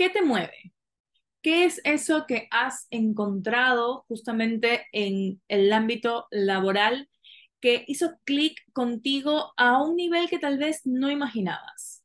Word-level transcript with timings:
¿qué 0.00 0.08
te 0.08 0.22
mueve? 0.22 0.72
¿Qué 1.42 1.66
es 1.66 1.82
eso 1.84 2.24
que 2.26 2.48
has 2.50 2.86
encontrado 2.90 4.06
justamente 4.08 4.86
en 4.92 5.42
el 5.46 5.70
ámbito 5.74 6.26
laboral 6.30 7.10
que 7.60 7.84
hizo 7.86 8.18
clic 8.24 8.56
contigo 8.72 9.52
a 9.58 9.82
un 9.82 9.96
nivel 9.96 10.30
que 10.30 10.38
tal 10.38 10.56
vez 10.56 10.80
no 10.86 11.10
imaginabas? 11.10 12.02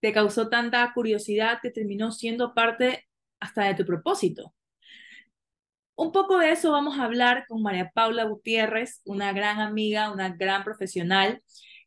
Te 0.00 0.12
causó 0.12 0.48
tanta 0.48 0.92
curiosidad 0.94 1.60
que 1.62 1.70
terminó 1.70 2.10
siendo 2.10 2.54
parte 2.54 3.06
hasta 3.38 3.66
de 3.66 3.76
tu 3.76 3.86
propósito. 3.86 4.52
Un 5.94 6.10
poco 6.10 6.38
de 6.38 6.50
eso 6.50 6.72
vamos 6.72 6.98
a 6.98 7.04
hablar 7.04 7.44
con 7.46 7.62
María 7.62 7.92
Paula 7.94 8.24
Gutiérrez, 8.24 9.00
una 9.04 9.32
gran 9.32 9.60
amiga, 9.60 10.10
una 10.10 10.30
gran 10.30 10.64
profesional, 10.64 11.40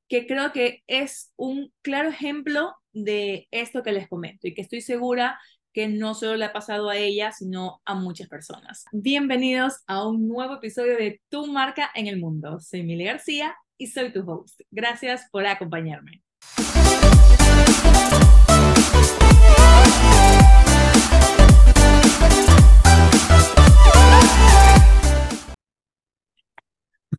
que 0.08 0.26
creo 0.28 0.54
que 0.54 0.82
es 0.88 1.34
un 1.36 1.74
claro 1.82 2.08
ejemplo 2.08 2.74
de 3.04 3.48
esto 3.52 3.84
que 3.84 3.92
les 3.92 4.08
comento 4.08 4.48
y 4.48 4.54
que 4.54 4.62
estoy 4.62 4.82
segura 4.82 5.40
que 5.74 5.88
no 5.88 6.16
solo 6.16 6.38
le 6.38 6.46
ha 6.46 6.54
pasado 6.54 6.90
a 6.90 6.98
ella, 6.98 7.32
sino 7.32 7.82
a 7.86 7.94
muchas 7.94 8.28
personas. 8.28 8.86
Bienvenidos 8.92 9.84
a 9.86 10.08
un 10.08 10.28
nuevo 10.28 10.56
episodio 10.56 10.98
de 10.98 11.22
Tu 11.30 11.46
marca 11.46 11.92
en 11.94 12.08
el 12.08 12.20
mundo. 12.20 12.60
Soy 12.60 12.84
Mili 12.84 13.06
García 13.06 13.56
y 13.78 13.88
soy 13.88 14.12
tu 14.12 14.22
host. 14.30 14.60
Gracias 14.72 15.28
por 15.32 15.46
acompañarme. 15.46 16.24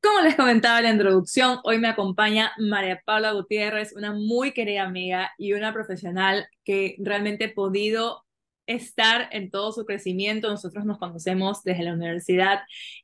Como 0.02 0.20
les 0.20 0.36
comentaba 0.36 0.78
en 0.78 0.84
la 0.84 0.90
introducción, 0.90 1.58
hoy 1.64 1.78
me 1.78 1.88
acompaña 1.88 2.52
María 2.58 3.02
Paula 3.04 3.32
Gutiérrez, 3.32 3.92
una 3.96 4.12
muy 4.12 4.52
querida 4.52 4.84
amiga 4.84 5.32
y 5.38 5.54
una 5.54 5.72
profesional 5.72 6.46
que 6.64 6.96
realmente 7.00 7.46
he 7.46 7.48
podido 7.48 8.24
estar 8.66 9.28
en 9.32 9.50
todo 9.50 9.72
su 9.72 9.84
crecimiento. 9.86 10.50
Nosotros 10.50 10.84
nos 10.84 10.98
conocemos 10.98 11.64
desde 11.64 11.82
la 11.84 11.94
universidad 11.94 12.60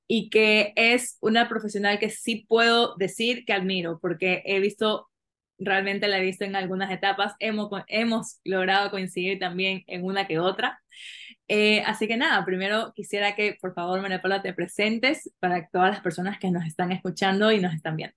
y 0.07 0.31
que 0.31 0.73
es 0.77 1.19
una 1.21 1.49
profesional 1.49 1.99
que 1.99 2.11
sí 2.11 2.45
puedo 2.49 2.95
decir 2.97 3.45
que 3.45 3.55
admiro 3.55 3.99
porque 4.01 4.43
he 4.45 4.61
visto, 4.61 5.09
realmente 5.59 6.07
la 6.07 6.19
he 6.19 6.23
visto 6.23 6.45
en 6.45 6.55
algunas 6.55 6.93
etapas, 6.93 7.35
hemos, 7.41 7.71
hemos 7.89 8.41
logrado 8.45 8.91
coincidir 8.91 9.39
también 9.39 9.83
en 9.87 10.05
una 10.05 10.27
que 10.27 10.39
otra. 10.39 10.81
Eh, 11.49 11.83
así 11.83 12.09
que 12.09 12.17
nada, 12.17 12.45
primero 12.45 12.93
quisiera 12.95 13.35
que 13.35 13.57
por 13.61 13.75
favor, 13.75 14.01
María 14.01 14.23
Paula, 14.23 14.43
te 14.43 14.55
presentes 14.55 15.31
para 15.41 15.69
todas 15.69 15.91
las 15.91 16.01
personas 16.01 16.39
que 16.39 16.51
nos 16.51 16.65
están 16.65 16.93
escuchando 16.93 17.53
y 17.53 17.61
nos 17.61 17.75
están 17.75 17.97
viendo. 17.97 18.17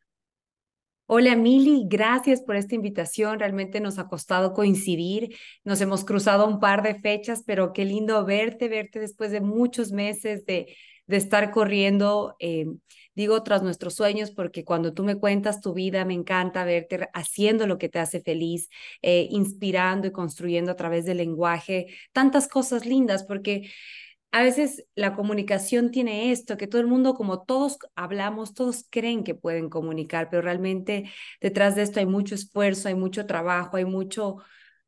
Hola 1.09 1.37
Mili, 1.37 1.85
gracias 1.87 2.41
por 2.41 2.57
esta 2.57 2.75
invitación. 2.75 3.39
Realmente 3.39 3.79
nos 3.79 3.97
ha 3.97 4.09
costado 4.09 4.53
coincidir. 4.53 5.35
Nos 5.63 5.79
hemos 5.79 6.03
cruzado 6.03 6.45
un 6.45 6.59
par 6.59 6.83
de 6.83 6.99
fechas, 6.99 7.43
pero 7.45 7.71
qué 7.71 7.85
lindo 7.85 8.25
verte, 8.25 8.67
verte 8.67 8.99
después 8.99 9.31
de 9.31 9.39
muchos 9.39 9.93
meses 9.93 10.45
de, 10.45 10.75
de 11.07 11.17
estar 11.17 11.51
corriendo, 11.51 12.35
eh, 12.39 12.65
digo, 13.15 13.41
tras 13.43 13.63
nuestros 13.63 13.95
sueños, 13.95 14.31
porque 14.31 14.63
cuando 14.65 14.93
tú 14.93 15.03
me 15.03 15.15
cuentas 15.15 15.61
tu 15.61 15.73
vida, 15.73 16.05
me 16.05 16.13
encanta 16.13 16.63
verte 16.65 17.09
haciendo 17.13 17.65
lo 17.67 17.77
que 17.77 17.89
te 17.89 17.99
hace 17.99 18.21
feliz, 18.21 18.69
eh, 19.01 19.27
inspirando 19.31 20.07
y 20.07 20.11
construyendo 20.11 20.71
a 20.71 20.75
través 20.75 21.05
del 21.05 21.17
lenguaje 21.17 21.87
tantas 22.13 22.47
cosas 22.47 22.85
lindas, 22.85 23.23
porque 23.23 23.69
a 24.31 24.43
veces 24.43 24.85
la 24.95 25.15
comunicación 25.15 25.89
tiene 25.91 26.31
esto, 26.31 26.57
que 26.57 26.67
todo 26.67 26.81
el 26.81 26.87
mundo, 26.87 27.13
como 27.15 27.43
todos 27.43 27.77
hablamos, 27.95 28.53
todos 28.53 28.85
creen 28.89 29.23
que 29.23 29.35
pueden 29.35 29.69
comunicar, 29.69 30.29
pero 30.29 30.41
realmente 30.41 31.09
detrás 31.41 31.75
de 31.75 31.83
esto 31.83 31.99
hay 31.99 32.05
mucho 32.05 32.35
esfuerzo, 32.35 32.89
hay 32.89 32.95
mucho 32.95 33.25
trabajo, 33.25 33.77
hay 33.77 33.85
mucho, 33.85 34.37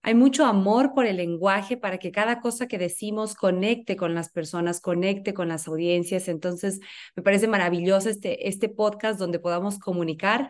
hay 0.02 0.16
mucho 0.16 0.46
amor 0.46 0.94
por 0.94 1.06
el 1.06 1.18
lenguaje 1.18 1.76
para 1.78 1.98
que 1.98 2.12
cada 2.12 2.40
cosa 2.40 2.68
que 2.68 2.78
decimos 2.78 3.36
conecte 3.36 3.96
con 3.96 4.16
las 4.16 4.30
personas, 4.30 4.80
conecte 4.80 5.34
con 5.34 5.50
las 5.50 5.68
audiencias. 5.68 6.28
Entonces, 6.28 6.80
me 7.16 7.24
parece 7.24 7.48
maravilloso 7.48 8.10
este, 8.10 8.48
este 8.48 8.70
podcast 8.70 9.20
donde 9.20 9.40
podamos 9.40 9.78
comunicar 9.78 10.50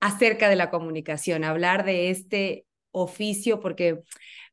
acerca 0.00 0.48
de 0.48 0.56
la 0.56 0.70
comunicación, 0.70 1.44
hablar 1.44 1.84
de 1.84 2.10
este 2.10 2.66
oficio, 2.90 3.60
porque 3.60 4.02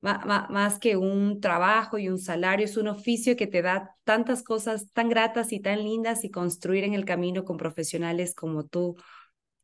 más 0.02 0.79
que 0.79 0.97
un 0.97 1.40
trabajo 1.40 1.97
y 1.97 2.09
un 2.09 2.19
salario, 2.19 2.66
es 2.66 2.75
un 2.75 2.90
oficio 2.90 3.38
que 3.38 3.47
te 3.47 3.62
da 3.62 3.96
tantas 4.03 4.44
cosas 4.44 4.91
tan 4.91 5.09
gratas 5.09 5.53
y 5.53 5.59
tan 5.62 5.81
lindas 5.84 6.23
y 6.25 6.29
construir 6.29 6.84
en 6.84 6.94
el 6.94 7.06
camino 7.06 7.46
con 7.46 7.57
profesionales 7.57 8.35
como 8.35 8.66
tú 8.66 8.97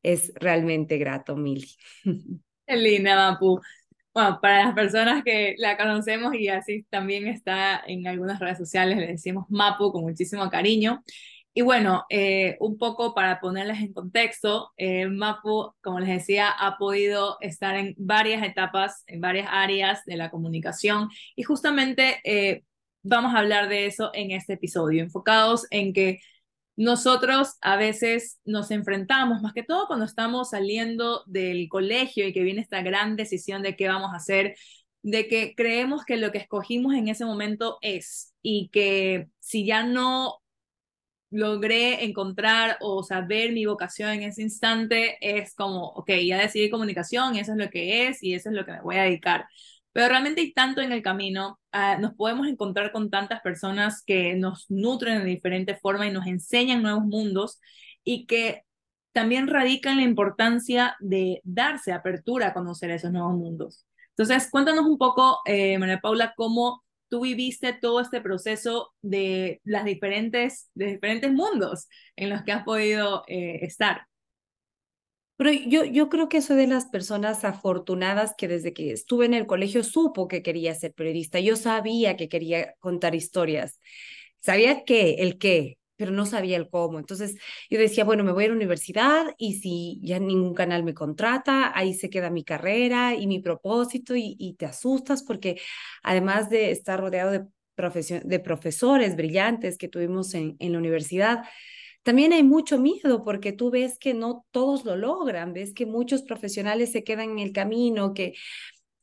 es 0.01 0.31
realmente 0.35 0.97
grato, 0.97 1.35
Mili. 1.35 1.67
Qué 2.65 2.75
linda, 2.75 3.15
Mapu. 3.15 3.59
Bueno, 4.13 4.39
para 4.41 4.65
las 4.65 4.73
personas 4.73 5.23
que 5.23 5.55
la 5.57 5.77
conocemos 5.77 6.33
y 6.35 6.49
así 6.49 6.83
también 6.89 7.27
está 7.27 7.81
en 7.87 8.07
algunas 8.07 8.39
redes 8.39 8.57
sociales, 8.57 8.97
le 8.97 9.07
decimos 9.07 9.45
Mapu 9.49 9.91
con 9.91 10.01
muchísimo 10.03 10.49
cariño. 10.49 11.03
Y 11.53 11.61
bueno, 11.61 12.05
eh, 12.09 12.57
un 12.59 12.77
poco 12.77 13.13
para 13.13 13.39
ponerles 13.39 13.79
en 13.79 13.93
contexto, 13.93 14.71
eh, 14.77 15.07
Mapu, 15.07 15.73
como 15.81 15.99
les 15.99 16.09
decía, 16.09 16.49
ha 16.49 16.77
podido 16.77 17.37
estar 17.41 17.75
en 17.75 17.95
varias 17.97 18.43
etapas, 18.43 19.03
en 19.07 19.21
varias 19.21 19.47
áreas 19.51 20.03
de 20.05 20.17
la 20.17 20.29
comunicación 20.31 21.09
y 21.35 21.43
justamente 21.43 22.19
eh, 22.23 22.63
vamos 23.03 23.33
a 23.35 23.39
hablar 23.39 23.69
de 23.69 23.85
eso 23.87 24.11
en 24.13 24.31
este 24.31 24.53
episodio, 24.53 25.03
enfocados 25.03 25.67
en 25.71 25.93
que 25.93 26.19
nosotros 26.79 27.57
a 27.59 27.75
veces 27.75 28.39
nos 28.45 28.71
enfrentamos, 28.71 29.41
más 29.41 29.51
que 29.51 29.63
todo 29.63 29.85
cuando 29.85 30.05
estamos 30.05 30.51
saliendo 30.51 31.23
del 31.27 31.67
colegio 31.67 32.25
y 32.25 32.31
que 32.31 32.41
viene 32.41 32.61
esta 32.61 32.81
gran 32.81 33.17
decisión 33.17 33.61
de 33.61 33.75
qué 33.75 33.89
vamos 33.89 34.13
a 34.13 34.15
hacer, 34.15 34.55
de 35.03 35.27
que 35.27 35.55
creemos 35.55 36.05
que 36.05 36.15
lo 36.15 36.31
que 36.31 36.37
escogimos 36.37 36.93
en 36.93 37.09
ese 37.09 37.25
momento 37.25 37.79
es 37.81 38.33
y 38.41 38.69
que 38.69 39.27
si 39.39 39.65
ya 39.65 39.83
no 39.83 40.41
logré 41.31 42.05
encontrar 42.05 42.77
o 42.79 43.03
saber 43.03 43.51
mi 43.51 43.65
vocación 43.65 44.11
en 44.11 44.23
ese 44.23 44.41
instante, 44.41 45.17
es 45.19 45.53
como, 45.55 45.87
ok, 45.87 46.11
ya 46.25 46.37
decidí 46.39 46.69
comunicación, 46.69 47.35
eso 47.35 47.51
es 47.51 47.57
lo 47.57 47.69
que 47.69 48.07
es 48.07 48.23
y 48.23 48.35
eso 48.35 48.47
es 48.47 48.55
lo 48.55 48.65
que 48.65 48.71
me 48.71 48.81
voy 48.81 48.95
a 48.95 49.03
dedicar. 49.03 49.47
Pero 49.99 50.11
realmente 50.11 50.39
hay 50.39 50.53
tanto 50.53 50.79
en 50.79 50.93
el 50.93 51.01
camino, 51.01 51.59
ah, 51.73 51.97
nos 51.97 52.13
podemos 52.13 52.47
encontrar 52.47 52.93
con 52.93 53.09
tantas 53.09 53.41
personas 53.41 54.01
que 54.05 54.33
nos 54.33 54.65
nutren 54.71 55.19
de 55.19 55.25
diferente 55.25 55.75
forma 55.75 56.07
y 56.07 56.09
nos 56.09 56.25
enseñan 56.25 56.81
nuevos 56.81 57.03
mundos 57.03 57.59
y 58.05 58.25
que 58.25 58.63
también 59.11 59.47
radican 59.47 59.97
la 59.97 60.03
importancia 60.03 60.95
de 61.01 61.41
darse 61.43 61.91
apertura 61.91 62.47
a 62.47 62.53
conocer 62.53 62.91
esos 62.91 63.11
nuevos 63.11 63.33
mundos. 63.33 63.85
Entonces, 64.11 64.49
cuéntanos 64.49 64.85
un 64.85 64.97
poco, 64.97 65.39
eh, 65.43 65.77
María 65.77 65.99
Paula, 65.99 66.33
cómo 66.37 66.81
tú 67.09 67.23
viviste 67.23 67.73
todo 67.73 67.99
este 67.99 68.21
proceso 68.21 68.93
de 69.01 69.59
las 69.65 69.83
diferentes, 69.83 70.69
de 70.75 70.93
diferentes 70.93 71.33
mundos 71.33 71.89
en 72.15 72.29
los 72.29 72.43
que 72.43 72.53
has 72.53 72.63
podido 72.63 73.25
eh, 73.27 73.65
estar. 73.65 74.07
Pero 75.39 75.53
yo, 75.53 75.85
yo 75.85 76.09
creo 76.09 76.27
que 76.27 76.41
soy 76.41 76.57
de 76.57 76.67
las 76.67 76.87
personas 76.87 77.45
afortunadas 77.45 78.33
que 78.37 78.49
desde 78.49 78.73
que 78.73 78.91
estuve 78.91 79.25
en 79.25 79.33
el 79.33 79.47
colegio 79.47 79.85
supo 79.85 80.27
que 80.27 80.43
quería 80.43 80.75
ser 80.75 80.93
periodista. 80.93 81.39
Yo 81.39 81.55
sabía 81.55 82.17
que 82.17 82.27
quería 82.27 82.75
contar 82.79 83.15
historias. 83.15 83.79
Sabía 84.41 84.83
qué, 84.83 85.15
el 85.19 85.37
qué, 85.37 85.77
pero 85.95 86.11
no 86.11 86.25
sabía 86.25 86.57
el 86.57 86.69
cómo. 86.69 86.99
Entonces 86.99 87.37
yo 87.69 87.79
decía, 87.79 88.03
bueno, 88.03 88.25
me 88.25 88.33
voy 88.33 88.43
a 88.43 88.47
la 88.49 88.53
universidad 88.53 89.27
y 89.37 89.53
si 89.61 90.01
ya 90.03 90.19
ningún 90.19 90.53
canal 90.53 90.83
me 90.83 90.93
contrata, 90.93 91.71
ahí 91.73 91.93
se 91.93 92.09
queda 92.09 92.29
mi 92.29 92.43
carrera 92.43 93.15
y 93.15 93.25
mi 93.25 93.39
propósito 93.39 94.15
y, 94.17 94.55
te 94.59 94.65
asustas 94.65 95.23
porque 95.23 95.61
además 96.03 96.49
de 96.49 96.71
estar 96.71 96.99
rodeado 96.99 97.31
de, 97.31 97.45
de 98.25 98.39
profesores 98.41 99.15
brillantes 99.15 99.77
que 99.77 99.87
tuvimos 99.87 100.33
en, 100.33 100.57
en 100.59 100.73
la 100.73 100.79
universidad, 100.79 101.43
también 102.09 102.33
hay 102.33 102.41
mucho 102.41 102.79
miedo 102.79 103.23
porque 103.23 103.51
tú 103.51 103.69
ves 103.69 103.99
que 103.99 104.15
no 104.15 104.43
todos 104.49 104.83
lo 104.83 104.95
logran, 104.95 105.53
ves 105.53 105.75
que 105.75 105.85
muchos 105.85 106.23
profesionales 106.23 106.91
se 106.91 107.03
quedan 107.03 107.29
en 107.29 107.37
el 107.37 107.51
camino, 107.51 108.15
que 108.15 108.33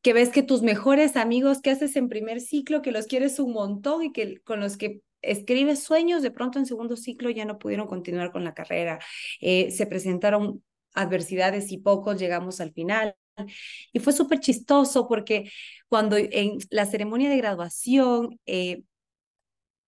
que 0.02 0.12
ves 0.12 0.30
que 0.30 0.42
tus 0.42 0.62
mejores 0.62 1.14
amigos 1.16 1.60
que 1.60 1.70
haces 1.70 1.94
en 1.94 2.08
primer 2.08 2.40
ciclo, 2.40 2.82
que 2.82 2.90
los 2.90 3.06
quieres 3.06 3.38
un 3.38 3.52
montón 3.52 4.02
y 4.02 4.12
que 4.12 4.40
con 4.40 4.58
los 4.58 4.76
que 4.76 5.02
escribes 5.22 5.84
sueños, 5.84 6.20
de 6.22 6.32
pronto 6.32 6.58
en 6.58 6.66
segundo 6.66 6.96
ciclo 6.96 7.30
ya 7.30 7.44
no 7.44 7.60
pudieron 7.60 7.86
continuar 7.86 8.32
con 8.32 8.42
la 8.42 8.54
carrera. 8.54 8.98
Eh, 9.40 9.70
se 9.70 9.86
presentaron 9.86 10.64
adversidades 10.94 11.70
y 11.70 11.78
pocos 11.78 12.18
llegamos 12.18 12.60
al 12.60 12.72
final. 12.72 13.14
Y 13.92 14.00
fue 14.00 14.12
súper 14.12 14.40
chistoso 14.40 15.06
porque 15.06 15.52
cuando 15.88 16.16
en 16.16 16.58
la 16.70 16.86
ceremonia 16.86 17.30
de 17.30 17.36
graduación, 17.36 18.40
eh, 18.46 18.82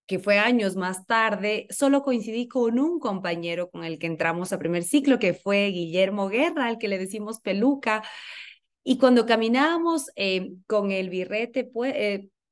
que 0.09 0.19
fue 0.19 0.39
años 0.39 0.75
más 0.75 1.05
tarde, 1.07 1.67
solo 1.69 2.03
coincidí 2.03 2.49
con 2.49 2.79
un 2.79 2.99
compañero 2.99 3.69
con 3.69 3.85
el 3.85 3.97
que 3.97 4.07
entramos 4.07 4.51
a 4.51 4.59
primer 4.59 4.83
ciclo, 4.83 5.19
que 5.19 5.33
fue 5.33 5.67
Guillermo 5.67 6.27
Guerra, 6.27 6.67
al 6.67 6.79
que 6.79 6.89
le 6.89 6.97
decimos 6.97 7.39
peluca. 7.39 8.03
Y 8.83 8.97
cuando 8.97 9.25
caminábamos 9.25 10.07
eh, 10.17 10.53
con 10.67 10.91
el 10.91 11.09
birrete, 11.09 11.63
pues, 11.63 11.95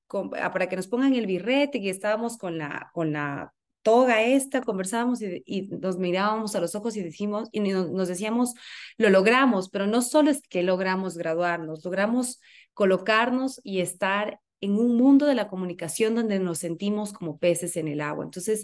Ah, 0.10 0.54
para 0.54 0.70
que 0.70 0.78
nos 0.78 0.88
pongan 0.88 1.14
el 1.16 1.26
birrete 1.26 1.80
y 1.80 1.90
estábamos 1.90 2.38
con 2.38 2.58
la, 2.58 2.90
con 2.94 3.12
la 3.12 3.54
toga 3.82 4.22
esta, 4.22 4.62
conversábamos 4.62 5.22
y, 5.22 5.68
nos 5.82 5.98
mirábamos 5.98 6.56
a 6.56 6.62
los 6.62 6.76
ojos 6.76 6.96
y, 6.96 7.04
decimos, 7.04 7.50
y 7.52 7.60
nos, 7.60 8.08
decíamos, 8.08 8.54
lo 8.98 9.10
logramos, 9.10 9.70
pero 9.70 9.86
no 9.86 10.02
solo 10.02 10.30
es 10.30 10.42
que 10.48 10.64
logramos 10.64 11.18
graduarnos, 11.18 11.84
logramos 11.84 12.40
colocarnos 12.74 13.60
y 13.64 13.82
estar 13.82 14.40
en 14.62 14.74
un 14.74 14.96
mundo 14.96 15.26
de 15.26 15.36
la 15.36 15.48
comunicación 15.48 16.16
donde 16.16 16.40
nos 16.40 16.60
sentimos 16.60 17.14
como 17.14 17.38
peces 17.38 17.78
en 17.78 17.88
el 17.88 18.02
agua. 18.02 18.26
Entonces, 18.26 18.64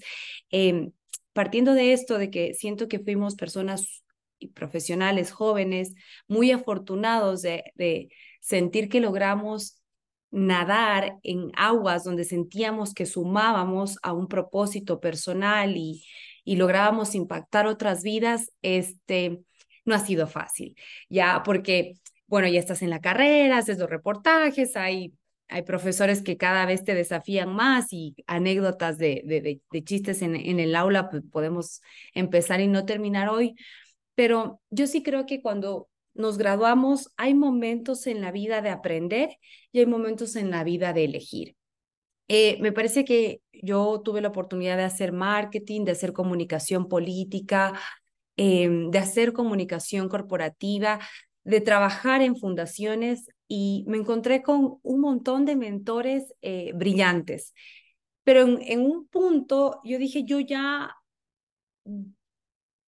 em, 0.50 0.92
partiendo 1.34 1.74
de 1.74 1.94
esto, 1.94 2.18
de 2.18 2.30
que 2.30 2.54
siento 2.54 2.88
que 2.88 3.00
fuimos 3.00 3.36
personas 3.36 4.04
profesionales 4.54 5.32
jóvenes 5.32 5.94
muy 6.28 6.52
afortunados 6.52 7.42
de, 7.42 7.64
de 7.76 8.10
sentir 8.42 8.90
que 8.90 9.00
logramos 9.00 9.82
nadar 10.32 11.20
en 11.24 11.52
aguas 11.56 12.04
donde 12.04 12.26
sentíamos 12.26 12.94
que 12.94 13.06
sumábamos 13.06 14.00
a 14.02 14.14
un 14.14 14.28
propósito 14.28 15.00
personal 15.00 15.78
y, 15.78 16.04
y 16.44 16.56
lográbamos 16.56 17.16
impactar 17.16 17.68
otras 17.68 18.04
vidas, 18.04 18.52
este, 18.62 19.44
no 19.86 19.96
ha 19.96 20.00
sido 20.00 20.28
fácil, 20.28 20.76
ya 21.08 21.44
porque, 21.44 21.94
bueno, 22.28 22.48
ya 22.48 22.60
estás 22.60 22.82
en 22.82 22.90
la 22.90 23.00
carrera, 23.00 23.60
haces 23.60 23.78
los 23.78 23.90
reportajes, 23.90 24.76
hay, 24.76 25.14
hay 25.48 25.64
profesores 25.64 26.22
que 26.22 26.38
cada 26.38 26.66
vez 26.66 26.84
te 26.84 26.96
desafían 26.96 27.54
más 27.54 27.94
y 27.94 28.16
anécdotas 28.28 28.98
de, 28.98 29.22
de, 29.26 29.62
de, 29.72 29.84
chistes 29.84 30.22
en, 30.22 30.36
en 30.36 30.60
el 30.60 30.76
aula, 30.76 31.10
pues 31.10 31.24
podemos 31.32 31.82
empezar 32.14 32.62
y 32.62 32.68
no 32.68 32.86
terminar 32.86 33.30
hoy, 33.30 33.56
pero 34.16 34.62
yo 34.70 34.88
sí 34.88 35.04
creo 35.04 35.26
que 35.26 35.42
cuando 35.42 35.90
nos 36.14 36.38
graduamos, 36.38 37.12
hay 37.18 37.34
momentos 37.34 38.08
en 38.08 38.22
la 38.22 38.32
vida 38.32 38.62
de 38.62 38.70
aprender 38.70 39.38
y 39.72 39.80
hay 39.80 39.86
momentos 39.86 40.36
en 40.36 40.52
la 40.52 40.64
vida 40.64 40.94
de 40.94 41.06
elegir. 41.06 41.56
Eh, 42.28 42.58
me 42.62 42.72
parece 42.72 43.04
que 43.06 43.42
yo 43.52 44.02
tuve 44.04 44.22
la 44.22 44.30
oportunidad 44.30 44.78
de 44.78 44.84
hacer 44.84 45.12
marketing, 45.12 45.86
de 45.86 45.92
hacer 45.92 46.14
comunicación 46.14 46.88
política, 46.88 47.74
em, 48.38 48.92
de 48.92 49.00
hacer 49.00 49.34
comunicación 49.34 50.10
corporativa, 50.10 51.00
de 51.44 51.62
trabajar 51.62 52.22
en 52.22 52.38
fundaciones 52.38 53.30
y 53.48 53.84
me 53.88 53.98
encontré 53.98 54.42
con 54.42 54.80
un 54.82 55.00
montón 55.02 55.46
de 55.46 55.56
mentores 55.56 56.34
eh, 56.42 56.72
brillantes. 56.74 57.54
Pero 58.24 58.42
en, 58.62 58.82
un 58.82 59.08
punto 59.08 59.82
yo 59.84 59.98
dije, 59.98 60.24
yo 60.24 60.40
ya, 60.40 60.96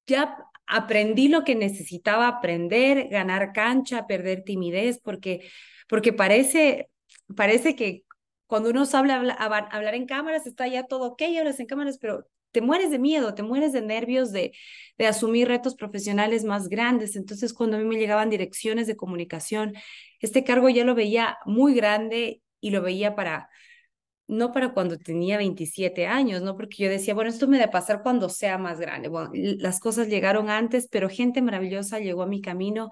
ya 0.06 0.38
aprendí 0.66 1.28
lo 1.28 1.44
que 1.44 1.54
necesitaba 1.54 2.28
aprender, 2.28 3.08
ganar 3.08 3.52
cancha, 3.52 4.06
perder 4.06 4.44
timidez, 4.44 5.00
porque, 5.02 5.48
porque 5.88 6.12
parece, 6.12 6.88
parece 7.36 7.74
que 7.74 8.04
cuando 8.46 8.70
uno 8.70 8.86
sabe 8.86 9.12
hablar, 9.12 9.36
hablar 9.38 9.94
en 9.94 10.06
cámaras 10.06 10.46
está 10.46 10.68
ya 10.68 10.84
todo 10.84 11.12
ok, 11.12 11.22
hablas 11.38 11.58
en 11.58 11.66
cámaras, 11.66 11.98
pero 11.98 12.26
te 12.54 12.60
mueres 12.60 12.92
de 12.92 13.00
miedo, 13.00 13.34
te 13.34 13.42
mueres 13.42 13.72
de 13.72 13.82
nervios 13.82 14.30
de, 14.30 14.52
de 14.96 15.06
asumir 15.08 15.48
retos 15.48 15.74
profesionales 15.74 16.44
más 16.44 16.68
grandes. 16.68 17.16
Entonces, 17.16 17.52
cuando 17.52 17.76
a 17.76 17.80
mí 17.80 17.84
me 17.84 17.96
llegaban 17.96 18.30
direcciones 18.30 18.86
de 18.86 18.96
comunicación, 18.96 19.74
este 20.20 20.44
cargo 20.44 20.68
ya 20.68 20.84
lo 20.84 20.94
veía 20.94 21.36
muy 21.46 21.74
grande 21.74 22.40
y 22.60 22.70
lo 22.70 22.80
veía 22.80 23.16
para 23.16 23.50
no 24.26 24.52
para 24.52 24.72
cuando 24.72 24.96
tenía 24.98 25.36
27 25.36 26.06
años, 26.06 26.42
¿no? 26.42 26.56
Porque 26.56 26.84
yo 26.84 26.88
decía, 26.88 27.12
bueno, 27.12 27.28
esto 27.28 27.46
me 27.46 27.58
debe 27.58 27.70
pasar 27.70 28.02
cuando 28.02 28.28
sea 28.30 28.56
más 28.56 28.80
grande. 28.80 29.08
Bueno, 29.08 29.30
las 29.34 29.80
cosas 29.80 30.08
llegaron 30.08 30.48
antes, 30.48 30.88
pero 30.90 31.10
gente 31.10 31.42
maravillosa 31.42 31.98
llegó 31.98 32.22
a 32.22 32.26
mi 32.26 32.40
camino. 32.40 32.90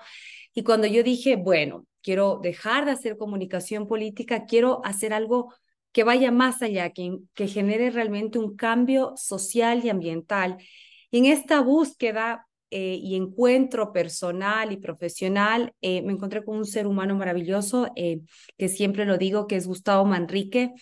Y 0.53 0.63
cuando 0.65 0.87
yo 0.89 1.03
dije, 1.03 1.37
bueno, 1.37 1.87
quiero 2.03 2.41
dejar 2.43 2.85
de 2.85 2.91
hacer 2.91 3.17
comunicación 3.17 3.87
política, 3.87 4.45
quiero 4.45 4.85
hacer 4.85 5.15
algo 5.15 5.55
que 5.93 6.05
vaya 6.05 6.31
más 6.31 6.63
allá, 6.63 6.91
que, 6.91 7.19
que 7.35 7.49
genere 7.49 7.91
realmente 7.91 8.39
un 8.39 8.57
cambio 8.57 9.15
social 9.17 9.85
y 9.85 9.91
ambiental. 9.91 10.59
Y 11.11 11.19
en 11.19 11.27
esta 11.27 11.61
búsqueda 11.61 12.47
eh, 12.75 12.99
y 13.03 13.17
encuentro 13.17 13.93
personal 13.93 14.73
y 14.73 14.79
profesional, 14.79 15.75
eh, 15.83 16.01
me 16.01 16.15
encontré 16.15 16.43
con 16.43 16.57
un 16.57 16.65
ser 16.65 16.87
humano 16.87 17.15
maravilloso, 17.15 17.93
eh, 17.97 18.21
que 18.57 18.71
siempre 18.71 19.05
lo 19.05 19.19
digo, 19.19 19.47
que 19.47 19.57
es 19.57 19.67
Gustavo 19.67 20.07
Manrique. 20.07 20.73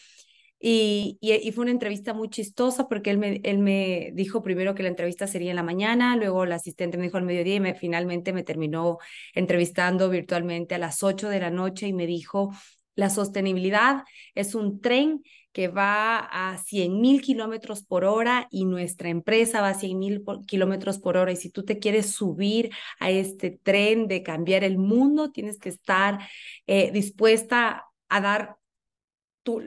Y, 0.62 1.18
y, 1.20 1.50
fue 1.52 1.62
una 1.62 1.72
entrevista 1.72 2.12
muy 2.12 2.28
chistosa 2.28 2.86
porque 2.86 3.10
él 3.10 3.18
me, 3.18 3.40
él 3.44 3.58
me 3.58 4.10
dijo 4.14 4.42
primero 4.42 4.74
que 4.74 4.82
la 4.82 4.90
entrevista 4.90 5.26
sería 5.26 5.50
en 5.50 5.56
la 5.56 5.62
mañana, 5.62 6.16
luego 6.16 6.44
la 6.44 6.56
asistente 6.56 6.98
me 6.98 7.04
dijo 7.04 7.16
al 7.16 7.24
mediodía 7.24 7.54
y 7.56 7.60
me, 7.60 7.74
finalmente 7.74 8.34
me 8.34 8.42
terminó 8.44 8.98
entrevistando 9.34 10.10
virtualmente 10.10 10.74
a 10.74 10.78
las 10.78 11.02
8 11.02 11.30
de 11.30 11.40
la 11.40 11.50
noche 11.50 11.88
y 11.88 11.94
me 11.94 12.06
dijo, 12.06 12.52
la 12.94 13.10
sostenibilidad 13.10 14.04
es 14.34 14.54
un 14.54 14.80
tren 14.80 15.22
que 15.52 15.68
va 15.68 16.18
a 16.18 16.58
100 16.58 17.00
mil 17.00 17.22
kilómetros 17.22 17.82
por 17.82 18.04
hora 18.04 18.46
y 18.50 18.64
nuestra 18.66 19.08
empresa 19.08 19.60
va 19.60 19.70
a 19.70 19.74
100 19.74 19.98
mil 19.98 20.24
kilómetros 20.46 20.98
por 20.98 21.16
hora. 21.16 21.32
Y 21.32 21.36
si 21.36 21.50
tú 21.50 21.64
te 21.64 21.78
quieres 21.78 22.12
subir 22.12 22.70
a 23.00 23.10
este 23.10 23.50
tren 23.50 24.06
de 24.06 24.22
cambiar 24.22 24.62
el 24.64 24.78
mundo, 24.78 25.32
tienes 25.32 25.58
que 25.58 25.70
estar 25.70 26.20
eh, 26.66 26.92
dispuesta 26.92 27.86
a 28.08 28.20
dar 28.20 28.56
tu, 29.42 29.60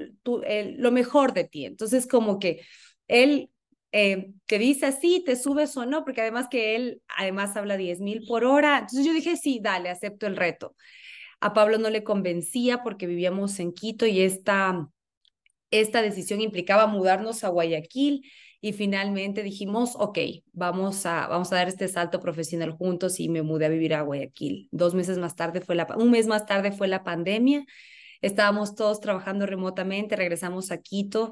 lo 0.78 0.92
mejor 0.92 1.34
de 1.34 1.44
ti. 1.46 1.66
Entonces, 1.66 2.08
como 2.08 2.40
que 2.40 2.62
él 3.08 3.50
eh, 3.92 4.32
te 4.46 4.58
dice 4.58 4.86
así, 4.86 5.24
te 5.26 5.36
subes 5.36 5.76
o 5.78 5.86
no, 5.86 6.04
porque 6.06 6.22
además 6.22 6.48
que 6.50 6.76
él 6.76 7.02
además 7.18 7.56
habla 7.58 7.78
10 7.78 8.00
mil 8.00 8.26
por 8.26 8.46
hora. 8.46 8.80
Entonces 8.80 9.06
yo 9.06 9.14
dije, 9.14 9.36
sí, 9.36 9.60
dale, 9.62 9.90
acepto 9.90 10.28
el 10.28 10.38
reto. 10.38 10.76
A 11.44 11.54
Pablo 11.54 11.78
no 11.78 11.90
le 11.90 12.04
convencía 12.04 12.84
porque 12.84 13.08
vivíamos 13.08 13.60
en 13.60 13.74
Quito 13.74 14.06
y 14.06 14.22
esta, 14.22 14.90
esta 15.72 16.02
decisión 16.02 16.42
implicaba 16.42 16.88
mudarnos 16.88 17.44
a 17.44 17.50
Guayaquil 17.50 18.24
y 18.62 18.74
finalmente 18.74 19.44
dijimos, 19.44 19.96
ok, 19.96 20.20
vamos 20.54 21.06
a, 21.06 21.28
vamos 21.28 21.52
a 21.52 21.56
dar 21.56 21.68
este 21.68 21.88
salto 21.90 22.20
profesional 22.20 22.72
juntos 22.72 23.20
y 23.20 23.28
me 23.28 23.42
mudé 23.42 23.66
a 23.66 23.70
vivir 23.70 23.94
a 23.94 24.02
Guayaquil. 24.04 24.70
Dos 24.72 24.94
meses 24.94 25.18
más 25.18 25.36
tarde 25.36 25.60
fue 25.60 25.76
un 25.98 26.12
mes 26.12 26.28
más 26.28 26.46
tarde 26.46 26.72
fue 26.72 26.88
la 26.88 27.04
pandemia 27.04 27.66
estábamos 28.24 28.74
todos 28.74 29.00
trabajando 29.02 29.46
remotamente, 29.46 30.16
regresamos 30.16 30.72
a 30.72 30.78
Quito 30.82 31.32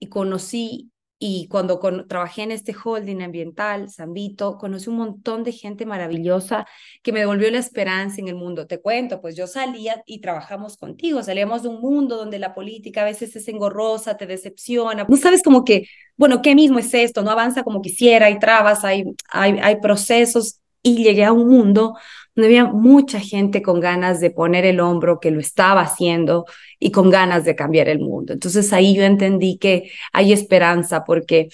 y 0.00 0.08
conocí, 0.08 0.90
y 1.22 1.48
cuando 1.48 1.78
trabajé 2.08 2.44
en 2.44 2.50
este 2.50 2.74
holding 2.74 3.20
ambiental, 3.20 3.88
Vito, 4.08 4.56
conocí 4.56 4.88
un 4.88 4.96
montón 4.96 5.44
de 5.44 5.52
gente 5.52 5.84
maravillosa 5.84 6.66
que 7.02 7.12
me 7.12 7.20
devolvió 7.20 7.50
la 7.50 7.58
esperanza 7.58 8.22
en 8.22 8.28
el 8.28 8.36
mundo. 8.36 8.66
Te 8.66 8.80
cuento, 8.80 9.20
pues 9.20 9.36
yo 9.36 9.46
salía 9.46 10.02
y 10.06 10.22
trabajamos 10.22 10.78
contigo, 10.78 11.22
salíamos 11.22 11.62
de 11.62 11.68
un 11.68 11.82
mundo 11.82 12.16
donde 12.16 12.38
la 12.38 12.54
política 12.54 13.02
a 13.02 13.04
veces 13.04 13.36
es 13.36 13.46
engorrosa, 13.48 14.16
te 14.16 14.26
decepciona, 14.26 15.04
no 15.06 15.16
sabes 15.18 15.42
como 15.42 15.62
que, 15.62 15.86
bueno, 16.16 16.40
¿qué 16.40 16.54
mismo 16.54 16.78
es 16.78 16.94
esto? 16.94 17.22
No 17.22 17.30
avanza 17.30 17.64
como 17.64 17.82
quisiera, 17.82 18.26
hay 18.26 18.38
trabas, 18.38 18.82
hay, 18.84 19.04
hay 19.30 19.76
procesos 19.82 20.60
y 20.82 21.04
llegué 21.04 21.24
a 21.24 21.32
un 21.32 21.48
mundo 21.48 21.96
donde 22.40 22.58
había 22.58 22.72
mucha 22.72 23.20
gente 23.20 23.62
con 23.62 23.80
ganas 23.80 24.20
de 24.20 24.30
poner 24.30 24.64
el 24.64 24.80
hombro, 24.80 25.20
que 25.20 25.30
lo 25.30 25.40
estaba 25.40 25.82
haciendo 25.82 26.46
y 26.78 26.90
con 26.90 27.10
ganas 27.10 27.44
de 27.44 27.54
cambiar 27.54 27.88
el 27.88 28.00
mundo. 28.00 28.32
Entonces 28.32 28.72
ahí 28.72 28.94
yo 28.94 29.02
entendí 29.02 29.58
que 29.58 29.90
hay 30.12 30.32
esperanza 30.32 31.04
porque, 31.04 31.48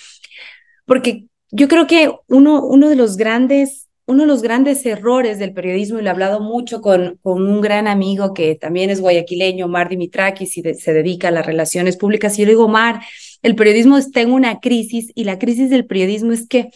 porque 0.85 1.27
yo 1.51 1.69
creo 1.69 1.87
que 1.87 2.13
uno, 2.29 2.65
uno 2.65 2.89
de 2.89 2.97
los 2.97 3.17
grandes 3.17 3.87
uno 4.09 4.23
de 4.23 4.29
los 4.29 4.43
grandes 4.43 4.87
errores 4.87 5.41
del 5.41 5.53
periodismo, 5.53 5.99
y 5.99 6.03
lo 6.03 6.09
he 6.09 6.11
hablado 6.11 6.41
mucho 6.41 6.81
con, 6.81 7.19
con 7.23 7.45
un 7.45 7.61
gran 7.61 7.89
amigo 7.89 8.35
que 8.35 8.55
también 8.55 8.89
es 8.89 9.01
guayaquileño, 9.01 9.67
Mar 9.67 9.89
Dimitrakis, 9.89 10.57
y 10.59 10.75
se 10.75 10.93
dedica 10.93 11.29
a 11.29 11.33
las 11.33 11.45
relaciones 11.45 11.97
públicas, 11.97 12.39
y 12.39 12.43
yo 12.43 12.47
le 12.47 12.53
digo, 12.53 12.69
Mar, 12.69 13.01
el 13.43 13.57
periodismo 13.57 13.99
está 13.99 14.21
en 14.21 14.31
una 14.31 14.61
crisis, 14.61 15.11
y 15.17 15.25
la 15.25 15.41
crisis 15.41 15.71
del 15.71 15.87
periodismo 15.87 16.33
es 16.33 16.47
que 16.47 16.71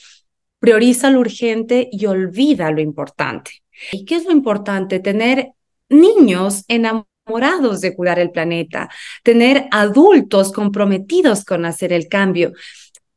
prioriza 0.59 1.11
lo 1.11 1.21
urgente 1.21 1.89
y 1.93 2.07
olvida 2.07 2.71
lo 2.73 2.81
importante. 2.81 3.53
¿Y 3.93 4.05
qué 4.05 4.17
es 4.17 4.25
lo 4.25 4.33
importante? 4.33 5.01
Tener 5.01 5.53
niños 5.89 6.65
enamorados 6.69 7.81
de 7.81 7.95
cuidar 7.95 8.19
el 8.19 8.31
planeta, 8.31 8.89
tener 9.23 9.69
adultos 9.71 10.53
comprometidos 10.53 11.45
con 11.45 11.65
hacer 11.65 11.93
el 11.93 12.09
cambio. 12.09 12.53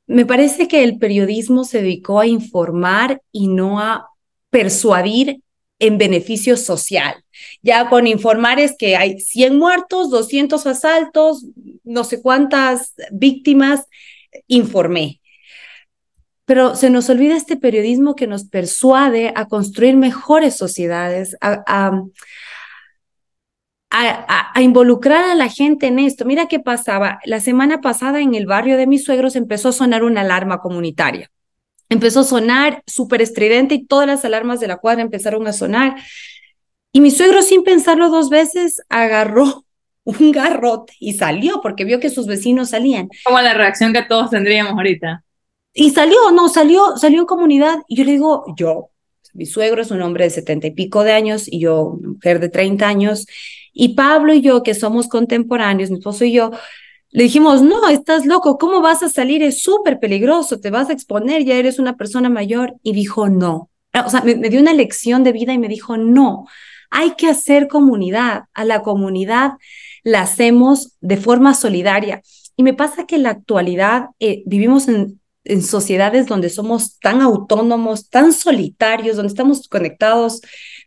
Me 0.06 0.26
parece 0.26 0.68
que 0.68 0.84
el 0.84 0.98
periodismo 0.98 1.64
se 1.64 1.82
dedicó 1.82 2.20
a 2.20 2.28
informar 2.28 3.22
y 3.32 3.48
no 3.48 3.80
a 3.80 4.08
persuadir 4.50 5.42
en 5.80 5.98
beneficio 5.98 6.58
social. 6.58 7.16
Ya 7.62 7.90
con 7.90 8.08
informar 8.08 8.60
es 8.60 8.76
que 8.78 8.96
hay 8.96 9.20
100 9.20 9.58
muertos, 9.58 10.10
200 10.10 10.66
asaltos, 10.68 11.46
no 11.84 12.04
sé 12.04 12.22
cuántas 12.22 12.94
víctimas, 13.12 13.88
informé 14.48 15.22
pero 16.46 16.76
se 16.76 16.90
nos 16.90 17.10
olvida 17.10 17.36
este 17.36 17.56
periodismo 17.56 18.16
que 18.16 18.28
nos 18.28 18.46
persuade 18.46 19.32
a 19.36 19.48
construir 19.48 19.96
mejores 19.96 20.58
sociedades, 20.58 21.38
a, 21.42 22.02
involucrar 24.60 25.24
a 25.26 25.36
la 25.36 25.50
gente 25.50 25.88
en 25.88 26.00
esto. 26.00 26.26
Mira 26.26 26.48
qué 26.48 26.60
pasaba. 26.60 27.20
La 27.26 27.40
semana 27.40 27.80
pasada 27.80 28.22
en 28.22 28.34
el 28.36 28.46
barrio 28.46 28.76
de 28.76 28.88
mis 28.88 29.04
suegros 29.04 29.36
empezó 29.36 29.70
a 29.70 29.74
sonar 29.74 30.04
una 30.04 30.22
alarma 30.22 30.60
comunitaria. 30.60 31.30
Empezó 31.90 32.22
a 32.22 32.24
sonar 32.24 32.84
súper 32.88 33.22
estridente 33.22 33.76
y 33.76 33.86
todas 33.86 34.08
las 34.08 34.26
alarmas 34.26 34.60
de 34.60 34.68
la 34.68 34.78
cuadra 34.78 35.04
empezaron 35.04 35.46
a 35.48 35.54
sonar. 35.54 35.96
Y 36.92 37.02
mi 37.02 37.12
suegro, 37.12 37.42
sin 37.42 37.64
pensarlo 37.64 38.10
dos 38.10 38.30
veces, 38.30 38.82
agarró 38.90 39.66
un 40.04 40.32
garrote 40.32 40.94
y 41.00 41.14
salió 41.14 41.62
porque 41.62 41.86
vio 41.86 42.00
que 42.00 42.10
sus 42.10 42.28
vecinos 42.28 42.72
salían. 42.72 43.10
Como 43.24 43.40
la 43.40 43.54
reacción 43.54 43.94
que 43.94 44.04
todos 44.04 44.32
tendríamos 44.32 44.74
ahorita. 44.74 45.24
Y 45.74 45.90
salió, 45.90 46.32
no, 46.32 46.50
salió, 46.50 46.96
salió 46.98 47.22
en 47.22 47.26
comunidad. 47.26 47.80
Y 47.88 47.98
yo 47.98 48.04
le 48.04 48.12
digo, 48.14 48.46
yo, 48.56 48.90
Mi 49.34 49.46
suegro 49.48 49.82
es 49.82 49.90
un 49.92 50.02
hombre 50.02 50.26
de 50.26 50.30
setenta 50.30 50.68
y 50.68 50.72
pico 50.72 51.04
de 51.04 51.12
años 51.14 51.48
y 51.48 51.60
yo, 51.60 51.98
mujer 52.02 52.40
de 52.40 52.50
30 52.50 52.88
años. 52.88 53.26
Y 53.74 53.96
Pablo 53.96 54.34
y 54.34 54.42
yo, 54.42 54.62
que 54.64 54.76
somos 54.76 55.08
contemporáneos, 55.08 55.90
mi 55.90 55.98
esposo 55.98 56.26
y 56.26 56.34
yo, 56.34 56.52
le 57.10 57.24
dijimos, 57.24 57.62
no, 57.62 57.90
estás 57.90 58.26
loco, 58.26 58.58
¿cómo 58.58 58.82
vas 58.82 59.04
a 59.04 59.10
salir? 59.10 59.44
Es 59.44 59.64
súper 59.64 60.00
peligroso, 60.00 60.60
te 60.60 60.70
vas 60.70 60.90
a 60.90 60.94
exponer, 60.94 61.44
ya 61.46 61.56
eres 61.56 61.80
una 61.80 61.98
persona 61.98 62.30
mayor. 62.30 62.76
Y 62.84 62.94
dijo, 62.94 63.30
no. 63.30 63.70
O 64.06 64.10
sea, 64.10 64.22
me, 64.22 64.36
me 64.36 64.50
dio 64.50 64.60
una 64.60 64.74
lección 64.74 65.24
de 65.24 65.32
vida 65.32 65.54
y 65.54 65.58
me 65.60 65.68
dijo, 65.68 65.98
no, 65.98 66.46
hay 66.92 67.12
que 67.16 67.28
hacer 67.28 67.68
comunidad. 67.68 68.44
A 68.54 68.66
la 68.66 68.84
comunidad 68.84 69.54
la 70.04 70.22
hacemos 70.22 70.98
de 71.02 71.18
forma 71.18 71.56
solidaria. 71.56 72.22
Y 72.56 72.64
me 72.64 72.74
pasa 72.74 73.06
que 73.08 73.16
en 73.16 73.24
la 73.24 73.32
actualidad 73.32 74.10
eh, 74.20 74.44
vivimos 74.46 74.88
en, 74.88 75.20
en 75.46 75.62
sociedades 75.62 76.28
donde 76.28 76.50
somos 76.50 77.00
tan 77.00 77.22
autónomos, 77.22 78.10
tan 78.10 78.34
solitarios, 78.34 79.16
donde 79.18 79.30
estamos 79.30 79.68
conectados 79.68 80.42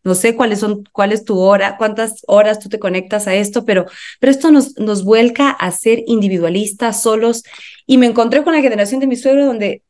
no 0.06 0.14
sé 0.14 0.36
cuáles 0.36 0.60
son, 0.60 0.84
cuál 0.92 1.10
es 1.10 1.24
tu 1.24 1.36
hora, 1.40 1.76
cuántas 1.76 2.22
horas 2.28 2.60
tú 2.60 2.68
te 2.68 2.78
conectas 2.78 3.26
a 3.26 3.34
esto, 3.34 3.64
pero, 3.64 3.86
pero 4.20 4.30
esto 4.30 4.52
nos, 4.52 4.78
nos 4.78 5.02
vuelca 5.02 5.50
a 5.50 5.72
ser 5.72 6.04
individualistas, 6.06 7.02
solos. 7.02 7.42
Y 7.86 7.98
me 7.98 8.06
encontré 8.06 8.44
con 8.44 8.54
la 8.54 8.60
generación 8.60 9.00
de 9.00 9.08
mi 9.08 9.16
suegro 9.16 9.44
donde 9.44 9.82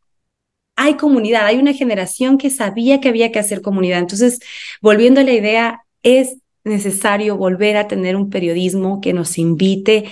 hay 0.75 0.95
comunidad, 0.95 1.45
hay 1.45 1.59
una 1.59 1.75
generación 1.75 2.39
que 2.39 2.49
sabía 2.49 2.99
que 2.99 3.11
había 3.11 3.31
que 3.31 3.41
hacer 3.41 3.61
comunidad. 3.61 3.99
Entonces, 3.99 4.41
volviendo 4.81 5.21
a 5.21 5.25
la 5.25 5.35
idea, 5.35 5.81
es 6.03 6.39
necesario 6.65 7.37
volver 7.37 7.77
a 7.77 7.87
tener 7.87 8.17
un 8.17 8.31
periodismo 8.31 9.03
que 9.03 9.13
nos 9.13 9.37
invite 9.37 10.11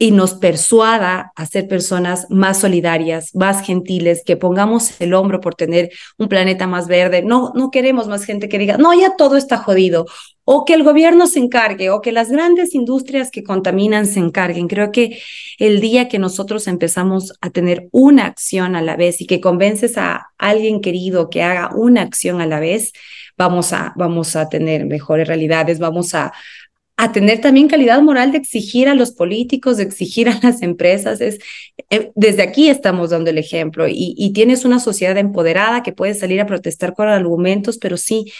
y 0.00 0.12
nos 0.12 0.34
persuada 0.34 1.32
a 1.34 1.46
ser 1.46 1.66
personas 1.66 2.28
más 2.30 2.60
solidarias, 2.60 3.34
más 3.34 3.66
gentiles, 3.66 4.22
que 4.24 4.36
pongamos 4.36 5.00
el 5.00 5.12
hombro 5.12 5.40
por 5.40 5.56
tener 5.56 5.90
un 6.18 6.28
planeta 6.28 6.68
más 6.68 6.86
verde. 6.86 7.22
No, 7.22 7.52
no 7.56 7.72
queremos 7.72 8.06
más 8.06 8.24
gente 8.24 8.48
que 8.48 8.58
diga, 8.58 8.78
no, 8.78 8.94
ya 8.94 9.16
todo 9.16 9.36
está 9.36 9.56
jodido, 9.58 10.06
o 10.44 10.64
que 10.64 10.74
el 10.74 10.84
gobierno 10.84 11.26
se 11.26 11.40
encargue, 11.40 11.90
o 11.90 12.00
que 12.00 12.12
las 12.12 12.30
grandes 12.30 12.76
industrias 12.76 13.32
que 13.32 13.42
contaminan 13.42 14.06
se 14.06 14.20
encarguen. 14.20 14.68
Creo 14.68 14.92
que 14.92 15.20
el 15.58 15.80
día 15.80 16.08
que 16.08 16.20
nosotros 16.20 16.68
empezamos 16.68 17.34
a 17.40 17.50
tener 17.50 17.88
una 17.90 18.26
acción 18.26 18.76
a 18.76 18.82
la 18.82 18.96
vez 18.96 19.20
y 19.20 19.26
que 19.26 19.40
convences 19.40 19.98
a 19.98 20.28
alguien 20.38 20.80
querido 20.80 21.28
que 21.28 21.42
haga 21.42 21.70
una 21.74 22.02
acción 22.02 22.40
a 22.40 22.46
la 22.46 22.60
vez, 22.60 22.92
vamos 23.36 23.72
a, 23.72 23.92
vamos 23.96 24.36
a 24.36 24.48
tener 24.48 24.86
mejores 24.86 25.26
realidades, 25.26 25.80
vamos 25.80 26.14
a, 26.14 26.32
a 27.00 27.12
tener 27.12 27.40
también 27.40 27.68
calidad 27.68 28.02
moral 28.02 28.32
de 28.32 28.38
exigir 28.38 28.88
a 28.88 28.94
los 28.94 29.12
políticos, 29.12 29.76
de 29.76 29.84
exigir 29.84 30.28
a 30.28 30.38
las 30.42 30.62
empresas. 30.62 31.20
Es, 31.20 31.38
eh, 31.90 32.10
desde 32.16 32.42
aquí 32.42 32.68
estamos 32.68 33.10
dando 33.10 33.30
el 33.30 33.38
ejemplo 33.38 33.86
y, 33.86 34.14
y, 34.18 34.32
tienes 34.32 34.64
una 34.64 34.80
sociedad 34.80 35.16
empoderada 35.16 35.84
que 35.84 35.92
puede 35.92 36.14
salir 36.14 36.40
a 36.40 36.46
protestar 36.46 36.94
con 36.94 37.08
argumentos, 37.08 37.78
pero 37.78 37.96
sí, 37.96 38.32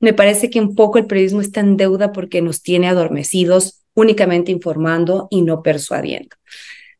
me 0.00 0.12
parece 0.12 0.50
que 0.50 0.60
un 0.60 0.74
poco 0.74 0.98
el 0.98 1.06
periodismo 1.06 1.40
está 1.40 1.60
en 1.60 1.76
deuda 1.76 2.10
porque 2.10 2.42
nos 2.42 2.62
tiene 2.62 2.88
adormecidos 2.88 3.84
únicamente 3.94 4.50
informando 4.50 5.28
y 5.30 5.42
no 5.42 5.62
persuadiendo. 5.62 6.36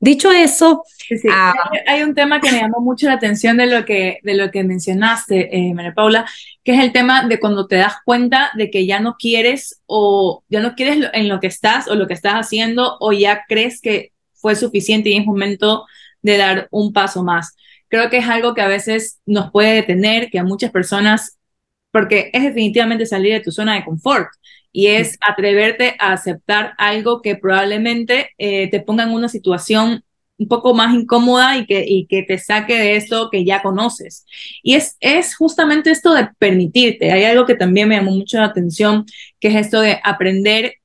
Dicho 0.03 0.33
eso, 0.33 0.83
sí, 0.97 1.19
sí. 1.19 1.29
Ah, 1.31 1.53
hay 1.87 2.03
un 2.03 2.15
tema 2.15 2.41
que 2.41 2.51
me 2.51 2.59
llamó 2.59 2.81
mucho 2.81 3.07
la 3.07 3.13
atención 3.13 3.59
de 3.59 3.67
lo 3.67 3.85
que, 3.85 4.19
de 4.23 4.35
lo 4.35 4.51
que 4.51 4.65
mencionaste, 4.65 5.55
eh, 5.55 5.75
María 5.75 5.93
Paula, 5.93 6.25
que 6.65 6.73
es 6.73 6.81
el 6.81 6.93
tema 6.93 7.29
de 7.29 7.39
cuando 7.39 7.67
te 7.67 7.77
das 7.77 7.97
cuenta 8.07 8.51
de 8.55 8.71
que 8.71 8.87
ya 8.87 9.01
no 9.01 9.17
quieres 9.19 9.83
o 9.85 10.43
ya 10.49 10.61
no 10.61 10.75
quieres 10.75 11.11
en 11.13 11.29
lo 11.29 11.39
que 11.39 11.49
estás 11.49 11.87
o 11.87 11.97
lo 11.97 12.07
que 12.07 12.15
estás 12.15 12.33
haciendo 12.33 12.97
o 12.99 13.13
ya 13.13 13.45
crees 13.47 13.83
que 13.83 14.13
fue 14.33 14.57
suficiente 14.57 15.11
y 15.11 15.19
es 15.19 15.27
momento 15.27 15.85
de 16.23 16.39
dar 16.39 16.69
un 16.71 16.95
paso 16.95 17.23
más. 17.23 17.55
Creo 17.89 18.09
que 18.09 18.19
es 18.19 18.29
algo 18.29 18.55
que 18.55 18.63
a 18.63 18.69
veces 18.69 19.21
nos 19.27 19.51
puede 19.51 19.75
detener, 19.75 20.31
que 20.31 20.39
a 20.39 20.45
muchas 20.45 20.71
personas, 20.71 21.39
porque 21.91 22.31
es 22.33 22.43
definitivamente 22.43 23.05
salir 23.05 23.35
de 23.35 23.41
tu 23.41 23.53
zona 23.53 23.75
de 23.75 23.85
confort 23.85 24.29
y 24.73 24.87
es 24.87 25.19
atreverte 25.21 25.97
a 25.99 26.13
aceptar 26.13 26.75
algo 26.79 27.23
que 27.23 27.37
probablemente 27.37 28.31
eh, 28.39 28.69
te 28.71 28.81
ponga 28.81 29.05
en 29.05 29.11
una 29.11 29.29
situación 29.29 30.05
un 30.39 30.49
poco 30.49 30.73
más 30.75 30.95
incómoda 30.95 31.59
y 31.59 31.67
que, 31.67 31.85
y 31.87 32.07
que 32.07 32.23
te 32.23 32.39
saque 32.39 32.75
de 32.79 32.97
esto 32.97 33.29
que 33.31 33.45
ya 33.45 33.61
conoces. 33.61 34.25
Y 34.63 34.75
es, 34.75 34.97
es 35.01 35.37
justamente 35.37 35.91
esto 35.91 36.15
de 36.15 36.29
permitirte. 36.39 37.13
Hay 37.13 37.25
algo 37.25 37.45
que 37.45 37.57
también 37.57 37.89
me 37.89 37.97
llamó 37.97 38.13
mucho 38.13 38.39
la 38.39 38.47
atención, 38.47 39.05
que 39.39 39.49
es 39.49 39.57
esto 39.57 39.83
de 39.83 40.01
aprender 40.03 40.77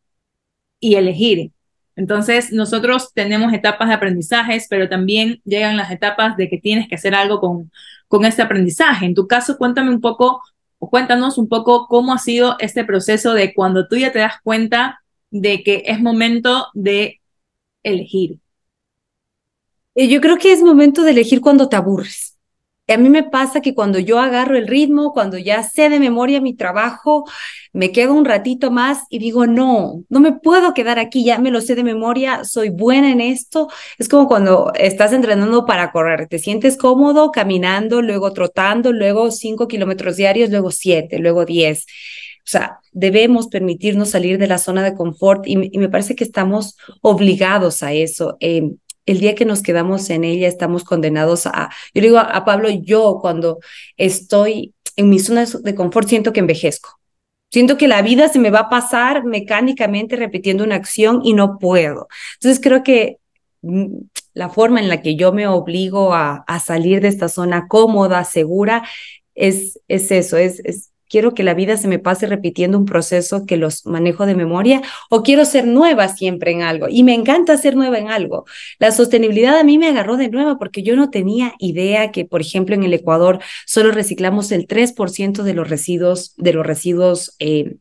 y 0.81 0.95
elegir. 0.95 1.51
Entonces, 1.95 2.51
nosotros 2.51 3.13
tenemos 3.13 3.53
etapas 3.53 3.87
de 3.87 3.93
aprendizajes, 3.93 4.67
pero 4.69 4.89
también 4.89 5.41
llegan 5.45 5.77
las 5.77 5.89
etapas 5.89 6.35
de 6.35 6.49
que 6.49 6.57
tienes 6.57 6.89
que 6.89 6.95
hacer 6.95 7.15
algo 7.15 7.39
con, 7.39 7.71
con 8.09 8.25
este 8.25 8.41
aprendizaje. 8.41 9.05
En 9.05 9.15
tu 9.15 9.25
caso, 9.25 9.57
cuéntame 9.57 9.89
un 9.89 10.01
poco 10.01 10.41
cuéntanos 10.89 11.37
un 11.37 11.47
poco 11.47 11.87
cómo 11.87 12.13
ha 12.13 12.17
sido 12.17 12.55
este 12.59 12.83
proceso 12.83 13.33
de 13.33 13.53
cuando 13.53 13.87
tú 13.87 13.95
ya 13.97 14.11
te 14.11 14.19
das 14.19 14.35
cuenta 14.43 15.01
de 15.31 15.63
que 15.63 15.83
es 15.85 15.99
momento 15.99 16.67
de 16.73 17.21
elegir. 17.83 18.39
Eh, 19.95 20.07
yo 20.07 20.21
creo 20.21 20.37
que 20.37 20.51
es 20.51 20.61
momento 20.61 21.03
de 21.03 21.11
elegir 21.11 21.41
cuando 21.41 21.69
te 21.69 21.75
aburres. 21.75 22.34
A 22.87 22.97
mí 22.97 23.09
me 23.09 23.23
pasa 23.23 23.61
que 23.61 23.73
cuando 23.73 23.97
yo 23.97 24.19
agarro 24.19 24.55
el 24.55 24.67
ritmo, 24.67 25.11
cuando 25.11 25.39
ya 25.39 25.63
sé 25.63 25.89
de 25.89 25.99
memoria 25.99 26.39
mi 26.39 26.53
trabajo, 26.55 27.25
me 27.73 27.91
quedo 27.91 28.13
un 28.13 28.25
ratito 28.25 28.69
más 28.69 29.05
y 29.09 29.17
digo, 29.17 29.47
no, 29.47 30.03
no 30.07 30.19
me 30.19 30.33
puedo 30.33 30.75
quedar 30.75 30.99
aquí, 30.99 31.25
ya 31.25 31.39
me 31.39 31.49
lo 31.49 31.61
sé 31.61 31.73
de 31.73 31.83
memoria, 31.83 32.43
soy 32.43 32.69
buena 32.69 33.11
en 33.11 33.21
esto. 33.21 33.69
Es 33.97 34.07
como 34.07 34.27
cuando 34.27 34.71
estás 34.75 35.13
entrenando 35.13 35.65
para 35.65 35.91
correr, 35.91 36.27
te 36.27 36.37
sientes 36.37 36.77
cómodo 36.77 37.31
caminando, 37.31 38.03
luego 38.03 38.33
trotando, 38.33 38.93
luego 38.93 39.31
cinco 39.31 39.67
kilómetros 39.67 40.15
diarios, 40.17 40.51
luego 40.51 40.69
siete, 40.69 41.17
luego 41.17 41.43
diez. 41.43 41.85
O 42.39 42.47
sea, 42.47 42.79
debemos 42.91 43.47
permitirnos 43.47 44.11
salir 44.11 44.37
de 44.37 44.45
la 44.47 44.59
zona 44.59 44.83
de 44.83 44.93
confort 44.93 45.47
y, 45.47 45.53
y 45.71 45.79
me 45.79 45.89
parece 45.89 46.15
que 46.15 46.23
estamos 46.23 46.77
obligados 47.01 47.81
a 47.81 47.93
eso. 47.93 48.37
Eh, 48.39 48.69
el 49.05 49.19
día 49.19 49.35
que 49.35 49.45
nos 49.45 49.61
quedamos 49.61 50.09
en 50.09 50.23
ella 50.23 50.47
estamos 50.47 50.83
condenados 50.83 51.45
a, 51.45 51.69
yo 51.93 52.01
digo 52.01 52.17
a, 52.17 52.45
Pablo, 52.45 52.69
yo 52.69 53.19
cuando 53.21 53.59
estoy 53.97 54.73
en 54.95 55.09
mi 55.09 55.19
zona 55.19 55.45
de 55.45 55.75
confort 55.75 56.07
siento 56.07 56.33
que 56.33 56.39
envejezco. 56.39 56.99
Siento 57.51 57.77
que 57.77 57.87
la 57.87 58.01
vida 58.01 58.27
se 58.27 58.39
me 58.39 58.49
va 58.49 58.61
a 58.61 58.69
pasar 58.69 59.23
mecánicamente 59.23 60.15
repitiendo 60.15 60.63
una 60.63 60.75
acción 60.75 61.21
y 61.23 61.33
no 61.33 61.57
puedo. 61.59 62.07
Entonces 62.35 62.59
creo 62.61 62.83
que 62.83 63.17
mm, 63.61 63.97
la 64.33 64.49
forma 64.49 64.79
en 64.79 64.89
la 64.89 65.01
que 65.01 65.15
yo 65.15 65.31
me 65.31 65.47
obligo 65.47 66.13
a, 66.13 66.43
a 66.47 66.59
salir 66.59 67.01
de 67.01 67.07
esta 67.09 67.29
zona 67.29 67.67
cómoda, 67.67 68.23
segura, 68.23 68.83
es, 69.35 69.79
es 69.87 70.11
eso, 70.11 70.37
es, 70.37 70.59
es 70.65 70.91
quiero 71.15 71.33
que 71.33 71.43
la 71.43 71.53
vida 71.53 71.77
se 71.77 71.87
me 71.87 71.97
pase 71.97 72.27
repitiendo 72.27 72.77
un 72.77 72.83
proceso 72.83 73.45
que 73.45 73.55
los 73.55 73.85
manejo 73.85 74.25
de 74.25 74.35
memoria 74.35 74.81
o 75.09 75.23
quiero 75.23 75.45
ser 75.45 75.65
nueva 75.65 76.09
siempre 76.09 76.51
en 76.51 76.61
algo. 76.61 76.87
Y 76.89 77.03
me 77.03 77.13
encanta 77.13 77.55
ser 77.57 77.77
nueva 77.77 77.99
en 77.99 78.09
algo. 78.09 78.43
La 78.79 78.91
sostenibilidad 78.91 79.57
a 79.57 79.63
mí 79.63 79.77
me 79.77 79.87
agarró 79.87 80.17
de 80.17 80.27
nueva 80.27 80.57
porque 80.57 80.83
yo 80.83 80.97
no 80.97 81.09
tenía 81.11 81.53
idea 81.57 82.11
que, 82.11 82.25
por 82.25 82.41
ejemplo, 82.41 82.75
en 82.75 82.83
el 82.83 82.93
Ecuador 82.93 83.39
solo 83.65 83.93
reciclamos 83.93 84.51
el 84.51 84.67
3% 84.67 85.43
de 85.43 85.53
los 85.53 85.69
residuos, 85.69 86.35
de 86.35 86.51
los 86.51 86.65
residuos 86.65 87.33
eh, 87.39 87.77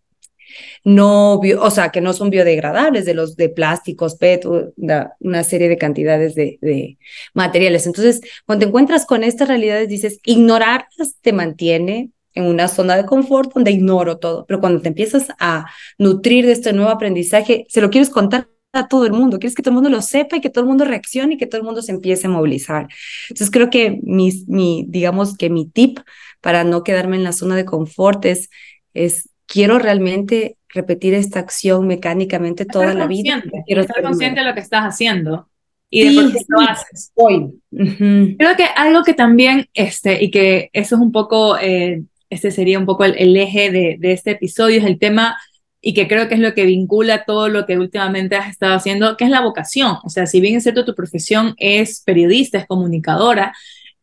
no, 0.84 1.40
o 1.40 1.70
sea, 1.72 1.88
que 1.88 2.00
no 2.00 2.12
son 2.12 2.30
biodegradables, 2.30 3.04
de 3.04 3.14
los 3.14 3.34
de 3.34 3.48
plásticos, 3.48 4.14
PET, 4.14 4.44
una, 4.46 5.42
serie 5.42 5.68
de 5.68 5.76
cantidades 5.76 6.36
de, 6.36 6.58
de, 6.60 6.98
materiales. 7.32 7.86
Entonces, 7.86 8.20
cuando 8.46 8.64
te 8.64 8.68
encuentras 8.68 9.06
con 9.06 9.24
estas 9.24 9.48
realidades, 9.48 9.88
dices, 9.88 10.20
ignorarlas 10.24 11.16
te 11.20 11.32
mantiene 11.32 12.12
en 12.34 12.46
una 12.46 12.68
zona 12.68 12.96
de 12.96 13.06
confort 13.06 13.52
donde 13.54 13.70
ignoro 13.70 14.18
todo, 14.18 14.44
pero 14.46 14.60
cuando 14.60 14.80
te 14.80 14.88
empiezas 14.88 15.28
a 15.38 15.66
nutrir 15.98 16.46
de 16.46 16.52
este 16.52 16.72
nuevo 16.72 16.90
aprendizaje, 16.90 17.66
se 17.68 17.80
lo 17.80 17.90
quieres 17.90 18.10
contar 18.10 18.48
a 18.72 18.88
todo 18.88 19.06
el 19.06 19.12
mundo, 19.12 19.38
quieres 19.38 19.54
que 19.54 19.62
todo 19.62 19.70
el 19.70 19.76
mundo 19.76 19.90
lo 19.90 20.02
sepa 20.02 20.36
y 20.36 20.40
que 20.40 20.50
todo 20.50 20.64
el 20.64 20.68
mundo 20.68 20.84
reaccione 20.84 21.34
y 21.34 21.36
que 21.36 21.46
todo 21.46 21.60
el 21.60 21.64
mundo 21.64 21.80
se 21.80 21.92
empiece 21.92 22.26
a 22.26 22.30
movilizar. 22.30 22.88
Entonces 23.28 23.50
creo 23.50 23.70
que 23.70 24.00
mi, 24.02 24.32
mi 24.48 24.84
digamos 24.88 25.36
que 25.36 25.48
mi 25.48 25.66
tip 25.66 26.00
para 26.40 26.64
no 26.64 26.82
quedarme 26.82 27.16
en 27.16 27.24
la 27.24 27.32
zona 27.32 27.54
de 27.54 27.64
confort 27.64 28.24
es, 28.24 28.50
es 28.92 29.28
quiero 29.46 29.78
realmente 29.78 30.56
repetir 30.68 31.14
esta 31.14 31.38
acción 31.38 31.86
mecánicamente 31.86 32.66
toda 32.66 32.94
la 32.94 33.06
vida. 33.06 33.42
Quiero 33.64 33.82
estar 33.82 34.02
consciente 34.02 34.40
de 34.40 34.46
lo 34.46 34.54
que 34.54 34.60
estás 34.60 34.82
haciendo 34.82 35.48
y 35.88 36.08
de 36.08 36.20
por 36.20 36.32
qué 36.32 36.40
lo 36.48 36.60
haces. 36.60 37.12
Hoy. 37.14 37.54
Creo 37.70 38.56
que 38.56 38.64
algo 38.76 39.04
que 39.04 39.14
también, 39.14 39.68
este, 39.72 40.22
y 40.22 40.30
que 40.30 40.70
eso 40.72 40.96
es 40.96 41.00
un 41.00 41.12
poco 41.12 41.56
eh, 41.58 42.02
este 42.34 42.50
sería 42.50 42.78
un 42.78 42.86
poco 42.86 43.04
el, 43.04 43.36
eje 43.36 43.70
de, 43.70 43.98
este 44.12 44.32
episodio, 44.32 44.78
es 44.78 44.84
el 44.84 44.98
tema 44.98 45.36
y 45.80 45.94
que 45.94 46.08
creo 46.08 46.28
que 46.28 46.34
es 46.34 46.40
lo 46.40 46.54
que 46.54 46.64
vincula 46.64 47.24
todo 47.24 47.48
lo 47.48 47.66
que 47.66 47.78
últimamente 47.78 48.36
has 48.36 48.48
estado 48.48 48.74
haciendo, 48.74 49.16
que 49.16 49.24
es 49.24 49.30
la 49.30 49.42
vocación. 49.42 49.98
O 50.02 50.08
sea, 50.08 50.26
si 50.26 50.40
bien 50.40 50.56
es 50.56 50.62
cierto 50.62 50.84
tu 50.84 50.94
profesión 50.94 51.54
es 51.58 52.02
periodista, 52.04 52.58
es 52.58 52.66
comunicadora, 52.66 53.54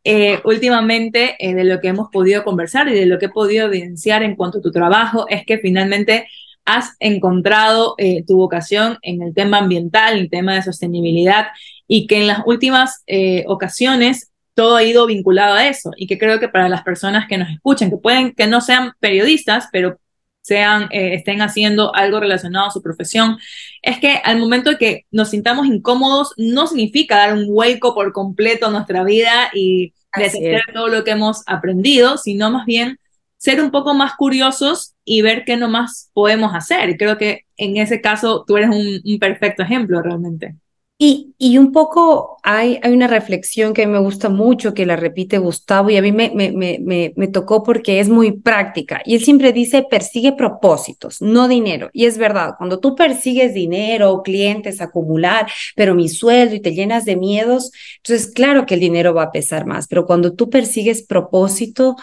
eh, 0.03 0.39
últimamente 0.45 1.35
eh, 1.39 1.53
de 1.53 1.63
lo 1.63 1.79
que 1.79 1.89
hemos 1.89 2.09
podido 2.09 2.43
conversar 2.43 2.87
y 2.87 2.93
de 2.93 3.05
lo 3.05 3.19
que 3.19 3.27
he 3.27 3.29
podido 3.29 3.67
evidenciar 3.67 4.23
en 4.23 4.35
cuanto 4.35 4.57
a 4.59 4.61
tu 4.61 4.71
trabajo 4.71 5.25
es 5.29 5.45
que 5.45 5.59
finalmente 5.59 6.27
has 6.65 6.95
encontrado 6.99 7.95
eh, 7.97 8.23
tu 8.25 8.37
vocación 8.37 8.97
en 9.01 9.21
el 9.21 9.33
tema 9.33 9.59
ambiental, 9.59 10.13
en 10.13 10.19
el 10.21 10.29
tema 10.29 10.55
de 10.55 10.63
sostenibilidad 10.63 11.47
y 11.87 12.07
que 12.07 12.21
en 12.21 12.27
las 12.27 12.41
últimas 12.45 13.03
eh, 13.07 13.43
ocasiones 13.47 14.30
todo 14.53 14.75
ha 14.75 14.83
ido 14.83 15.05
vinculado 15.05 15.55
a 15.55 15.67
eso 15.67 15.91
y 15.95 16.07
que 16.07 16.17
creo 16.17 16.39
que 16.39 16.49
para 16.49 16.69
las 16.69 16.83
personas 16.83 17.27
que 17.27 17.37
nos 17.37 17.49
escuchan, 17.49 17.89
que 17.89 17.97
pueden 17.97 18.33
que 18.33 18.47
no 18.47 18.61
sean 18.61 18.93
periodistas, 18.99 19.67
pero 19.71 19.99
sean, 20.41 20.83
eh, 20.91 21.13
estén 21.15 21.41
haciendo 21.41 21.95
algo 21.95 22.19
relacionado 22.19 22.67
a 22.67 22.71
su 22.71 22.81
profesión, 22.81 23.37
es 23.81 23.99
que 23.99 24.19
al 24.23 24.39
momento 24.39 24.71
de 24.71 24.77
que 24.77 25.05
nos 25.11 25.29
sintamos 25.29 25.67
incómodos, 25.67 26.33
no 26.37 26.67
significa 26.67 27.17
dar 27.17 27.33
un 27.33 27.47
vuelco 27.47 27.93
por 27.93 28.11
completo 28.11 28.67
a 28.67 28.71
nuestra 28.71 29.03
vida 29.03 29.51
y 29.53 29.93
deshacer 30.17 30.61
todo 30.73 30.87
lo 30.87 31.03
que 31.03 31.11
hemos 31.11 31.43
aprendido, 31.45 32.17
sino 32.17 32.51
más 32.51 32.65
bien 32.65 32.99
ser 33.37 33.61
un 33.61 33.71
poco 33.71 33.93
más 33.93 34.15
curiosos 34.15 34.95
y 35.05 35.21
ver 35.21 35.45
qué 35.45 35.57
nomás 35.57 36.09
podemos 36.13 36.53
hacer. 36.53 36.97
Creo 36.97 37.17
que 37.17 37.45
en 37.57 37.77
ese 37.77 38.01
caso 38.01 38.43
tú 38.45 38.57
eres 38.57 38.69
un 38.69 39.19
perfecto 39.19 39.63
ejemplo 39.63 40.01
realmente. 40.01 40.55
Y, 41.03 41.33
y, 41.39 41.57
un 41.57 41.71
poco 41.71 42.37
hay, 42.43 42.79
hay 42.83 42.93
una 42.93 43.07
reflexión 43.07 43.73
que 43.73 43.87
me 43.87 43.97
gusta 43.97 44.29
mucho, 44.29 44.75
que 44.75 44.85
la 44.85 44.95
repite 44.95 45.39
Gustavo, 45.39 45.89
y 45.89 45.97
a 45.97 46.01
mí 46.03 46.11
me, 46.11 46.29
me, 46.29 46.51
me, 46.51 47.11
me, 47.15 47.27
tocó 47.27 47.63
porque 47.63 47.99
es 47.99 48.07
muy 48.07 48.33
práctica. 48.33 49.01
Y 49.03 49.15
él 49.15 49.23
siempre 49.23 49.51
dice, 49.51 49.83
persigue 49.89 50.33
propósitos, 50.33 51.19
no 51.19 51.47
dinero. 51.47 51.89
Y 51.91 52.05
es 52.05 52.19
verdad, 52.19 52.51
cuando 52.55 52.79
tú 52.79 52.93
persigues 52.93 53.55
dinero, 53.55 54.21
clientes, 54.23 54.79
acumular, 54.79 55.47
pero 55.75 55.95
mi 55.95 56.07
sueldo 56.07 56.53
y 56.53 56.59
te 56.59 56.75
llenas 56.75 57.03
de 57.03 57.15
miedos, 57.15 57.71
entonces 57.97 58.31
claro 58.31 58.67
que 58.67 58.75
el 58.75 58.79
dinero 58.79 59.15
va 59.15 59.23
a 59.23 59.31
pesar 59.31 59.65
más, 59.65 59.87
pero 59.87 60.05
cuando 60.05 60.35
tú 60.35 60.51
persigues 60.51 61.01
propósito, 61.01 61.95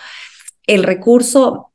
el 0.66 0.82
recurso 0.82 1.67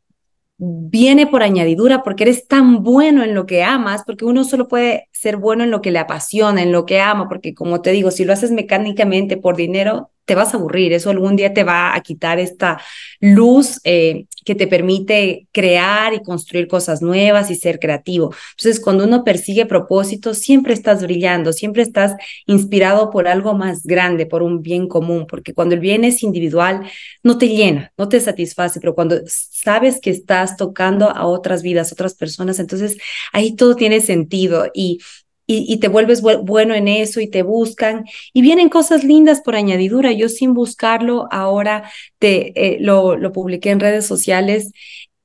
viene 0.63 1.27
por 1.27 1.43
añadidura 1.43 2.03
porque 2.03 2.24
eres 2.24 2.48
tan 2.48 2.84
bueno 2.84 3.24
en 3.24 3.34
lo 3.36 3.46
que 3.46 3.63
amas, 3.63 4.03
porque 4.05 4.25
uno 4.25 4.43
solo 4.43 4.67
puede 4.67 5.10
ser 5.12 5.38
bueno 5.38 5.63
en 5.63 5.72
lo 5.72 5.82
que 5.82 5.91
le 5.91 6.00
apasiona, 6.00 6.62
en 6.62 6.72
lo 6.72 6.86
que 6.86 7.01
ama, 7.01 7.27
porque 7.27 7.53
como 7.53 7.82
te 7.82 7.91
digo, 7.91 8.12
si 8.12 8.25
lo 8.25 8.34
haces 8.34 8.51
mecánicamente 8.51 9.38
por 9.38 9.55
dinero, 9.55 10.12
te 10.25 10.35
vas 10.35 10.53
a 10.53 10.57
aburrir, 10.57 10.93
eso 10.93 11.09
algún 11.09 11.35
día 11.35 11.53
te 11.53 11.63
va 11.63 11.95
a 11.95 12.01
quitar 12.01 12.39
esta 12.39 12.79
luz 13.19 13.79
eh, 13.83 14.25
que 14.45 14.55
te 14.55 14.67
permite 14.67 15.47
crear 15.51 16.13
y 16.13 16.21
construir 16.21 16.67
cosas 16.67 17.01
nuevas 17.01 17.49
y 17.49 17.55
ser 17.55 17.79
creativo. 17.79 18.33
Entonces, 18.57 18.81
cuando 18.81 19.05
uno 19.05 19.23
persigue 19.23 19.65
propósitos, 19.65 20.37
siempre 20.37 20.73
estás 20.73 21.01
brillando, 21.01 21.53
siempre 21.53 21.81
estás 21.81 22.13
inspirado 22.45 23.09
por 23.09 23.27
algo 23.27 23.53
más 23.53 23.83
grande, 23.83 24.25
por 24.25 24.43
un 24.43 24.61
bien 24.61 24.87
común, 24.87 25.25
porque 25.27 25.53
cuando 25.53 25.75
el 25.75 25.81
bien 25.81 26.03
es 26.03 26.23
individual, 26.23 26.81
no 27.21 27.37
te 27.37 27.47
llena, 27.49 27.91
no 27.97 28.09
te 28.09 28.19
satisface, 28.19 28.79
pero 28.79 28.95
cuando 28.95 29.21
sabes 29.27 29.99
que 30.01 30.09
estás 30.09 30.57
tocando 30.57 31.09
a 31.09 31.25
otras 31.25 31.61
vidas, 31.61 31.91
otras 31.91 32.15
personas, 32.15 32.59
entonces 32.59 32.97
ahí 33.31 33.55
todo 33.55 33.75
tiene 33.75 34.01
sentido 34.01 34.67
y 34.73 34.99
y, 35.45 35.77
te 35.79 35.88
vuelves 35.88 36.21
bueno 36.21 36.73
en 36.73 36.88
eso 36.88 37.19
y 37.19 37.27
te 37.27 37.43
buscan 37.43 38.05
y 38.33 38.41
vienen 38.41 38.69
cosas 38.69 39.03
lindas 39.03 39.41
por 39.41 39.55
añadidura. 39.55 40.12
Yo 40.12 40.29
sin 40.29 40.53
buscarlo 40.53 41.27
ahora 41.31 41.89
te, 42.19 42.53
eh, 42.55 42.77
lo, 42.79 43.17
lo, 43.17 43.31
publiqué 43.31 43.71
en 43.71 43.79
redes 43.79 44.05
sociales. 44.05 44.71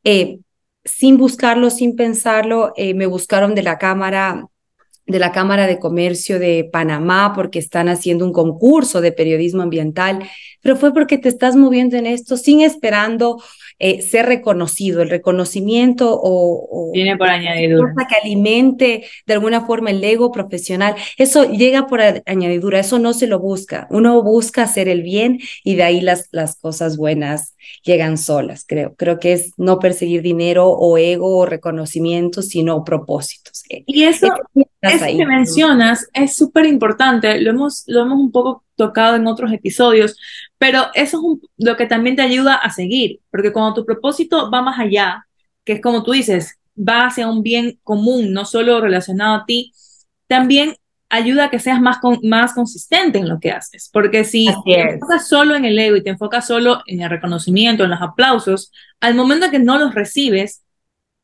Eh, 0.04 0.40
sin 0.84 1.18
buscarlo, 1.18 1.70
sin 1.70 1.96
pensarlo, 1.96 2.72
eh, 2.76 2.94
me 2.94 3.06
buscaron 3.06 3.54
de 3.54 3.62
la 3.62 3.78
Cámara 3.78 4.48
de 5.08 5.18
la 5.18 5.32
Cámara 5.32 5.66
de 5.66 5.78
Comercio 5.78 6.38
de 6.38 6.68
Panamá 6.70 7.32
porque 7.34 7.58
están 7.58 7.88
haciendo 7.88 8.24
un 8.24 8.32
concurso 8.32 9.00
de 9.00 9.12
periodismo 9.12 9.62
ambiental, 9.62 10.20
pero 10.60 10.76
fue 10.76 10.92
porque 10.92 11.18
te 11.18 11.28
estás 11.28 11.56
moviendo 11.56 11.96
en 11.96 12.06
esto 12.06 12.36
sin 12.36 12.60
esperando 12.60 13.42
eh, 13.80 14.02
ser 14.02 14.26
reconocido, 14.26 15.02
el 15.02 15.10
reconocimiento 15.10 16.18
o, 16.20 16.90
Viene 16.92 17.16
por 17.16 17.28
añadidura. 17.28 17.92
que 18.08 18.16
alimente 18.16 19.04
de 19.24 19.34
alguna 19.34 19.66
forma 19.66 19.90
el 19.90 20.02
ego 20.02 20.32
profesional, 20.32 20.96
eso 21.16 21.44
llega 21.44 21.86
por 21.86 22.00
añadidura, 22.00 22.80
eso 22.80 22.98
no 22.98 23.12
se 23.12 23.28
lo 23.28 23.38
busca. 23.38 23.86
Uno 23.90 24.20
busca 24.22 24.64
hacer 24.64 24.88
el 24.88 25.02
bien 25.02 25.38
y 25.62 25.76
de 25.76 25.84
ahí 25.84 26.00
las, 26.00 26.28
las 26.32 26.56
cosas 26.56 26.96
buenas 26.96 27.54
llegan 27.84 28.18
solas, 28.18 28.64
creo. 28.66 28.94
Creo 28.96 29.20
que 29.20 29.32
es 29.32 29.52
no 29.56 29.78
perseguir 29.78 30.22
dinero 30.22 30.68
o 30.68 30.98
ego 30.98 31.36
o 31.36 31.46
reconocimiento, 31.46 32.42
sino 32.42 32.84
propósitos. 32.84 33.62
Y 33.68 34.04
eso, 34.04 34.28
eso 35.02 35.18
que 35.18 35.26
mencionas 35.26 36.08
es 36.12 36.36
súper 36.36 36.66
importante, 36.66 37.40
lo 37.40 37.50
hemos, 37.50 37.84
lo 37.86 38.02
hemos 38.02 38.18
un 38.18 38.32
poco 38.32 38.64
tocado 38.76 39.16
en 39.16 39.26
otros 39.26 39.52
episodios, 39.52 40.16
pero 40.58 40.86
eso 40.94 41.18
es 41.18 41.48
lo 41.58 41.76
que 41.76 41.86
también 41.86 42.16
te 42.16 42.22
ayuda 42.22 42.54
a 42.54 42.70
seguir, 42.70 43.20
porque 43.30 43.52
cuando 43.52 43.74
tu 43.74 43.84
propósito 43.84 44.50
va 44.50 44.62
más 44.62 44.78
allá, 44.78 45.26
que 45.64 45.74
es 45.74 45.80
como 45.80 46.02
tú 46.02 46.12
dices, 46.12 46.58
va 46.76 47.06
hacia 47.06 47.28
un 47.28 47.42
bien 47.42 47.78
común, 47.82 48.32
no 48.32 48.44
solo 48.44 48.80
relacionado 48.80 49.36
a 49.36 49.44
ti, 49.46 49.72
también 50.26 50.76
ayuda 51.10 51.46
a 51.46 51.50
que 51.50 51.58
seas 51.58 51.80
más, 51.80 51.98
más 52.22 52.52
consistente 52.52 53.18
en 53.18 53.28
lo 53.28 53.40
que 53.40 53.50
haces, 53.50 53.90
porque 53.92 54.24
si 54.24 54.46
te 54.64 54.80
enfocas 54.92 55.26
solo 55.26 55.54
en 55.56 55.64
el 55.64 55.78
ego 55.78 55.96
y 55.96 56.02
te 56.02 56.10
enfocas 56.10 56.46
solo 56.46 56.82
en 56.86 57.00
el 57.00 57.10
reconocimiento, 57.10 57.84
en 57.84 57.90
los 57.90 58.02
aplausos, 58.02 58.70
al 59.00 59.14
momento 59.14 59.50
que 59.50 59.58
no 59.58 59.78
los 59.78 59.94
recibes, 59.94 60.62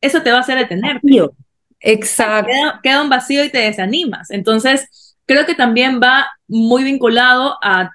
eso 0.01 0.23
te 0.23 0.31
va 0.31 0.39
a 0.39 0.41
hacer 0.41 0.59
detenerte. 0.59 1.07
Exacto. 1.85 2.51
Queda, 2.83 3.03
un 3.03 3.11
vacío 3.11 3.45
y 3.45 3.51
te 3.51 3.59
desanimas. 3.59 4.31
Entonces, 4.31 5.17
creo 5.27 5.45
que 5.45 5.55
también 5.55 6.01
va 6.03 6.27
muy 6.49 6.83
vinculado 6.83 7.59
a, 7.63 7.91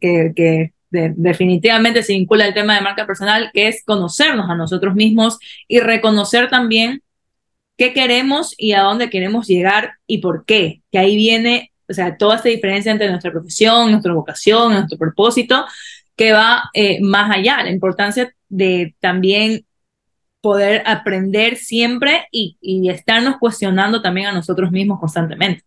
que, 0.00 0.72
definitivamente 0.90 2.04
se 2.04 2.12
vincula 2.12 2.46
el 2.46 2.54
tema 2.54 2.76
de 2.76 2.80
marca 2.80 3.04
personal, 3.04 3.50
que 3.52 3.66
es 3.66 3.82
conocernos 3.84 4.48
a 4.48 4.54
nosotros 4.54 4.94
mismos 4.94 5.38
y 5.66 5.80
reconocer 5.80 6.48
también 6.48 7.02
qué 7.76 7.92
queremos 7.92 8.54
y 8.56 8.72
a 8.72 8.82
dónde 8.82 9.10
queremos 9.10 9.48
llegar 9.48 9.94
y 10.06 10.18
por 10.18 10.44
qué. 10.44 10.82
Que 10.92 10.98
ahí 10.98 11.16
viene, 11.16 11.72
o 11.88 11.92
sea, 11.92 12.16
toda 12.16 12.36
esta 12.36 12.48
diferencia 12.48 12.92
entre 12.92 13.10
nuestra 13.10 13.32
profesión, 13.32 13.90
nuestra 13.90 14.12
vocación, 14.14 14.72
nuestro 14.72 14.96
propósito, 14.96 15.66
que 16.16 16.32
va 16.32 16.70
eh, 16.72 17.00
más 17.02 17.30
allá. 17.30 17.62
La 17.64 17.70
importancia 17.70 18.32
de 18.48 18.94
también 19.00 19.66
poder 20.44 20.82
aprender 20.84 21.56
siempre 21.56 22.28
y, 22.30 22.58
y 22.60 22.90
estarnos 22.90 23.38
cuestionando 23.38 24.02
también 24.02 24.26
a 24.26 24.32
nosotros 24.32 24.70
mismos 24.70 25.00
constantemente. 25.00 25.64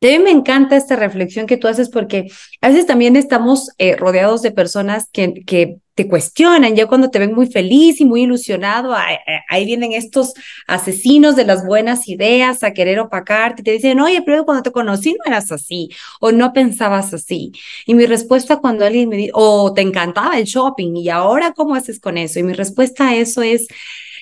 A 0.00 0.06
mí 0.06 0.18
me 0.20 0.30
encanta 0.30 0.76
esta 0.76 0.94
reflexión 0.96 1.46
que 1.46 1.56
tú 1.56 1.66
haces 1.66 1.88
porque 1.88 2.28
a 2.60 2.68
veces 2.68 2.86
también 2.86 3.16
estamos 3.16 3.70
eh, 3.78 3.96
rodeados 3.96 4.42
de 4.42 4.52
personas 4.52 5.08
que, 5.12 5.44
que 5.44 5.78
te 5.98 6.06
cuestionan, 6.06 6.76
ya 6.76 6.86
cuando 6.86 7.10
te 7.10 7.18
ven 7.18 7.34
muy 7.34 7.48
feliz 7.48 8.00
y 8.00 8.04
muy 8.04 8.22
ilusionado, 8.22 8.94
ahí, 8.94 9.64
vienen 9.66 9.90
estos 9.90 10.32
asesinos 10.68 11.34
de 11.34 11.44
las 11.44 11.66
buenas 11.66 12.06
ideas 12.06 12.62
a 12.62 12.72
querer 12.72 13.00
opacarte, 13.00 13.64
te 13.64 13.72
dicen, 13.72 13.98
oye, 13.98 14.22
pero 14.24 14.44
cuando 14.44 14.62
te 14.62 14.70
conocí 14.70 15.14
no 15.14 15.24
eras 15.26 15.50
así, 15.50 15.88
o 16.20 16.30
no 16.30 16.52
pensabas 16.52 17.12
así. 17.12 17.50
Y 17.84 17.94
mi 17.94 18.06
respuesta 18.06 18.58
cuando 18.58 18.84
alguien 18.86 19.08
me 19.08 19.16
dice, 19.16 19.32
o 19.34 19.72
te 19.74 19.82
encantaba 19.82 20.38
el 20.38 20.44
shopping, 20.44 20.94
y 20.94 21.08
ahora 21.08 21.52
cómo 21.52 21.74
haces 21.74 21.98
con 21.98 22.16
eso? 22.16 22.38
Y 22.38 22.44
mi 22.44 22.52
respuesta 22.52 23.08
a 23.08 23.16
eso 23.16 23.42
es 23.42 23.66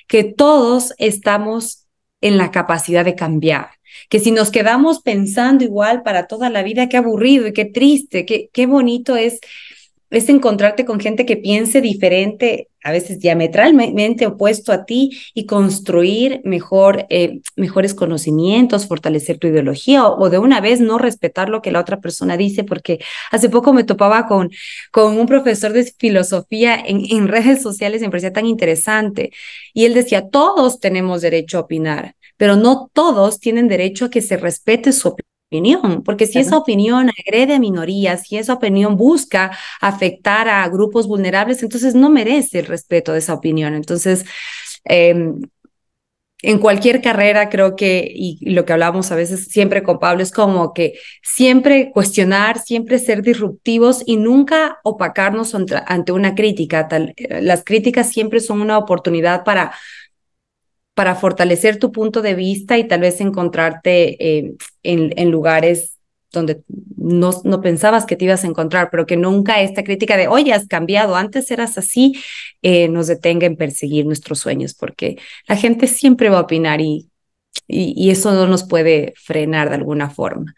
que 0.09 0.25
todos 0.25 0.95
estamos 0.97 1.87
en 2.23 2.39
la 2.39 2.51
capacidad 2.51 3.05
de 3.05 3.15
cambiar 3.15 3.76
que 4.09 4.21
si 4.21 4.31
nos 4.31 4.51
quedamos 4.51 5.01
pensando 5.01 5.65
igual 5.65 6.03
para 6.03 6.27
toda 6.27 6.51
la 6.51 6.63
vida, 6.63 6.89
qué 6.89 6.97
aburrido 6.97 7.47
y 7.47 7.53
qué 7.53 7.65
triste, 7.65 8.25
qué, 8.25 8.51
qué 8.53 8.67
bonito 8.67 9.17
es, 9.17 9.41
es 10.11 10.29
encontrarte 10.29 10.85
con 10.85 11.01
gente 11.01 11.27
que 11.27 11.37
piense 11.37 11.81
diferente, 11.81 12.69
a 12.85 12.93
veces 12.93 13.19
diametralmente 13.19 14.27
opuesto 14.27 14.71
a 14.71 14.85
ti 14.85 15.11
y 15.35 15.47
construir 15.47 16.41
mejor, 16.45 17.07
eh, 17.11 17.41
mejores 17.57 17.95
conocimientos, 17.95 18.87
fortalecer 18.87 19.39
tu 19.39 19.49
ideología 19.49 20.07
o, 20.07 20.31
de 20.31 20.39
una 20.39 20.61
vez 20.61 20.81
no 20.81 20.99
respetar 20.99 21.49
lo 21.49 21.63
que 21.63 21.73
la 21.73 21.81
otra 21.81 22.01
persona 22.01 22.37
dice, 22.37 22.63
porque 22.63 23.01
hace 23.33 23.49
poco 23.49 23.73
me 23.73 23.83
topaba 23.83 24.29
con, 24.29 24.51
con 24.93 25.19
un 25.19 25.27
profesor 25.27 25.73
de 25.73 25.93
filosofía 25.99 26.77
en, 26.77 27.03
en 27.11 27.27
redes 27.27 27.61
sociales, 27.61 28.01
me 28.01 28.11
parecía 28.11 28.33
tan 28.33 28.47
interesante, 28.47 29.33
y 29.75 29.85
él 29.85 29.95
decía, 29.95 30.29
todos 30.29 30.79
tenemos 30.79 31.23
derecho 31.23 31.59
a 31.59 31.63
opinar 31.63 32.15
pero 32.37 32.57
no 32.57 32.91
todos 32.93 33.41
tienen 33.41 33.69
derecho 33.69 34.07
a 34.07 34.11
que 34.11 34.23
se 34.23 34.37
respete 34.37 34.93
su 34.93 35.09
opinión, 35.49 36.03
porque 36.05 36.27
si 36.27 36.39
esa 36.39 36.57
opinión 36.59 37.11
agrede 37.11 37.55
a 37.55 37.61
minorías, 37.61 38.23
si 38.27 38.37
esa 38.37 38.55
opinión 38.55 38.97
busca 38.97 39.57
afectar 39.81 40.49
a 40.49 40.69
grupos 40.69 41.07
vulnerables, 41.07 41.63
entonces 41.63 41.95
no 41.95 42.11
merece 42.11 42.61
el 42.61 42.67
respeto 42.67 43.13
de 43.13 43.21
esa 43.21 43.35
opinión. 43.35 43.75
Entonces, 43.75 44.25
em, 44.85 45.41
en 46.43 46.59
cualquier 46.59 47.01
carrera 47.01 47.49
creo 47.49 47.77
que, 47.77 48.11
y 48.15 48.39
lo 48.51 48.65
que 48.65 48.73
hablamos 48.75 49.11
a 49.11 49.17
veces 49.17 49.47
siempre 49.49 49.83
con 49.83 49.99
Pablo, 49.99 50.23
es 50.23 50.31
como 50.31 50.75
que 50.75 50.95
siempre 51.23 51.91
cuestionar, 51.93 52.59
siempre 52.59 52.99
ser 52.99 53.23
disruptivos 53.23 54.03
y 54.05 54.17
nunca 54.17 54.79
opacarnos 54.85 55.55
ante 55.87 56.13
una 56.13 56.35
crítica. 56.35 56.89
Eh, 57.17 57.41
las 57.41 57.65
críticas 57.65 58.11
siempre 58.11 58.41
son 58.41 58.61
una 58.61 58.79
oportunidad 58.79 59.45
para 59.45 59.73
para 60.97 61.15
fortalecer 61.15 61.79
tu 61.79 61.93
punto 61.93 62.23
de 62.23 62.35
vista 62.35 62.79
y 62.79 62.89
tal 62.89 63.01
vez 63.01 63.21
encontrarte 63.21 64.17
eh, 64.19 64.55
en, 64.83 65.31
lugares 65.31 65.99
donde 66.33 66.63
no, 66.97 67.33
no, 67.45 67.61
pensabas 67.61 68.07
que 68.07 68.17
te 68.17 68.25
ibas 68.25 68.45
a 68.45 68.47
encontrar, 68.47 68.89
pero 68.91 69.05
que 69.05 69.19
nunca 69.19 69.61
esta 69.61 69.85
crítica 69.85 70.17
de, 70.17 70.27
oye, 70.27 70.55
has 70.55 70.67
cambiado, 70.67 71.15
antes 71.15 71.51
eras 71.51 71.77
así, 71.77 72.15
eh, 72.63 72.89
nos 72.89 73.09
detenga 73.09 73.47
en 73.47 73.57
perseguir 73.57 74.07
nuestros 74.07 74.39
sueños, 74.39 74.75
porque 74.75 75.19
la 75.47 75.57
gente 75.57 75.87
siempre 75.87 76.31
va 76.31 76.39
a 76.39 76.43
opinar 76.43 76.81
y 76.81 77.11
y, 77.69 78.11
eso 78.11 78.33
no 78.33 78.47
nos 78.47 78.65
puede 78.65 79.15
frenar 79.17 79.69
de 79.69 79.77
alguna 79.77 80.11
forma. 80.11 80.55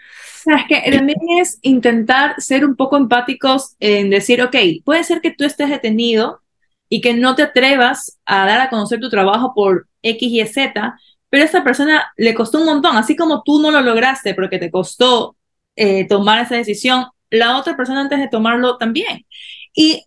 Es 0.46 0.64
que 0.68 0.90
también 0.90 1.18
es 1.40 1.58
intentar 1.62 2.34
ser 2.40 2.64
un 2.64 2.76
poco 2.76 2.96
empáticos 2.96 3.76
en 3.80 4.10
decir, 4.10 4.42
ok, 4.42 4.56
puede 4.84 5.04
ser 5.04 5.20
que 5.20 5.30
tú 5.30 5.44
estés 5.44 5.70
detenido 5.70 6.40
y 6.88 7.00
que 7.00 7.14
no 7.14 7.34
te 7.34 7.42
atrevas 7.42 8.18
a 8.24 8.46
dar 8.46 8.60
a 8.60 8.70
conocer 8.70 9.00
tu 9.00 9.10
trabajo 9.10 9.52
por 9.54 9.88
X 10.02 10.30
y 10.30 10.46
Z, 10.46 10.98
pero 11.30 11.42
a 11.42 11.46
esta 11.46 11.64
persona 11.64 12.10
le 12.16 12.34
costó 12.34 12.58
un 12.58 12.66
montón, 12.66 12.96
así 12.96 13.16
como 13.16 13.42
tú 13.42 13.60
no 13.60 13.70
lo 13.70 13.80
lograste 13.82 14.34
porque 14.34 14.58
te 14.58 14.70
costó 14.70 15.36
eh, 15.76 16.06
tomar 16.08 16.42
esa 16.42 16.56
decisión, 16.56 17.06
la 17.30 17.58
otra 17.58 17.76
persona 17.76 18.00
antes 18.00 18.18
de 18.18 18.28
tomarlo 18.28 18.78
también. 18.78 19.26
Y 19.74 20.04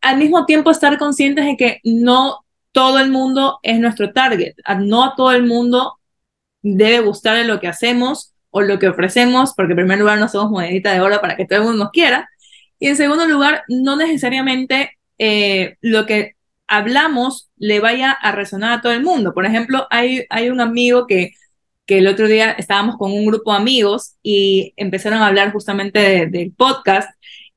al 0.00 0.18
mismo 0.18 0.46
tiempo 0.46 0.70
estar 0.70 0.98
conscientes 0.98 1.44
de 1.46 1.56
que 1.56 1.80
no 1.84 2.44
todo 2.72 2.98
el 2.98 3.10
mundo 3.10 3.58
es 3.62 3.80
nuestro 3.80 4.12
target, 4.12 4.54
no 4.78 5.04
a 5.04 5.14
todo 5.16 5.32
el 5.32 5.44
mundo 5.44 5.98
debe 6.62 7.00
gustarle 7.00 7.44
lo 7.44 7.58
que 7.60 7.68
hacemos 7.68 8.34
o 8.50 8.60
lo 8.60 8.78
que 8.78 8.88
ofrecemos, 8.88 9.54
porque 9.56 9.72
en 9.72 9.78
primer 9.78 9.98
lugar 9.98 10.18
no 10.18 10.28
somos 10.28 10.50
monedita 10.50 10.92
de 10.92 11.00
oro 11.00 11.20
para 11.20 11.36
que 11.36 11.46
todo 11.46 11.60
el 11.60 11.64
mundo 11.64 11.84
nos 11.84 11.92
quiera, 11.92 12.28
y 12.78 12.88
en 12.88 12.96
segundo 12.96 13.26
lugar, 13.26 13.64
no 13.68 13.96
necesariamente 13.96 14.98
eh, 15.20 15.76
lo 15.82 16.06
que 16.06 16.36
hablamos 16.66 17.50
le 17.58 17.78
vaya 17.80 18.10
a 18.10 18.32
resonar 18.32 18.72
a 18.78 18.80
todo 18.80 18.92
el 18.92 19.02
mundo. 19.02 19.34
Por 19.34 19.44
ejemplo, 19.44 19.86
hay, 19.90 20.24
hay 20.30 20.48
un 20.48 20.60
amigo 20.62 21.06
que, 21.06 21.32
que 21.86 21.98
el 21.98 22.06
otro 22.08 22.26
día 22.26 22.52
estábamos 22.52 22.96
con 22.96 23.12
un 23.12 23.26
grupo 23.26 23.52
de 23.52 23.58
amigos 23.58 24.16
y 24.22 24.72
empezaron 24.76 25.20
a 25.20 25.26
hablar 25.26 25.52
justamente 25.52 26.26
del 26.26 26.52
podcast 26.52 27.10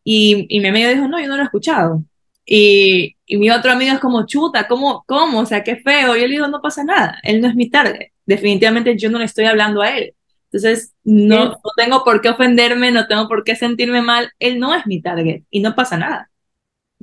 y, 0.03 0.45
y 0.49 0.59
mi 0.59 0.67
amigo 0.67 0.89
dijo, 0.89 1.07
no, 1.07 1.21
yo 1.21 1.27
no 1.27 1.37
lo 1.37 1.43
he 1.43 1.45
escuchado. 1.45 2.03
Y, 2.45 3.15
y, 3.25 3.37
mi 3.37 3.49
otro 3.49 3.71
amigo 3.71 3.93
es 3.93 3.99
como, 3.99 4.25
chuta, 4.25 4.67
¿cómo, 4.67 5.05
¿cómo? 5.07 5.39
O 5.39 5.45
sea, 5.45 5.63
qué 5.63 5.77
feo. 5.77 6.17
Yo 6.17 6.27
le 6.27 6.33
digo, 6.33 6.47
no 6.47 6.61
pasa 6.61 6.83
nada, 6.83 7.19
él 7.23 7.39
no 7.39 7.47
es 7.47 7.55
mi 7.55 7.69
target. 7.69 8.09
Definitivamente 8.25 8.97
yo 8.97 9.09
no 9.09 9.19
le 9.19 9.25
estoy 9.25 9.45
hablando 9.45 9.81
a 9.81 9.97
él. 9.97 10.13
Entonces, 10.51 10.93
no, 11.05 11.45
no 11.45 11.59
tengo 11.77 12.03
por 12.03 12.19
qué 12.21 12.29
ofenderme, 12.29 12.91
no 12.91 13.07
tengo 13.07 13.27
por 13.29 13.45
qué 13.45 13.55
sentirme 13.55 14.01
mal. 14.01 14.31
Él 14.39 14.59
no 14.59 14.75
es 14.75 14.85
mi 14.85 15.01
target 15.01 15.43
y 15.49 15.61
no 15.61 15.75
pasa 15.75 15.97
nada. 15.97 16.29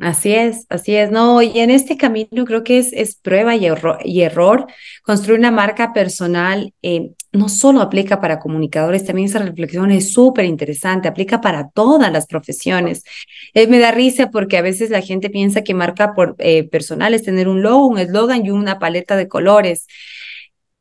Así 0.01 0.33
es, 0.33 0.67
así 0.71 0.97
es. 0.97 1.11
No, 1.11 1.43
y 1.43 1.59
en 1.59 1.71
este 1.71 1.99
camino 1.99 2.45
creo 2.47 2.65
que 2.65 2.79
es, 2.79 2.93
es 2.93 3.17
prueba 3.17 3.55
y, 3.55 3.67
error. 3.67 4.67
Construir 5.03 5.39
una 5.39 5.51
marca 5.51 5.93
personal 5.93 6.73
eh, 6.81 7.11
no 7.33 7.49
solo 7.51 7.83
aplica 7.83 8.21
para 8.21 8.39
comunicadores, 8.39 9.05
también 9.05 9.29
esa 9.29 9.41
reflexión 9.41 9.91
es 9.91 10.13
súper 10.13 10.47
interesante, 10.47 11.07
aplica 11.07 11.41
para 11.43 11.69
todas 11.71 12.11
las 12.11 12.27
profesiones. 12.27 13.05
Eh, 13.53 13.67
me 13.67 13.79
da 13.79 13.91
risa 13.91 14.31
porque 14.31 14.57
a 14.57 14.63
veces 14.63 14.89
la 14.91 15.03
gente 15.03 15.29
piensa 15.29 15.63
que 15.63 15.75
marca 15.75 16.15
por, 16.15 16.35
eh, 16.39 16.65
personal 16.69 17.13
es 17.13 17.23
tener 17.23 17.47
un 17.49 17.63
logo, 17.63 17.87
un 17.89 17.99
eslogan 17.99 18.45
y 18.47 18.51
una 18.51 18.79
paleta 18.79 19.17
de 19.17 19.29
colores. 19.29 19.87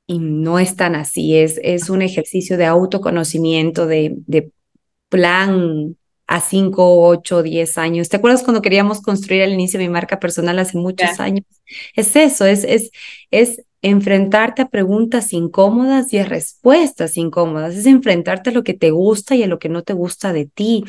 Y 0.07 0.19
no 0.19 0.59
es 0.59 0.75
tan 0.75 0.95
así, 0.95 1.37
es, 1.37 1.59
es 1.61 1.89
un 1.89 2.01
ejercicio 2.01 2.57
de 2.57 2.65
autoconocimiento, 2.65 3.85
de, 3.85 4.15
de 4.25 4.51
plan 5.09 5.95
a 6.29 6.41
5, 6.41 7.07
8, 7.07 7.41
10 7.41 7.79
años. 7.79 8.07
¿Te 8.07 8.17
acuerdas 8.17 8.43
cuando 8.43 8.61
queríamos 8.61 9.01
construir 9.01 9.41
al 9.41 9.51
inicio 9.51 9.79
mi 9.79 9.89
marca 9.89 10.19
personal 10.19 10.59
hace 10.59 10.77
muchos 10.77 11.19
años? 11.19 11.43
Es 11.95 12.15
eso, 12.15 12.45
es, 12.45 12.63
es, 12.63 12.91
es 13.31 13.63
enfrentarte 13.81 14.61
a 14.61 14.69
preguntas 14.69 15.33
incómodas 15.33 16.13
y 16.13 16.19
a 16.19 16.25
respuestas 16.25 17.17
incómodas, 17.17 17.75
es 17.75 17.87
enfrentarte 17.87 18.51
a 18.51 18.53
lo 18.53 18.63
que 18.63 18.75
te 18.75 18.91
gusta 18.91 19.33
y 19.35 19.41
a 19.41 19.47
lo 19.47 19.57
que 19.57 19.69
no 19.69 19.81
te 19.81 19.93
gusta 19.93 20.31
de 20.31 20.45
ti, 20.45 20.83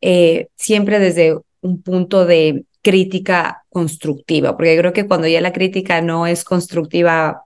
eh, 0.00 0.46
siempre 0.54 1.00
desde 1.00 1.36
un 1.60 1.82
punto 1.82 2.24
de 2.24 2.64
crítica 2.80 3.64
constructiva, 3.70 4.56
porque 4.56 4.78
creo 4.78 4.92
que 4.92 5.08
cuando 5.08 5.26
ya 5.26 5.40
la 5.40 5.52
crítica 5.52 6.00
no 6.02 6.28
es 6.28 6.44
constructiva, 6.44 7.42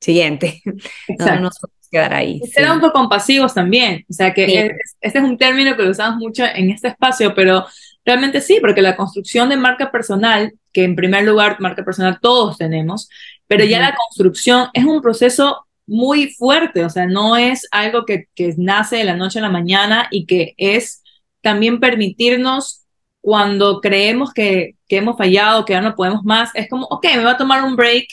siguiente, 0.00 0.62
no, 1.18 1.50
quedar 1.92 2.14
ahí. 2.14 2.40
Ser 2.52 2.64
autocompasivos 2.64 3.52
también, 3.52 4.04
o 4.08 4.12
sea 4.12 4.32
que 4.32 4.72
este 5.00 5.18
es 5.18 5.24
un 5.24 5.36
término 5.36 5.76
que 5.76 5.82
lo 5.82 5.90
usamos 5.90 6.18
mucho 6.18 6.42
en 6.44 6.70
este 6.70 6.88
espacio, 6.88 7.34
pero 7.34 7.66
realmente 8.04 8.40
sí, 8.40 8.58
porque 8.60 8.80
la 8.80 8.96
construcción 8.96 9.50
de 9.50 9.58
marca 9.58 9.92
personal, 9.92 10.54
que 10.72 10.84
en 10.84 10.96
primer 10.96 11.24
lugar 11.24 11.60
marca 11.60 11.84
personal 11.84 12.18
todos 12.20 12.56
tenemos, 12.56 13.08
pero 13.46 13.64
ya 13.64 13.78
la 13.78 13.94
construcción 13.94 14.68
es 14.72 14.84
un 14.84 15.02
proceso 15.02 15.66
muy 15.86 16.30
fuerte, 16.30 16.84
o 16.84 16.88
sea, 16.90 17.06
no 17.06 17.36
es 17.36 17.68
algo 17.70 18.06
que, 18.06 18.26
que 18.34 18.54
nace 18.56 18.96
de 18.96 19.04
la 19.04 19.16
noche 19.16 19.38
a 19.40 19.42
la 19.42 19.50
mañana 19.50 20.08
y 20.10 20.24
que 20.24 20.54
es 20.56 21.02
también 21.42 21.78
permitirnos 21.78 22.86
cuando 23.20 23.80
creemos 23.80 24.32
que, 24.32 24.76
que 24.88 24.96
hemos 24.96 25.18
fallado, 25.18 25.66
que 25.66 25.74
ya 25.74 25.82
no 25.82 25.94
podemos 25.94 26.24
más, 26.24 26.50
es 26.54 26.68
como, 26.70 26.86
ok, 26.86 27.04
me 27.16 27.24
va 27.24 27.32
a 27.32 27.36
tomar 27.36 27.62
un 27.62 27.76
break 27.76 28.06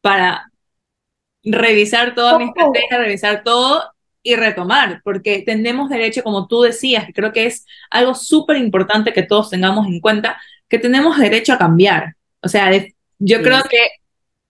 para 0.00 0.50
revisar 1.44 2.14
toda 2.14 2.38
mi 2.38 2.44
estrategia, 2.44 2.98
revisar 2.98 3.42
todo 3.44 3.82
y 4.22 4.36
retomar, 4.36 5.02
porque 5.04 5.42
tenemos 5.44 5.90
derecho, 5.90 6.22
como 6.22 6.48
tú 6.48 6.62
decías, 6.62 7.06
que 7.06 7.12
creo 7.12 7.32
que 7.32 7.46
es 7.46 7.66
algo 7.90 8.14
súper 8.14 8.56
importante 8.56 9.12
que 9.12 9.22
todos 9.22 9.50
tengamos 9.50 9.86
en 9.86 10.00
cuenta, 10.00 10.40
que 10.68 10.78
tenemos 10.78 11.18
derecho 11.18 11.52
a 11.52 11.58
cambiar. 11.58 12.14
O 12.40 12.48
sea, 12.48 12.70
yo 13.18 13.42
creo 13.42 13.62
que 13.64 13.78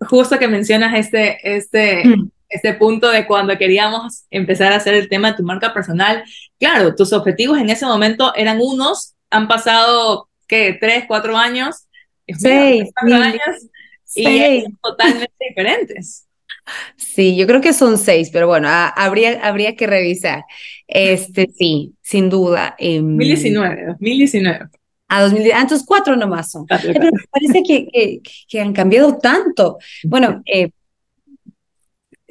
justo 0.01 0.39
que 0.39 0.47
mencionas 0.47 0.95
este, 0.97 1.57
este, 1.57 2.05
mm. 2.05 2.31
este 2.49 2.75
punto 2.75 3.11
de 3.11 3.27
cuando 3.27 3.59
queríamos 3.59 4.25
empezar 4.31 4.73
a 4.73 4.77
hacer 4.77 4.95
el 4.95 5.09
tema 5.09 5.33
de 5.33 5.39
tu 5.39 5.43
marca 5.43 5.75
personal, 5.75 6.23
claro, 6.59 6.95
tus 6.95 7.13
objetivos 7.13 7.59
en 7.59 7.71
ese 7.71 7.85
momento 7.85 8.33
eran 8.37 8.61
unos, 8.61 9.15
han 9.31 9.49
pasado, 9.49 10.29
¿qué? 10.47 10.77
Tres, 10.81 11.05
cuatro 11.09 11.37
años, 11.37 11.89
seis, 12.29 12.91
años, 12.97 13.41
y 14.15 14.63
son 14.63 14.79
totalmente 14.81 15.35
diferentes. 15.49 16.27
Sí, 16.97 17.37
yo 17.37 17.47
creo 17.47 17.61
que 17.61 17.73
son 17.73 17.99
seis, 17.99 18.31
pero 18.33 18.47
bueno, 18.47 18.69
habría, 18.71 19.47
habría 19.47 19.77
que 19.77 19.87
revisar. 19.87 20.45
Este, 20.87 21.49
sí, 21.57 21.95
sin 22.03 22.31
duda. 22.31 22.77
2019, 22.79 23.87
2019. 23.87 24.69
A 25.09 25.23
2019, 25.23 25.61
entonces 25.61 25.87
cuatro 25.87 26.17
nomás 26.17 26.51
son. 26.51 26.67
Pero 26.67 27.11
parece 27.31 27.63
que, 27.63 28.21
que, 28.49 28.61
han 28.61 28.73
cambiado 28.73 29.19
tanto. 29.19 29.79
Bueno, 30.05 30.43
eh, 30.47 30.71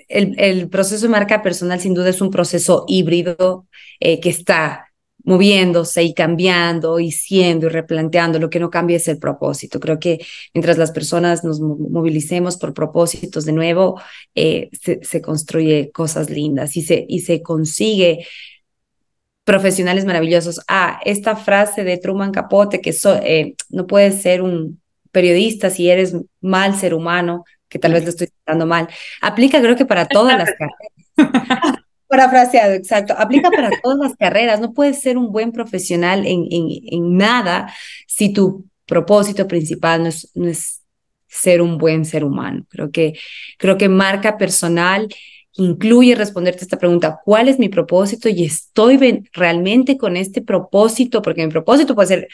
el, 0.10 0.36
el, 0.40 0.70
proceso 0.70 1.04
de 1.04 1.10
marca 1.10 1.42
personal 1.42 1.80
sin 1.80 1.94
duda 1.94 2.10
es 2.10 2.22
un 2.22 2.32
proceso 2.32 2.86
híbrido 2.88 3.68
eh, 4.00 4.20
que 4.20 4.30
está 4.30 4.93
moviéndose 5.24 6.04
y 6.04 6.14
cambiando 6.14 7.00
y 7.00 7.12
siendo 7.12 7.68
y 7.68 7.70
replanteando, 7.70 8.40
lo 8.40 8.50
que 8.50 8.60
no 8.60 8.70
cambia 8.70 8.98
es 8.98 9.08
el 9.08 9.20
propósito. 9.20 9.80
Creo 9.80 10.00
que 10.00 10.26
mientras 10.54 10.78
las 10.78 10.92
personas 10.92 11.44
nos 11.44 11.60
movilicemos 11.60 12.58
por 12.58 12.74
propósitos 12.74 13.46
de 13.46 13.54
nuevo, 13.54 14.02
eh, 14.36 14.70
se, 14.82 15.22
construye 15.22 15.92
cosas 15.92 16.30
lindas 16.30 16.76
y 16.78 16.82
se, 16.82 17.06
y 17.08 17.22
se 17.22 17.42
consigue 17.42 18.26
profesionales 19.44 20.06
maravillosos. 20.06 20.62
Ah, 20.68 21.00
esta 21.06 21.36
frase 21.36 21.84
de 21.84 21.98
Truman 21.98 22.32
Capote, 22.32 22.82
que 22.82 22.96
eh, 23.24 23.56
no 23.70 23.88
puedes 23.88 24.22
ser 24.22 24.42
un 24.42 24.82
periodista 25.12 25.70
si 25.70 25.90
eres 25.90 26.16
mal 26.42 26.76
ser 26.76 26.94
humano, 26.94 27.46
que 27.70 27.80
tal 27.80 27.94
vez 27.94 28.04
lo 28.04 28.10
estoy 28.10 28.28
citando 28.28 28.66
mal, 28.66 28.88
aplica 29.22 29.62
creo 29.62 29.76
que 29.76 29.86
para 29.86 30.08
todas 30.08 30.38
las 30.38 30.50
carreras. 30.52 31.83
Parafraseado, 32.14 32.74
exacto. 32.74 33.16
Aplica 33.18 33.50
para 33.50 33.72
todas 33.82 33.98
las 33.98 34.16
carreras. 34.16 34.60
No 34.62 34.74
puedes 34.74 35.02
ser 35.02 35.18
un 35.18 35.32
buen 35.32 35.52
profesional 35.52 36.28
en, 36.28 36.46
en, 36.52 36.68
en 36.92 37.18
nada 37.18 37.74
si 38.08 38.32
tu 38.32 38.66
propósito 38.86 39.48
principal 39.48 40.04
no 40.04 40.10
es, 40.10 40.30
no 40.36 40.48
es, 40.48 40.84
ser 41.28 41.64
un 41.64 41.80
buen 41.80 42.06
ser 42.06 42.24
humano. 42.24 42.66
Creo 42.70 42.92
que, 42.92 43.14
creo 43.58 43.80
que 43.80 43.90
marca 43.90 44.38
personal 44.38 45.08
incluye 45.54 46.14
responderte 46.14 46.64
esta 46.64 46.78
pregunta, 46.78 47.20
¿cuál 47.26 47.48
es 47.48 47.58
mi 47.58 47.70
propósito? 47.70 48.30
Y 48.30 48.44
estoy 48.44 49.24
realmente 49.34 49.98
con 49.98 50.16
este 50.16 50.44
propósito, 50.44 51.24
porque 51.24 51.44
mi 51.44 51.52
propósito 51.52 51.96
puede 51.96 52.08
ser, 52.08 52.28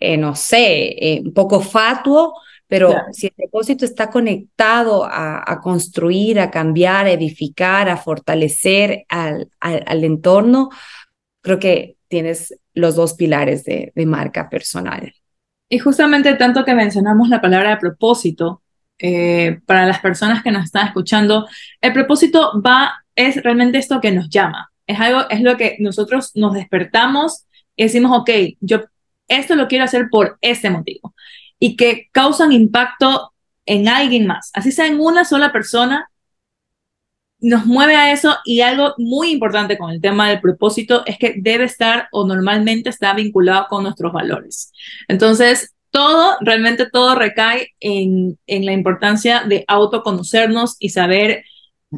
eh, 0.00 0.16
no 0.16 0.34
sé, 0.34 0.94
eh, 0.98 1.22
un 1.22 1.34
poco 1.34 1.60
fatuo, 1.60 2.32
pero 2.68 2.94
si 3.12 3.26
el 3.26 3.32
propósito 3.32 3.84
está 3.84 4.10
conectado 4.10 5.04
a, 5.04 5.60
construir, 5.62 6.40
a 6.40 6.50
cambiar, 6.50 7.06
a 7.06 7.12
edificar, 7.12 7.88
a 7.88 7.96
fortalecer 7.96 9.04
al, 9.08 9.48
al, 9.60 10.04
entorno, 10.04 10.70
creo 11.42 11.58
que 11.60 11.96
tienes 12.08 12.58
los 12.74 12.96
dos 12.96 13.14
pilares 13.14 13.64
de, 13.64 13.92
de, 13.94 14.06
marca 14.06 14.50
personal. 14.50 15.14
Y 15.68 15.78
justamente 15.78 16.34
tanto 16.34 16.64
que 16.64 16.74
mencionamos 16.74 17.28
la 17.28 17.40
palabra 17.40 17.70
de 17.70 17.76
propósito, 17.76 18.62
eh, 18.98 19.60
para 19.66 19.86
las 19.86 20.00
personas 20.00 20.42
que 20.42 20.50
nos 20.50 20.64
están 20.64 20.86
escuchando, 20.86 21.46
el 21.80 21.92
propósito 21.92 22.60
va, 22.64 23.04
es 23.14 23.42
realmente 23.42 23.78
esto 23.78 24.00
que 24.00 24.10
nos 24.10 24.28
llama. 24.28 24.72
Es 24.86 24.98
algo, 24.98 25.28
es 25.28 25.42
lo 25.42 25.56
que 25.56 25.76
nosotros 25.78 26.32
nos 26.34 26.54
despertamos 26.54 27.44
y 27.76 27.84
decimos, 27.84 28.16
ok, 28.18 28.30
yo 28.60 28.80
esto 29.28 29.54
lo 29.54 29.68
quiero 29.68 29.84
hacer 29.84 30.08
por 30.10 30.38
este 30.40 30.70
motivo 30.70 31.14
y 31.58 31.76
que 31.76 32.08
causan 32.12 32.52
impacto 32.52 33.32
en 33.64 33.88
alguien 33.88 34.26
más, 34.26 34.50
así 34.54 34.72
sea 34.72 34.86
en 34.86 35.00
una 35.00 35.24
sola 35.24 35.52
persona, 35.52 36.10
nos 37.38 37.66
mueve 37.66 37.96
a 37.96 38.12
eso 38.12 38.36
y 38.44 38.60
algo 38.62 38.94
muy 38.96 39.30
importante 39.30 39.76
con 39.76 39.90
el 39.90 40.00
tema 40.00 40.28
del 40.28 40.40
propósito 40.40 41.04
es 41.06 41.18
que 41.18 41.34
debe 41.36 41.64
estar 41.64 42.08
o 42.10 42.26
normalmente 42.26 42.88
está 42.88 43.12
vinculado 43.12 43.66
con 43.68 43.82
nuestros 43.82 44.12
valores. 44.12 44.72
Entonces, 45.06 45.74
todo, 45.90 46.36
realmente 46.40 46.88
todo 46.90 47.14
recae 47.14 47.68
en, 47.80 48.38
en 48.46 48.66
la 48.66 48.72
importancia 48.72 49.44
de 49.44 49.64
autoconocernos 49.68 50.76
y 50.78 50.90
saber 50.90 51.44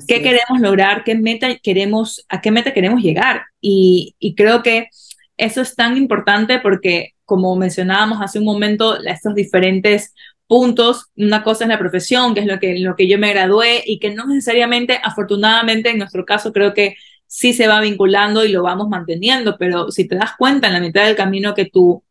qué 0.06 0.22
queremos 0.22 0.60
lograr, 0.60 1.04
qué 1.04 1.14
meta 1.14 1.56
queremos, 1.56 2.24
a 2.28 2.40
qué 2.40 2.50
meta 2.50 2.74
queremos 2.74 3.02
llegar. 3.02 3.42
Y, 3.60 4.14
y, 4.18 4.34
creo 4.34 4.62
que 4.62 4.88
eso 5.36 5.60
es 5.60 5.74
tan 5.74 5.96
importante 5.96 6.60
porque, 6.60 7.14
como 7.28 7.54
mencionábamos 7.56 8.22
hace 8.22 8.38
un 8.38 8.46
momento, 8.46 8.98
estos 9.04 9.34
diferentes 9.34 10.14
puntos, 10.46 11.10
una 11.14 11.44
cosa 11.44 11.64
es 11.64 11.68
la 11.68 11.78
profesión, 11.78 12.34
que 12.34 12.40
es 12.40 12.46
lo 12.46 12.58
que, 12.58 12.78
lo 12.78 12.96
que 12.96 13.06
yo 13.06 13.18
me 13.18 13.30
gradué 13.34 13.82
y 13.84 13.98
que 13.98 14.14
no 14.14 14.26
necesariamente, 14.26 14.98
afortunadamente 15.04 15.90
en 15.90 15.98
nuestro 15.98 16.24
caso, 16.24 16.54
creo 16.54 16.72
que 16.72 16.96
sí 17.26 17.52
se 17.52 17.68
va 17.68 17.82
vinculando 17.82 18.46
y 18.46 18.48
lo 18.48 18.62
vamos 18.62 18.88
manteniendo, 18.88 19.58
pero 19.58 19.90
si 19.90 20.08
te 20.08 20.16
das 20.16 20.32
cuenta 20.38 20.68
en 20.68 20.72
la 20.72 20.80
mitad 20.80 21.04
del 21.04 21.16
camino 21.16 21.54
que 21.54 21.66
tu, 21.66 22.02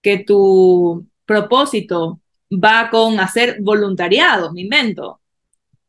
que 0.00 0.18
tu 0.18 1.04
propósito 1.26 2.20
va 2.52 2.90
con 2.90 3.18
hacer 3.18 3.58
voluntariado, 3.60 4.52
me 4.52 4.60
invento, 4.60 5.20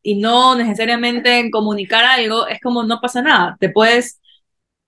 y 0.02 0.16
no 0.16 0.56
necesariamente 0.56 1.38
en 1.38 1.52
comunicar 1.52 2.04
algo, 2.04 2.48
es 2.48 2.60
como 2.60 2.82
no 2.82 3.00
pasa 3.00 3.22
nada, 3.22 3.56
te 3.60 3.68
puedes, 3.68 4.20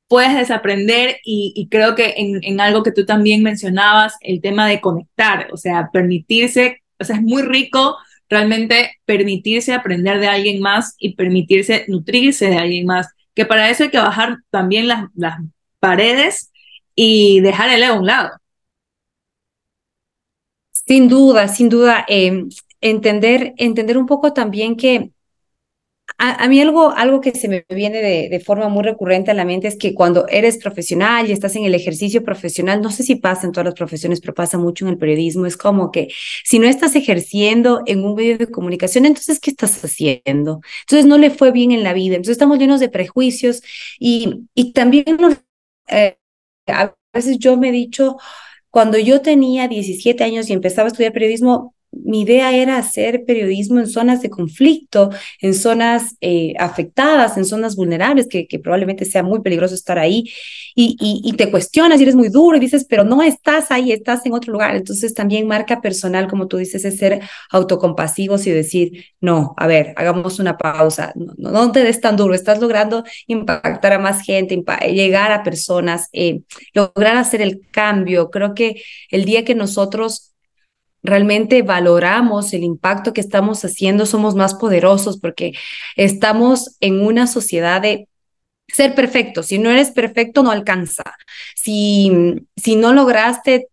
puedes 0.09 0.35
desaprender 0.37 1.19
y, 1.25 1.69
creo 1.71 1.95
que 1.95 2.15
en, 2.17 2.43
en, 2.45 2.61
algo 2.61 2.83
que 2.83 2.93
tú 2.93 3.05
también 3.05 3.43
mencionabas, 3.43 4.15
el 4.21 4.41
tema 4.41 4.69
de 4.69 4.81
conectar, 4.81 5.49
o 5.53 5.57
sea, 5.57 5.91
permitirse, 5.93 6.83
o 7.01 7.05
sea, 7.05 7.17
es 7.17 7.23
muy 7.23 7.43
rico 7.43 7.97
realmente 8.29 8.99
permitirse 9.05 9.73
aprender 9.73 10.21
de 10.21 10.29
alguien 10.29 10.61
más 10.61 10.95
y 10.99 11.15
permitirse 11.15 11.85
nutrirse 11.89 12.49
de 12.49 12.59
alguien 12.59 12.87
más 12.87 13.09
que 13.35 13.45
para 13.45 13.69
eso 13.71 13.85
hay 13.85 13.91
que 13.91 13.99
bajar 13.99 14.39
también 14.51 14.89
las, 14.89 15.07
las 15.15 15.41
paredes 15.81 16.53
y 16.95 17.41
dejar 17.41 17.71
el 17.71 17.83
ego 17.83 17.95
a 17.95 17.99
un 17.99 18.07
lado. 18.07 18.31
Sin 20.71 21.09
duda, 21.09 21.49
sin 21.49 21.69
duda, 21.69 22.05
eh, 22.09 22.45
entender, 22.81 23.55
entender 23.57 23.99
un 23.99 24.07
poco 24.07 24.33
también 24.33 24.77
que 24.77 25.11
a, 26.19 26.49
mí 26.49 26.61
algo, 26.61 26.91
algo 26.91 27.21
que 27.21 27.33
se 27.33 27.49
me 27.49 27.65
viene 27.69 28.01
de, 28.01 28.41
forma 28.41 28.69
muy 28.69 28.85
recurrente 28.85 29.31
a 29.31 29.35
la 29.35 29.45
mente 29.45 29.69
es 29.69 29.77
que 29.77 29.95
cuando 29.95 30.27
eres 30.29 30.59
profesional 30.59 31.29
y 31.29 31.33
estás 31.33 31.57
en 31.57 31.65
el 31.65 31.75
ejercicio 31.75 32.23
profesional, 32.23 32.81
no 32.83 32.91
sé 32.91 33.03
si 33.03 33.17
pasa 33.17 33.47
en 33.47 33.53
todas 33.53 33.67
las 33.67 33.75
profesiones, 33.75 34.21
pero 34.21 34.35
pasa 34.35 34.59
mucho 34.59 34.85
en 34.85 34.93
el 34.93 34.99
periodismo, 34.99 35.47
es 35.47 35.57
como 35.57 35.91
que 35.91 36.09
si 36.45 36.59
no 36.59 36.67
estás 36.67 36.95
ejerciendo 36.97 37.83
en 37.87 38.05
un 38.05 38.15
medio 38.15 38.39
de 38.39 38.51
comunicación, 38.51 39.07
entonces, 39.07 39.41
¿qué 39.41 39.51
estás 39.51 39.85
haciendo? 39.85 40.61
Entonces, 40.81 41.07
no 41.07 41.19
le 41.19 41.31
fue 41.31 41.51
bien 41.53 41.73
en 41.73 41.83
la 41.83 41.93
vida. 41.93 42.17
Entonces, 42.17 42.33
estamos 42.33 42.59
llenos 42.59 42.81
de 42.81 42.89
prejuicios 42.89 43.63
y, 43.99 44.47
y 44.55 44.73
también 44.73 45.05
eh, 45.89 46.19
a 46.67 46.95
veces 47.13 47.39
yo 47.39 47.57
me 47.57 47.69
he 47.69 47.73
dicho, 47.73 48.17
cuando 48.71 48.99
yo 48.99 49.21
tenía 49.23 49.69
17 49.69 50.25
años 50.25 50.49
y 50.51 50.53
empezaba 50.53 50.89
a 50.89 50.91
estudiar 50.91 51.13
periodismo, 51.13 51.75
mi 52.05 52.23
idea 52.23 52.53
era 52.55 52.79
hacer 52.79 53.25
periodismo 53.27 53.79
en 53.79 53.87
zonas 53.87 54.23
de 54.23 54.31
conflicto, 54.31 55.11
en 55.41 55.55
zonas 55.55 56.17
eh, 56.21 56.55
afectadas, 56.59 57.37
en 57.37 57.45
zonas 57.45 57.77
vulnerables, 57.77 58.27
que, 58.29 58.47
probablemente 58.63 59.05
sea 59.05 59.23
muy 59.23 59.41
peligroso 59.41 59.75
estar 59.75 59.99
ahí, 59.99 60.25
y, 60.77 61.33
te 61.37 61.51
cuestionas 61.51 62.01
y 62.01 62.03
eres 62.03 62.15
muy 62.15 62.29
duro 62.29 62.57
y 62.57 62.61
dices, 62.61 62.87
pero 62.89 63.05
no 63.05 63.23
estás 63.23 63.71
ahí, 63.71 63.93
estás 63.93 64.25
en 64.27 64.33
otro 64.33 64.53
lugar. 64.53 64.75
Entonces 64.77 65.15
también 65.15 65.47
marca 65.47 65.81
personal, 65.81 66.29
como 66.29 66.47
tú 66.49 66.57
dices, 66.57 66.85
es 66.85 66.97
ser 66.97 67.21
autocompasivos 67.51 68.47
y 68.47 68.51
decir, 68.51 69.05
no, 69.21 69.55
a 69.57 69.67
ver, 69.67 69.93
hagamos 69.97 70.39
una 70.39 70.57
pausa, 70.57 71.13
no, 71.15 71.35
no, 71.37 71.51
no 71.51 71.73
te 71.73 71.83
des 71.83 72.01
tan 72.01 72.17
duro, 72.17 72.35
estás 72.35 72.61
logrando 72.61 73.05
impactar 73.27 73.93
a 73.93 73.99
más 73.99 74.23
gente, 74.23 74.63
llegar 74.93 75.33
a 75.33 75.43
personas, 75.43 76.09
eh, 76.13 76.43
lograr 76.73 77.17
hacer 77.17 77.43
el 77.43 77.61
cambio. 77.71 78.31
Creo 78.31 78.55
que 78.55 78.83
el 79.11 79.25
día 79.25 79.45
que 79.45 79.55
nosotros 79.55 80.34
realmente 81.05 81.63
valoramos 81.63 82.53
el 82.55 82.65
impacto 82.65 83.13
que 83.13 83.21
estamos 83.21 83.65
haciendo, 83.65 84.07
somos 84.07 84.35
más 84.35 84.55
poderosos 84.55 85.21
porque 85.21 85.53
estamos 85.97 86.77
en 86.81 87.01
una 87.05 87.27
sociedad 87.27 87.83
de 87.83 88.09
ser 88.67 88.95
perfecto. 88.95 89.43
Si 89.43 89.59
no 89.59 89.71
eres 89.71 89.91
perfecto, 89.91 90.43
no 90.43 90.51
alcanza. 90.51 91.05
Si, 91.55 92.11
si 92.57 92.77
no 92.77 92.93
lograste 92.93 93.69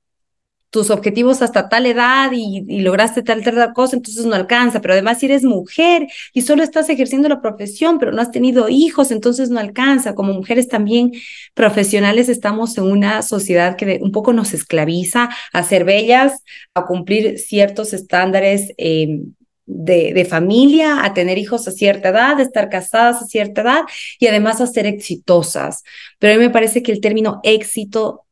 tus 0.72 0.90
objetivos 0.90 1.42
hasta 1.42 1.68
tal 1.70 1.86
edad 1.86 2.32
y, 2.34 2.82
lograste 2.82 3.22
tal, 3.22 3.44
tal 3.44 3.74
cosa, 3.74 3.98
entonces 3.98 4.26
no 4.26 4.36
alcanza. 4.36 4.82
Pero 4.82 4.94
además, 4.94 5.20
si 5.20 5.28
eres 5.28 5.44
mujer 5.44 6.08
y 6.34 6.42
solo 6.42 6.64
estás 6.64 6.90
ejerciendo 6.90 7.28
la 7.30 7.42
profesión, 7.42 8.00
pero 8.00 8.14
no 8.14 8.22
has 8.22 8.32
tenido 8.32 8.70
hijos, 8.70 9.12
entonces 9.12 9.50
no 9.50 9.60
alcanza. 9.60 10.16
Como 10.16 10.34
mujeres 10.34 10.70
también 10.70 11.12
profesionales 11.54 12.30
estamos 12.30 12.78
en 12.78 12.86
una 12.86 13.22
sociedad 13.22 13.76
que 13.76 14.00
un 14.02 14.14
poco 14.14 14.32
nos 14.32 14.54
esclaviza 14.54 15.30
a 15.52 15.64
ser 15.64 15.84
bellas, 15.84 16.42
a 16.74 16.86
cumplir 16.86 17.38
ciertos 17.38 17.94
estándares. 17.94 18.72
Eh, 18.78 19.20
de, 19.68 20.12
de, 20.14 20.26
familia, 20.26 21.06
a 21.06 21.14
tener 21.14 21.38
hijos 21.38 21.66
a 21.66 21.72
cierta 21.72 22.10
edad, 22.10 22.38
a 22.40 22.42
estar 22.42 22.68
casadas 22.68 23.22
a 23.22 23.26
cierta 23.26 23.62
edad 23.62 23.82
y 24.20 24.28
además 24.28 24.60
a 24.60 24.68
ser 24.68 24.86
exitosas. 24.86 25.84
Pero 26.20 26.34
a 26.34 26.38
mí 26.38 26.44
me 26.44 26.50
parece 26.50 26.84
que 26.84 26.92
el 26.92 27.00
término 27.00 27.40
éxito 27.44 28.26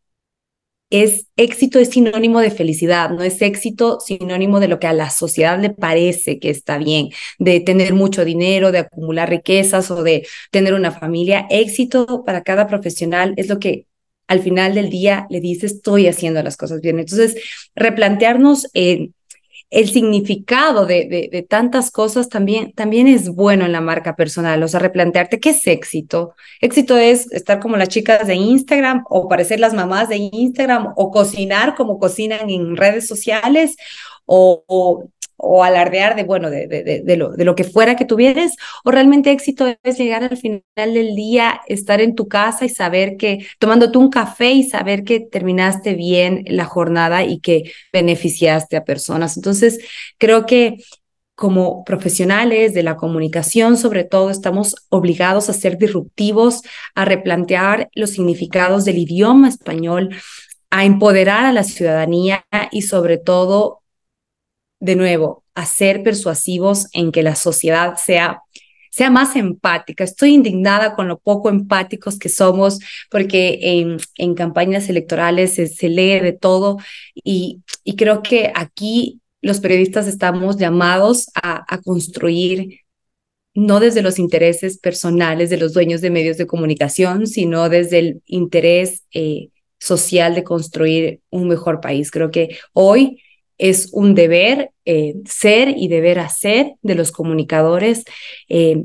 es 0.89 1.27
éxito 1.35 1.79
es 1.79 1.89
sinónimo 1.89 2.39
de 2.39 2.51
felicidad, 2.51 3.11
no 3.11 3.23
es 3.23 3.41
éxito 3.41 3.99
sinónimo 3.99 4.59
de 4.59 4.67
lo 4.67 4.79
que 4.79 4.87
a 4.87 4.93
la 4.93 5.09
sociedad 5.09 5.59
le 5.59 5.69
parece 5.69 6.39
que 6.39 6.49
está 6.49 6.77
bien, 6.77 7.09
de 7.37 7.59
tener 7.59 7.93
mucho 7.93 8.25
dinero, 8.25 8.71
de 8.71 8.79
acumular 8.79 9.29
riquezas 9.29 9.91
o 9.91 10.03
de 10.03 10.27
tener 10.51 10.73
una 10.73 10.91
familia. 10.91 11.45
Éxito 11.49 12.23
para 12.25 12.43
cada 12.43 12.67
profesional 12.67 13.33
es 13.37 13.49
lo 13.49 13.59
que 13.59 13.85
al 14.27 14.41
final 14.41 14.75
del 14.75 14.89
día 14.89 15.27
le 15.29 15.41
dice 15.41 15.65
estoy 15.65 16.07
haciendo 16.07 16.41
las 16.43 16.57
cosas 16.57 16.81
bien. 16.81 16.99
Entonces, 16.99 17.35
replantearnos 17.75 18.67
eh, 18.73 19.09
el 19.69 19.89
significado 19.89 20.85
de, 20.85 21.29
de, 21.31 21.43
tantas 21.43 21.91
cosas 21.91 22.27
también, 22.27 22.73
también 22.73 23.07
es 23.07 23.29
bueno 23.29 23.65
en 23.65 23.71
la 23.71 23.81
marca 23.81 24.15
personal, 24.15 24.63
o 24.63 24.67
sea, 24.67 24.79
replantearte 24.79 25.39
qué 25.39 25.51
es 25.51 25.65
éxito. 25.67 26.33
Éxito 26.59 26.97
es 26.97 27.31
estar 27.31 27.59
como 27.59 27.77
las 27.77 27.89
chicas 27.89 28.25
de 28.25 28.35
Instagram 28.35 29.03
o 29.09 29.27
parecer 29.27 29.59
las 29.59 29.73
mamás 29.73 30.09
de 30.09 30.29
Instagram 30.31 30.93
o 30.95 31.11
cocinar 31.11 31.75
como 31.75 31.99
cocinan 31.99 32.49
en 32.49 32.77
redes 32.77 33.07
sociales 33.07 33.75
o 34.25 35.09
o 35.39 35.63
alardear 35.63 36.15
de, 36.15 36.23
bueno, 36.23 36.49
de, 36.49 36.67
de, 36.67 37.01
de, 37.03 37.17
lo, 37.17 37.31
de 37.31 37.45
lo 37.45 37.55
que 37.55 37.63
fuera 37.63 37.95
que 37.95 38.05
tuvieras, 38.05 38.55
o 38.83 38.91
realmente 38.91 39.31
éxito 39.31 39.65
es 39.83 39.97
llegar 39.97 40.23
al 40.23 40.37
final 40.37 40.61
del 40.75 41.15
día, 41.15 41.61
estar 41.67 42.01
en 42.01 42.15
tu 42.15 42.27
casa 42.27 42.65
y 42.65 42.69
saber 42.69 43.17
que, 43.17 43.47
tomándote 43.57 43.97
un 43.97 44.09
café 44.09 44.51
y 44.51 44.63
saber 44.63 45.03
que 45.03 45.19
terminaste 45.21 45.95
bien 45.95 46.43
la 46.47 46.65
jornada 46.65 47.23
y 47.23 47.39
que 47.39 47.71
beneficiaste 47.93 48.77
a 48.77 48.83
personas. 48.83 49.37
Entonces, 49.37 49.79
creo 50.17 50.45
que 50.45 50.77
como 51.39 51.85
profesionales 51.85 52.73
de 52.73 52.83
la 52.83 52.97
comunicación, 52.97 53.77
sobre 53.77 54.03
todo, 54.03 54.29
estamos 54.29 54.75
obligados 54.89 55.49
a 55.49 55.53
ser 55.53 55.77
disruptivos, 55.77 56.63
a 56.95 57.05
replantear 57.05 57.89
los 57.95 58.09
significados 58.09 58.83
del 58.83 58.97
idioma 58.97 59.47
español, 59.47 60.09
a 60.69 60.83
empoderar 60.83 61.45
a 61.45 61.53
la 61.53 61.63
ciudadanía 61.63 62.45
y 62.71 62.81
sobre 62.81 63.17
todo 63.17 63.78
de 64.79 64.95
nuevo, 64.95 65.43
a 65.55 65.65
ser 65.65 66.03
persuasivos 66.03 66.87
en 66.93 67.11
que 67.11 67.23
la 67.23 67.35
sociedad 67.35 67.95
sea 67.95 68.41
sea 68.91 69.11
más 69.11 69.35
empática. 69.35 70.03
Estoy 70.03 70.33
indignada 70.33 70.95
con 70.95 71.07
lo 71.07 71.19
poco 71.19 71.49
empáticos 71.49 72.17
que 72.17 72.27
somos 72.27 72.79
porque 73.11 73.59
en, 73.61 73.97
en 74.17 74.33
campañas 74.33 74.89
electorales 74.89 75.53
se, 75.53 75.67
se, 75.67 75.89
lee 75.89 76.19
de 76.19 76.33
todo 76.33 76.77
y, 77.13 77.61
y 77.83 77.95
creo 77.95 78.21
que 78.23 78.51
aquí 78.55 79.21
los 79.41 79.59
periodistas 79.59 80.07
estamos 80.07 80.57
llamados 80.57 81.27
a, 81.35 81.65
construir 81.83 82.81
no 83.53 83.79
desde 83.79 84.01
los 84.01 84.19
intereses 84.19 84.77
personales 84.77 85.49
de 85.49 85.57
los 85.57 85.73
dueños 85.73 86.01
de 86.01 86.09
medios 86.09 86.37
de 86.37 86.47
comunicación, 86.47 87.27
sino 87.27 87.69
desde 87.69 87.99
el 87.99 88.21
interés 88.25 89.03
eh, 89.13 89.49
social 89.79 90.35
de 90.35 90.43
construir 90.43 91.21
un 91.29 91.47
mejor 91.47 91.81
país. 91.81 92.11
Creo 92.11 92.31
que 92.31 92.57
hoy 92.73 93.21
es 93.59 93.89
un 93.91 94.15
deber 94.15 94.71
eh, 94.85 95.15
ser 95.25 95.69
y 95.77 95.87
deber 95.89 96.17
hacer 96.17 96.73
de 96.81 96.95
los 96.95 97.11
comunicadores, 97.11 98.05
eh, 98.47 98.83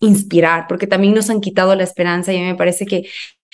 inspirar, 0.00 0.66
porque 0.68 0.88
también 0.88 1.14
nos 1.14 1.30
han 1.30 1.40
quitado 1.40 1.74
la 1.76 1.84
esperanza 1.84 2.32
y 2.32 2.38
a 2.38 2.40
mí 2.40 2.46
me 2.46 2.54
parece 2.56 2.86
que, 2.86 3.08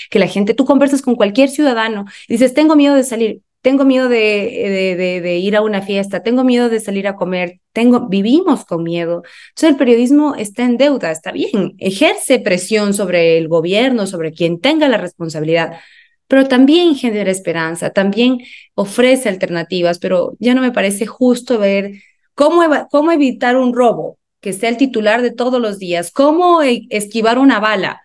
que 0.09 0.19
la 0.19 0.29
gente, 0.29 0.55
tú 0.55 0.65
conversas 0.65 1.03
con 1.03 1.17
cualquier 1.17 1.51
ciudadano, 1.51 2.07
dices, 2.29 2.55
tengo 2.55 2.77
miedo 2.77 2.95
de 2.95 3.05
salir, 3.05 3.43
tengo 3.61 3.85
miedo 3.85 4.09
de, 4.09 4.97
de, 4.97 5.21
de, 5.21 5.39
ir 5.39 5.55
a 5.55 5.63
una 5.63 5.83
fiesta, 5.83 6.23
tengo 6.23 6.43
miedo 6.43 6.69
de 6.69 6.81
salir 6.81 7.07
a 7.07 7.15
comer, 7.15 7.61
tengo, 7.73 8.09
vivimos 8.09 8.65
con 8.65 8.83
miedo. 8.83 9.23
Entonces 9.51 9.71
el 9.71 9.77
periodismo 9.77 10.35
está 10.35 10.65
en 10.65 10.77
deuda, 10.77 11.13
está 11.13 11.31
bien, 11.31 11.75
ejerce 11.79 12.41
presión 12.41 12.93
sobre 12.93 13.39
el 13.39 13.47
gobierno, 13.47 14.07
sobre 14.07 14.33
quien 14.33 14.61
tenga 14.61 14.89
la 14.89 14.99
responsabilidad, 14.99 15.79
pero 16.33 16.49
también 16.49 16.95
genera 16.95 17.31
esperanza, 17.31 17.91
también 17.91 18.39
ofrece 18.75 19.29
alternativas, 19.29 19.99
pero 19.99 20.33
ya 20.39 20.55
no 20.55 20.63
me 20.63 20.73
parece 20.73 21.05
justo 21.05 21.59
ver 21.59 21.97
cómo, 22.35 22.63
cómo 22.91 23.13
evitar 23.13 23.59
un 23.59 23.75
robo, 23.75 24.19
que 24.41 24.55
sea 24.55 24.71
el 24.71 24.79
titular 24.79 25.21
de 25.21 25.31
todos 25.31 25.61
los 25.61 25.79
días, 25.79 26.11
cómo 26.11 26.63
e, 26.63 26.87
esquivar 26.89 27.39
una 27.39 27.61
bala. 27.61 28.01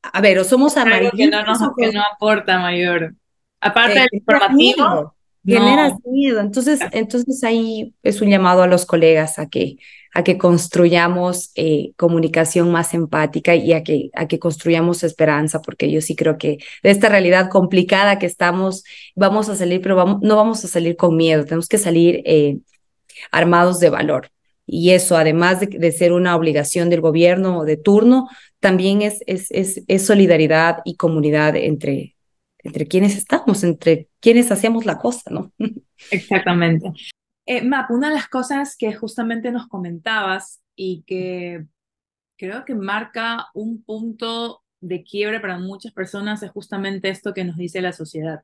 A 0.00 0.22
ver, 0.22 0.38
o 0.38 0.44
somos 0.44 0.78
amarillos. 0.78 1.12
Que 1.14 1.26
no, 1.26 1.44
que 1.76 1.92
no 1.92 2.00
aporta 2.00 2.58
mayor. 2.58 3.14
Aparte 3.60 3.98
eh, 3.98 4.00
del 4.00 4.08
informativo, 4.12 5.14
Generas 5.44 5.92
miedo. 6.06 6.40
Entonces, 6.40 6.80
entonces 6.92 7.44
ahí 7.44 7.94
es 8.02 8.22
un 8.22 8.30
llamado 8.30 8.62
a 8.62 8.68
los 8.68 8.86
colegas 8.86 9.38
a 9.38 9.50
que, 9.50 9.76
a 10.12 10.22
que 10.24 10.38
construyamos 10.38 11.50
eh, 11.54 11.92
comunicación 11.96 12.70
más 12.70 12.94
empática 12.94 13.54
y 13.54 13.72
a 13.72 13.82
que, 13.82 14.10
a 14.14 14.28
que 14.28 14.38
construyamos 14.38 15.02
esperanza, 15.04 15.62
porque 15.62 15.90
yo 15.90 16.00
sí 16.00 16.14
creo 16.14 16.36
que 16.38 16.58
de 16.82 16.90
esta 16.90 17.08
realidad 17.08 17.48
complicada 17.48 18.18
que 18.18 18.26
estamos, 18.26 18.84
vamos 19.16 19.48
a 19.48 19.56
salir, 19.56 19.80
pero 19.80 19.96
vamos, 19.96 20.20
no 20.22 20.36
vamos 20.36 20.64
a 20.64 20.68
salir 20.68 20.96
con 20.96 21.16
miedo, 21.16 21.44
tenemos 21.44 21.68
que 21.68 21.78
salir 21.78 22.22
eh, 22.26 22.58
armados 23.30 23.80
de 23.80 23.90
valor. 23.90 24.30
Y 24.66 24.90
eso, 24.90 25.16
además 25.16 25.60
de, 25.60 25.92
ser 25.92 26.12
una 26.12 26.36
obligación 26.36 26.88
del 26.88 27.00
gobierno 27.00 27.64
de 27.64 27.76
turno, 27.76 28.28
también 28.60 29.02
es, 29.02 29.22
es, 29.26 29.50
es, 29.50 29.82
es 29.88 30.06
solidaridad 30.06 30.78
y 30.84 30.96
comunidad 30.96 31.56
entre, 31.56 32.16
entre 32.58 32.86
quienes 32.86 33.16
estamos, 33.16 33.64
entre 33.64 34.08
quienes 34.20 34.52
hacemos 34.52 34.86
la 34.86 34.98
cosa, 34.98 35.30
¿no? 35.30 35.52
Exactamente. 36.10 36.92
Eh, 37.46 37.62
Map, 37.62 37.90
una 37.90 38.08
de 38.08 38.14
las 38.14 38.28
cosas 38.28 38.76
que 38.76 38.94
justamente 38.94 39.50
nos 39.50 39.66
comentabas 39.68 40.62
y 40.76 41.02
que 41.06 41.66
creo 42.36 42.64
que 42.64 42.74
marca 42.74 43.48
un 43.54 43.82
punto 43.82 44.62
de 44.80 45.02
quiebre 45.04 45.40
para 45.40 45.58
muchas 45.58 45.92
personas 45.92 46.42
es 46.42 46.50
justamente 46.50 47.08
esto 47.08 47.34
que 47.34 47.44
nos 47.44 47.56
dice 47.56 47.82
la 47.82 47.92
sociedad. 47.92 48.42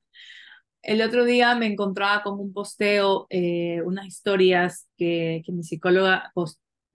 El 0.83 1.03
otro 1.03 1.25
día 1.25 1.55
me 1.57 1.67
encontraba 1.67 2.23
con 2.23 2.39
un 2.41 2.53
posteo, 2.53 3.27
eh, 3.31 3.83
unas 3.85 4.07
historias 4.07 4.89
que, 4.97 5.43
que 5.45 5.53
mi 5.53 5.65
psicóloga 5.65 6.33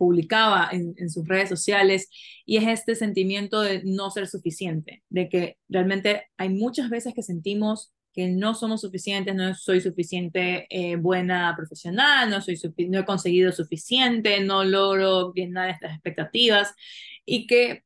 publicaba 0.04 0.70
en, 0.72 1.10
sus 1.10 1.26
redes 1.26 1.48
sociales 1.48 2.10
y 2.46 2.58
es 2.58 2.68
este 2.68 2.96
sentimiento 2.96 3.62
de 3.62 3.84
no 3.86 4.10
ser 4.12 4.28
suficiente, 4.28 5.02
de 5.10 5.30
que 5.30 5.58
realmente 5.70 6.26
hay 6.36 6.50
muchas 6.50 6.90
veces 6.90 7.14
que 7.14 7.24
sentimos 7.24 7.93
que 8.14 8.28
no 8.30 8.54
somos 8.56 8.82
suficientes, 8.82 9.36
no 9.36 9.54
soy 9.56 9.82
suficiente 9.82 10.68
eh, 10.70 10.96
buena 10.96 11.54
profesional, 11.56 12.30
no, 12.30 12.42
soy 12.42 12.60
no 12.90 13.00
he 13.00 13.06
conseguido 13.06 13.52
suficiente, 13.52 14.40
no 14.42 14.64
logro 14.64 15.34
llenar 15.34 15.70
estas 15.70 15.94
expectativas 15.94 16.74
y 17.26 17.48
que 17.48 17.84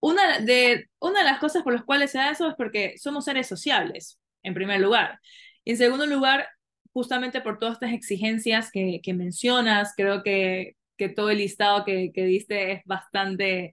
una 0.00 0.40
de, 0.40 0.88
una 1.00 1.20
de 1.20 1.24
las 1.26 1.40
cosas 1.40 1.62
por 1.64 1.74
las 1.74 1.84
cuales 1.84 2.12
se 2.12 2.18
da 2.18 2.30
eso 2.30 2.48
es 2.48 2.54
porque 2.56 2.94
somos 2.98 3.24
seres 3.24 3.48
sociables, 3.48 4.18
en 4.42 4.54
primer 4.54 4.80
lugar. 4.80 5.20
Y 5.64 5.72
en 5.72 5.76
segundo 5.78 6.06
lugar, 6.06 6.48
justamente 6.92 7.40
por 7.40 7.58
todas 7.58 7.74
estas 7.74 7.92
exigencias 7.92 8.70
que, 8.70 9.00
que 9.02 9.14
mencionas, 9.14 9.92
creo 9.96 10.22
que 10.22 10.76
que 10.98 11.08
todo 11.08 11.30
el 11.30 11.38
listado 11.38 11.84
que, 11.84 12.12
que 12.12 12.26
diste 12.26 12.72
es 12.72 12.82
bastante 12.84 13.72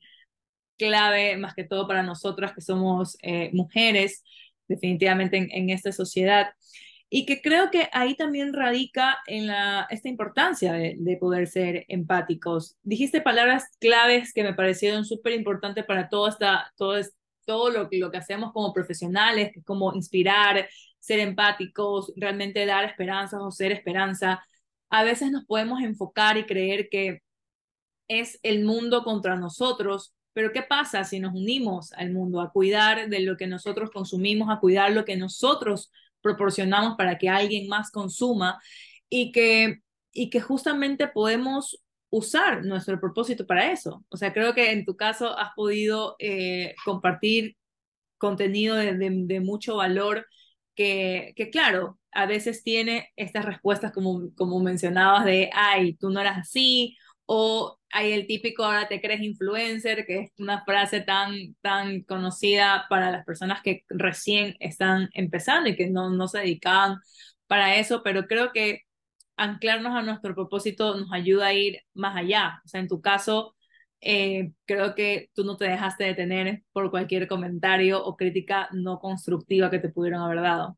clave, 0.78 1.38
más 1.38 1.56
que 1.56 1.66
todo 1.66 1.88
para 1.88 2.04
nosotras 2.04 2.54
que 2.54 2.62
somos 2.62 3.18
eh, 3.22 3.50
mujeres, 3.54 4.24
definitivamente 4.68 5.38
en, 5.38 5.70
esta 5.70 5.92
sociedad. 5.92 6.48
Y 7.10 7.26
que 7.26 7.42
creo 7.42 7.70
que 7.72 7.90
ahí 7.94 8.16
también 8.16 8.54
radica 8.54 9.20
en 9.28 9.48
la, 9.48 9.88
esta 9.90 10.10
importancia 10.10 10.74
de, 10.74 10.96
de 10.98 11.18
poder 11.18 11.48
ser 11.48 11.86
empáticos. 11.88 12.78
Dijiste 12.84 13.22
palabras 13.22 13.66
claves 13.80 14.34
que 14.34 14.44
me 14.44 14.54
parecieron 14.54 15.06
súper 15.06 15.34
importantes 15.34 15.86
para 15.86 16.10
todo, 16.10 16.28
esta, 16.28 16.72
todo, 16.76 17.00
todo 17.46 17.70
lo, 17.70 17.90
lo 17.92 18.12
que 18.12 18.18
hacemos 18.18 18.52
como 18.54 18.74
profesionales, 18.74 19.52
como 19.66 19.94
inspirar, 19.94 20.68
ser 21.00 21.20
empáticos, 21.20 22.12
realmente 22.16 22.66
dar 22.66 22.86
esperanzas 22.86 23.40
o 23.42 23.52
ser 23.52 23.72
esperanza 23.72 24.44
a 24.90 25.04
veces 25.04 25.32
nos 25.32 25.46
podemos 25.46 25.82
enfocar 25.82 26.38
y 26.38 26.46
creer 26.46 26.88
que 26.90 27.22
es 28.08 28.40
el 28.44 28.64
mundo 28.64 29.04
contra 29.04 29.36
nosotros, 29.36 30.15
pero 30.36 30.52
¿qué 30.52 30.64
pasa 30.64 31.06
si 31.06 31.22
nos 31.22 31.34
unimos 31.34 31.94
al 31.94 32.12
mundo 32.12 32.42
a 32.42 32.52
cuidar 32.52 33.08
de 33.08 33.22
lo 33.22 33.38
que 33.38 33.48
nosotros 33.48 33.90
consumimos, 33.90 34.50
a 34.50 34.60
cuidar 34.60 34.92
lo 34.92 35.06
que 35.06 35.16
nosotros 35.16 35.94
proporcionamos 36.22 36.98
para 36.98 37.18
que 37.18 37.30
alguien 37.30 37.70
más 37.70 37.90
consuma 37.90 38.62
y 39.08 39.32
que, 39.32 39.80
y 40.12 40.30
que 40.30 40.42
justamente 40.42 41.08
podemos 41.08 41.82
usar 42.10 42.66
nuestro 42.66 43.00
propósito 43.00 43.48
para 43.48 43.72
eso? 43.72 44.04
O 44.10 44.18
sea, 44.18 44.34
creo 44.34 44.54
que 44.54 44.74
en 44.74 44.84
tu 44.84 44.98
caso 44.98 45.40
has 45.40 45.54
podido 45.56 46.18
eh, 46.20 46.76
compartir 46.84 47.56
contenido 48.18 48.76
de, 48.76 48.94
de, 48.94 49.40
mucho 49.40 49.78
valor 49.78 50.28
que, 50.76 51.32
que, 51.38 51.50
claro, 51.50 51.98
a 52.12 52.26
veces 52.26 52.62
tiene 52.62 53.10
estas 53.16 53.46
respuestas 53.46 53.94
como, 53.94 54.34
como 54.36 54.60
mencionabas 54.60 55.24
de, 55.24 55.50
ay, 55.54 55.94
tú 55.96 56.10
no 56.10 56.20
eras 56.20 56.40
así, 56.40 56.98
o 57.26 57.80
hay 57.96 58.12
el 58.12 58.28
típico 58.28 58.66
ahora 58.66 58.90
te 58.90 59.00
crees 59.00 59.22
influencer, 59.22 60.06
que 60.06 60.20
es 60.20 60.32
una 60.38 60.66
frase 60.66 61.00
tan, 61.00 61.56
tan 61.62 62.02
conocida 62.04 62.88
para 62.90 63.10
las 63.10 63.26
personas 63.26 63.62
que 63.64 63.84
recién 63.88 64.58
están 64.60 65.10
empezando 65.14 65.70
y 65.70 65.78
que 65.78 65.90
no, 65.90 66.10
no 66.10 66.28
se 66.28 66.40
dedicaban 66.40 67.00
para 67.48 67.78
eso, 67.78 68.02
pero 68.04 68.26
creo 68.28 68.52
que 68.52 68.82
anclarnos 69.38 69.96
a 69.96 70.02
nuestro 70.02 70.36
propósito 70.36 70.96
nos 70.98 71.14
ayuda 71.14 71.48
a 71.48 71.54
ir 71.54 71.80
más 71.94 72.18
allá. 72.18 72.62
O 72.66 72.68
sea, 72.68 72.82
en 72.82 72.90
tu 72.90 73.00
caso, 73.00 73.56
eh, 74.02 74.52
creo 74.66 74.94
que 74.94 75.30
tú 75.34 75.46
no 75.46 75.56
te 75.56 75.64
dejaste 75.66 76.04
detener 76.04 76.64
por 76.74 76.92
cualquier 76.92 77.30
comentario 77.30 78.04
o 78.04 78.18
crítica 78.18 78.68
no 78.74 79.00
constructiva 79.00 79.72
que 79.72 79.80
te 79.80 79.90
pudieron 79.90 80.22
haber 80.22 80.42
dado. 80.42 80.78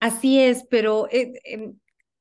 Así 0.00 0.40
es, 0.40 0.64
pero 0.70 1.08
eh, 1.10 1.34
eh, 1.44 1.72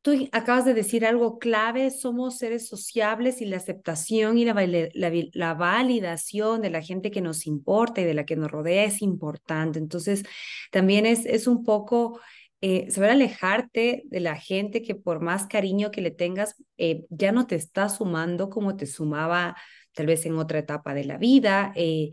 tú 0.05 0.29
acabas 0.33 0.65
de 0.65 0.75
decir 0.75 1.03
algo 1.03 1.39
clave, 1.39 1.89
somos 1.89 2.37
seres 2.37 2.67
sociables 2.67 3.41
y 3.41 3.45
la 3.45 3.57
aceptación 3.57 4.37
y 4.37 4.45
la, 4.45 4.53
la, 4.53 5.11
la, 5.33 5.53
validación 5.55 6.61
de 6.61 6.69
la 6.69 6.83
gente 6.83 7.09
que 7.09 7.21
nos 7.21 7.47
importa 7.47 8.01
y 8.01 8.03
de 8.03 8.13
la 8.13 8.23
que 8.23 8.35
nos 8.35 8.51
rodea 8.51 8.83
es 8.83 9.01
importante. 9.01 9.79
Entonces, 9.79 10.23
también 10.71 11.07
es, 11.07 11.25
es 11.25 11.47
un 11.47 11.63
poco 11.63 12.19
eh, 12.61 12.91
saber 12.91 13.09
alejarte 13.09 14.03
de 14.05 14.19
la 14.19 14.35
gente 14.35 14.83
que 14.83 14.93
por 14.93 15.21
más 15.21 15.47
cariño 15.47 15.89
que 15.89 16.01
le 16.01 16.11
tengas, 16.11 16.53
eh, 16.77 17.07
ya 17.09 17.31
no 17.31 17.47
te 17.47 17.55
está 17.55 17.89
sumando 17.89 18.51
como 18.51 18.75
te 18.75 18.85
sumaba 18.85 19.55
tal 19.93 20.05
vez 20.05 20.23
en 20.27 20.35
otra 20.37 20.59
etapa 20.59 20.93
de 20.93 21.05
la 21.05 21.17
vida. 21.17 21.73
Eh, 21.75 22.11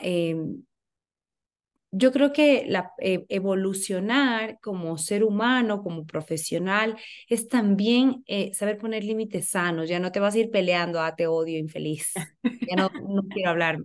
em, 0.00 0.62
yo 1.94 2.10
creo 2.10 2.32
que 2.32 2.64
la, 2.68 2.92
eh, 2.98 3.26
evolucionar 3.28 4.58
como 4.60 4.96
ser 4.96 5.22
humano, 5.24 5.82
como 5.82 6.06
profesional, 6.06 6.96
es 7.28 7.48
también 7.48 8.24
eh, 8.26 8.52
saber 8.54 8.78
poner 8.78 9.04
límites 9.04 9.50
sanos. 9.50 9.88
Ya 9.90 10.00
no 10.00 10.10
te 10.10 10.18
vas 10.18 10.34
a 10.34 10.38
ir 10.38 10.50
peleando, 10.50 11.00
ah, 11.02 11.14
te 11.14 11.26
odio, 11.26 11.58
infeliz. 11.58 12.12
Ya 12.42 12.76
no, 12.76 12.88
no 13.06 13.22
quiero 13.28 13.50
hablar. 13.50 13.78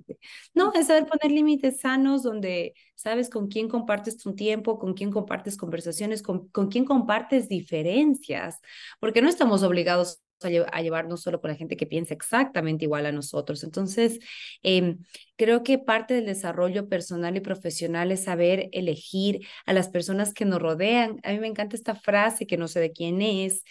No, 0.53 0.71
es 0.73 0.87
saber 0.87 1.05
poner 1.05 1.31
límites 1.31 1.81
sanos 1.81 2.23
donde 2.23 2.73
sabes 2.95 3.29
con 3.29 3.47
quién 3.47 3.67
compartes 3.67 4.17
tu 4.17 4.35
tiempo, 4.35 4.79
con 4.79 4.93
quién 4.93 5.11
compartes 5.11 5.57
conversaciones, 5.57 6.21
con, 6.21 6.47
con 6.49 6.69
quién 6.69 6.85
compartes 6.85 7.49
diferencias, 7.49 8.59
porque 8.99 9.21
no 9.21 9.29
estamos 9.29 9.63
obligados 9.63 10.21
a, 10.43 10.81
llevarnos 10.81 11.21
solo 11.21 11.41
con 11.41 11.49
la 11.49 11.57
gente 11.57 11.77
que 11.77 11.85
piensa 11.85 12.13
exactamente 12.13 12.85
igual 12.85 13.05
a 13.05 13.11
nosotros. 13.11 13.63
Entonces, 13.63 14.19
eh, 14.63 14.97
creo 15.35 15.63
que 15.63 15.79
parte 15.79 16.13
del 16.13 16.25
desarrollo 16.25 16.89
personal 16.89 17.35
y 17.37 17.41
profesional 17.41 18.11
es 18.11 18.23
saber 18.23 18.69
elegir 18.71 19.45
a 19.65 19.73
las 19.73 19.89
personas 19.89 20.33
que 20.33 20.45
nos 20.45 20.61
rodean. 20.61 21.19
A 21.23 21.31
mí 21.31 21.39
me 21.39 21.47
encanta 21.47 21.75
esta 21.75 21.95
frase 21.95 22.47
que 22.47 22.57
no 22.57 22.67
sé 22.67 22.79
de 22.79 22.91
quién 22.91 23.21
es. 23.21 23.63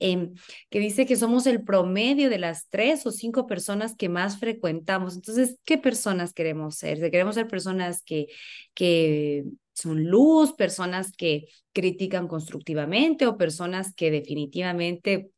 Eh, 0.00 0.30
que 0.70 0.80
dice 0.80 1.06
que 1.06 1.16
somos 1.16 1.46
el 1.46 1.62
promedio 1.62 2.28
de 2.28 2.38
las 2.38 2.68
tres 2.68 3.06
o 3.06 3.12
cinco 3.12 3.46
personas 3.46 3.94
que 3.96 4.08
más 4.08 4.38
frecuentamos. 4.38 5.14
Entonces, 5.14 5.58
¿qué 5.64 5.78
personas 5.78 6.32
queremos 6.32 6.76
ser? 6.76 6.98
¿Queremos 7.10 7.36
ser 7.36 7.46
personas 7.46 8.02
que, 8.02 8.26
que 8.74 9.44
son 9.72 10.04
luz, 10.04 10.52
personas 10.52 11.12
que 11.12 11.48
critican 11.72 12.28
constructivamente 12.28 13.26
o 13.26 13.36
personas 13.36 13.94
que 13.94 14.10
definitivamente 14.10 15.30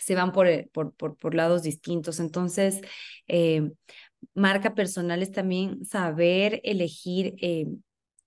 se 0.00 0.14
van 0.14 0.32
por, 0.32 0.46
eh, 0.46 0.68
por, 0.72 0.92
por, 0.94 1.16
por 1.16 1.34
lados 1.34 1.62
distintos. 1.62 2.20
Entonces, 2.20 2.80
eh, 3.26 3.70
marca 4.34 4.74
personal 4.74 5.22
es 5.22 5.32
también 5.32 5.84
saber 5.84 6.60
elegir 6.64 7.34
eh, 7.40 7.66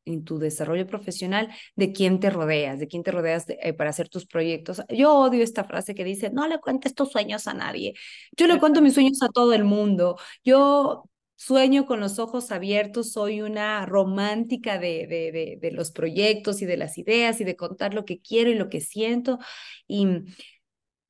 en 0.06 0.24
tu 0.24 0.40
desarrollo 0.40 0.88
profesional 0.88 1.50
de 1.76 1.92
quién 1.94 2.20
te 2.20 2.30
rodeas, 2.30 2.80
de 2.80 2.88
quién 2.88 3.04
te 3.04 3.12
rodeas 3.12 3.46
eh, 3.48 3.74
para 3.74 3.92
hacer 3.92 4.10
tus 4.10 4.26
proyectos. 4.26 4.82
Yo 4.90 5.16
odio 5.16 5.44
esta 5.44 5.64
frase 5.64 5.94
que 5.94 6.04
dice, 6.04 6.32
no 6.32 6.48
le 6.48 6.60
cuentes 6.60 6.96
tus 6.96 7.12
sueños 7.12 7.48
a 7.48 7.54
nadie. 7.54 7.94
Yo 8.36 8.48
le 8.48 8.60
cuento 8.60 8.82
mis 8.82 8.94
sueños 8.94 9.22
a 9.22 9.30
todo 9.30 9.54
el 9.54 9.64
mundo. 9.64 10.18
Yo 10.44 11.04
sueño 11.36 11.86
con 11.86 12.00
los 12.00 12.20
ojos 12.20 12.52
abiertos, 12.52 13.14
soy 13.14 13.42
una 13.42 13.86
romántica 13.86 14.78
de, 14.78 15.08
de, 15.08 15.32
de, 15.32 15.58
de 15.62 15.72
los 15.72 15.92
proyectos 15.92 16.62
y 16.62 16.66
de 16.66 16.78
las 16.78 16.98
ideas 16.98 17.42
y 17.42 17.44
de 17.44 17.56
contar 17.56 17.94
lo 17.94 18.06
que 18.06 18.20
quiero 18.20 18.50
y 18.50 18.56
lo 18.56 18.70
que 18.70 18.82
siento. 18.82 19.40
Y 19.88 20.08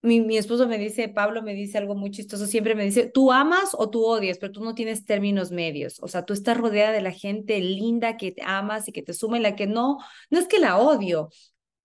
mi, 0.02 0.22
mi, 0.22 0.38
esposo 0.38 0.68
me 0.68 0.78
dice, 0.78 1.10
Pablo 1.10 1.44
me 1.44 1.54
dice 1.54 1.78
algo 1.78 1.96
muy 1.96 2.12
chistoso, 2.12 2.48
siempre 2.48 2.76
me 2.76 2.84
dice, 2.84 3.06
tú 3.08 3.32
amas 3.32 3.72
o 3.74 3.90
tú 3.90 4.04
odias, 4.06 4.38
pero 4.40 4.52
tú 4.52 4.64
no 4.64 4.74
tienes 4.76 5.06
términos 5.06 5.52
medios. 5.52 6.00
O 6.02 6.08
sea, 6.08 6.26
tú 6.26 6.34
estás 6.34 6.58
rodeada 6.58 6.92
de 6.92 7.02
la 7.02 7.12
gente 7.12 7.60
linda 7.60 8.18
que 8.18 8.32
te 8.32 8.42
amas 8.44 8.88
y 8.88 8.92
que 8.92 9.04
te 9.04 9.14
suma 9.14 9.38
y 9.38 9.42
la 9.42 9.56
que 9.56 9.68
no, 9.68 9.98
no 10.30 10.40
es 10.40 10.48
que 10.48 10.60
la 10.60 10.78
odio, 10.80 11.30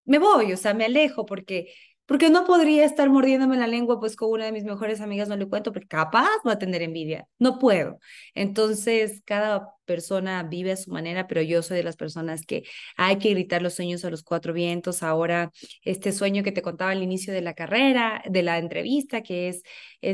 me 0.05 0.19
voy, 0.19 0.53
o 0.53 0.57
sea, 0.57 0.75
me 0.75 0.85
alejo 0.87 1.27
porque 1.27 1.73
porque 2.07 2.31
no 2.31 2.45
podría 2.45 2.85
estar 2.85 3.11
mordiéndome 3.11 3.57
la 3.57 3.67
lengua, 3.67 4.01
pues 4.01 4.17
con 4.17 4.31
una 4.31 4.47
de 4.47 4.53
mis 4.53 4.65
mejores 4.65 5.01
amigas 5.01 5.29
no 5.29 5.37
le 5.37 5.49
cuento, 5.49 5.73
porque 5.73 5.89
capaz 5.89 6.29
va 6.47 6.53
a 6.53 6.59
tener 6.59 6.83
envidia. 6.83 7.27
No 7.39 7.59
puedo. 7.59 7.99
Entonces, 8.35 9.23
cada 9.25 9.77
persona 9.87 10.43
vive 10.43 10.73
a 10.73 10.77
su 10.77 10.91
manera, 10.91 11.27
pero 11.27 11.41
yo 11.41 11.63
soy 11.63 11.79
de 11.79 11.83
las 11.85 11.97
personas 11.97 12.45
que 12.45 12.65
hay 12.97 13.19
que 13.19 13.31
gritar 13.31 13.63
los 13.63 13.75
sueños 13.75 14.05
a 14.05 14.11
los 14.11 14.23
cuatro 14.23 14.53
vientos. 14.53 15.03
Ahora, 15.03 15.53
este 15.83 16.13
sueño 16.13 16.43
que 16.43 16.53
te 16.53 16.61
contaba 16.61 16.91
al 16.91 17.03
inicio 17.03 17.33
de 17.33 17.41
la 17.41 17.55
carrera, 17.55 18.23
de 18.29 18.43
la 18.43 18.59
entrevista, 18.59 19.23
que 19.23 19.49
es, 19.49 19.63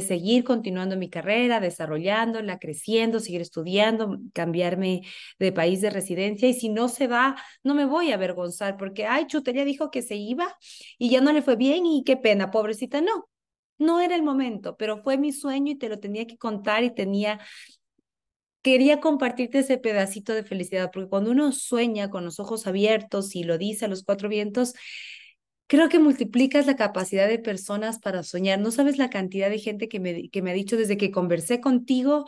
seguir 0.07 0.45
continuando 0.45 0.97
mi 0.97 1.11
carrera, 1.11 1.61
desarrollándola, 1.61 2.59
creciendo, 2.59 3.21
seguir 3.21 3.43
estudiando, 3.43 4.19
cambiarme 4.33 5.03
de 5.39 5.53
país 5.53 5.81
de 5.81 5.91
residencia. 5.91 6.49
Y 6.49 6.55
si 6.55 6.69
no 6.69 6.89
se 6.89 7.09
da, 7.09 7.37
no 7.63 7.75
me 7.75 7.85
voy 7.85 8.11
a 8.13 8.15
avergonzar 8.15 8.77
porque, 8.77 9.07
ay, 9.07 9.27
chuta, 9.27 9.53
dijo 9.53 9.91
que 9.91 10.03
se 10.03 10.17
iba 10.17 10.57
y 10.99 11.11
ya 11.11 11.21
no 11.21 11.33
le 11.33 11.43
fue 11.43 11.57
bien 11.57 11.82
y 11.87 12.05
qué 12.05 12.17
pena, 12.17 12.51
pobrecita. 12.51 13.01
No, 13.01 13.29
no 13.79 14.01
era 14.01 14.15
el 14.17 14.23
momento, 14.23 14.77
pero 14.77 15.03
fue 15.03 15.19
mi 15.19 15.33
sueño 15.33 15.73
y 15.73 15.77
te 15.79 15.89
lo 15.89 16.01
tenía 16.01 16.27
que 16.27 16.39
contar 16.39 16.85
y 16.85 16.95
tenía 16.95 17.41
quería 18.63 19.01
compartirte 19.01 19.59
ese 19.61 19.79
pedacito 19.79 20.33
de 20.35 20.45
felicidad, 20.45 20.91
porque 20.93 21.09
cuando 21.09 21.31
uno 21.33 21.53
sueña 21.53 22.11
con 22.11 22.25
los 22.25 22.39
ojos 22.41 22.67
abiertos 22.67 23.35
y 23.35 23.43
lo 23.45 23.59
dice 23.59 23.87
a 23.87 23.89
los 23.89 24.05
cuatro 24.05 24.29
vientos, 24.29 24.75
creo 25.67 25.89
que 25.89 25.99
multiplicas 25.99 26.67
la 26.67 26.77
capacidad 26.77 27.29
de 27.29 27.39
personas 27.39 27.99
para 27.99 28.23
soñar. 28.23 28.61
No 28.61 28.71
sabes 28.71 28.99
la 28.99 29.11
cantidad 29.11 29.51
de 29.51 29.59
gente 29.59 29.89
que 29.89 30.01
me, 30.01 30.29
que 30.29 30.43
me 30.43 30.51
ha 30.51 30.55
dicho 30.55 30.77
desde 30.77 30.97
que 30.97 31.11
conversé 31.11 31.61
contigo, 31.61 32.27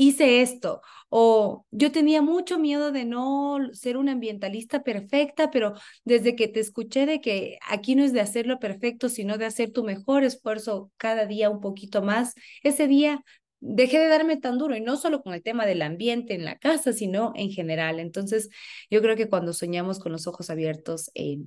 hice 0.00 0.40
esto. 0.40 0.80
O 1.10 1.66
yo 1.70 1.92
tenía 1.92 2.22
mucho 2.22 2.58
miedo 2.58 2.90
de 2.92 3.04
no 3.04 3.58
ser 3.72 3.96
una 3.96 4.12
ambientalista 4.12 4.82
perfecta, 4.82 5.50
pero 5.50 5.74
desde 6.04 6.36
que 6.36 6.48
te 6.48 6.60
escuché 6.60 7.04
de 7.04 7.20
que 7.20 7.58
aquí 7.68 7.94
no 7.96 8.04
es 8.04 8.12
de 8.12 8.20
hacerlo 8.20 8.58
perfecto, 8.58 9.08
sino 9.08 9.36
de 9.36 9.44
hacer 9.44 9.72
tu 9.72 9.84
mejor 9.84 10.24
esfuerzo 10.24 10.90
cada 10.96 11.26
día 11.26 11.50
un 11.50 11.60
poquito 11.60 12.00
más, 12.02 12.34
ese 12.62 12.88
día 12.88 13.22
dejé 13.60 13.98
de 13.98 14.08
darme 14.08 14.38
tan 14.38 14.56
duro 14.56 14.74
y 14.74 14.80
no 14.80 14.96
solo 14.96 15.22
con 15.22 15.34
el 15.34 15.42
tema 15.42 15.66
del 15.66 15.82
ambiente 15.82 16.34
en 16.34 16.46
la 16.46 16.56
casa, 16.58 16.92
sino 16.94 17.32
en 17.36 17.50
general. 17.50 18.00
Entonces, 18.00 18.48
yo 18.90 19.02
creo 19.02 19.16
que 19.16 19.28
cuando 19.28 19.52
soñamos 19.52 19.98
con 19.98 20.12
los 20.12 20.26
ojos 20.26 20.48
abiertos 20.48 21.10
eh, 21.14 21.38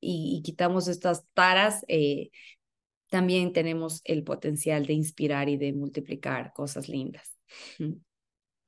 y, 0.00 0.42
quitamos 0.44 0.88
estas 0.88 1.24
taras, 1.32 1.84
eh, 1.88 2.30
también 3.08 3.52
tenemos 3.52 4.02
el 4.04 4.24
potencial 4.24 4.84
de 4.86 4.94
inspirar 4.94 5.48
y 5.48 5.56
de 5.56 5.72
multiplicar 5.72 6.52
cosas 6.52 6.88
lindas. 6.88 7.32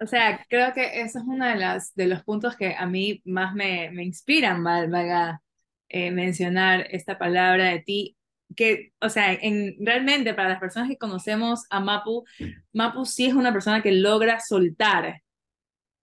O 0.00 0.06
sea, 0.06 0.44
creo 0.48 0.72
que 0.74 1.00
eso 1.00 1.18
es 1.18 1.24
uno 1.26 1.46
de, 1.46 1.56
las, 1.56 1.94
de 1.94 2.06
los 2.06 2.22
puntos 2.24 2.56
que 2.56 2.74
a 2.74 2.86
mí 2.86 3.22
más 3.24 3.54
me, 3.54 3.90
me 3.92 4.04
inspiran, 4.04 4.62
valga 4.64 5.40
eh, 5.88 6.10
mencionar 6.10 6.88
esta 6.90 7.18
palabra 7.18 7.66
de 7.70 7.78
ti, 7.80 8.16
que, 8.56 8.92
o 9.00 9.08
sea, 9.08 9.32
en, 9.32 9.76
realmente 9.80 10.34
para 10.34 10.48
las 10.48 10.60
personas 10.60 10.88
que 10.88 10.98
conocemos 10.98 11.66
a 11.70 11.80
Mapu, 11.80 12.24
Mapu 12.72 13.06
sí 13.06 13.26
es 13.26 13.34
una 13.34 13.52
persona 13.52 13.82
que 13.82 13.92
logra 13.92 14.40
soltar, 14.40 15.22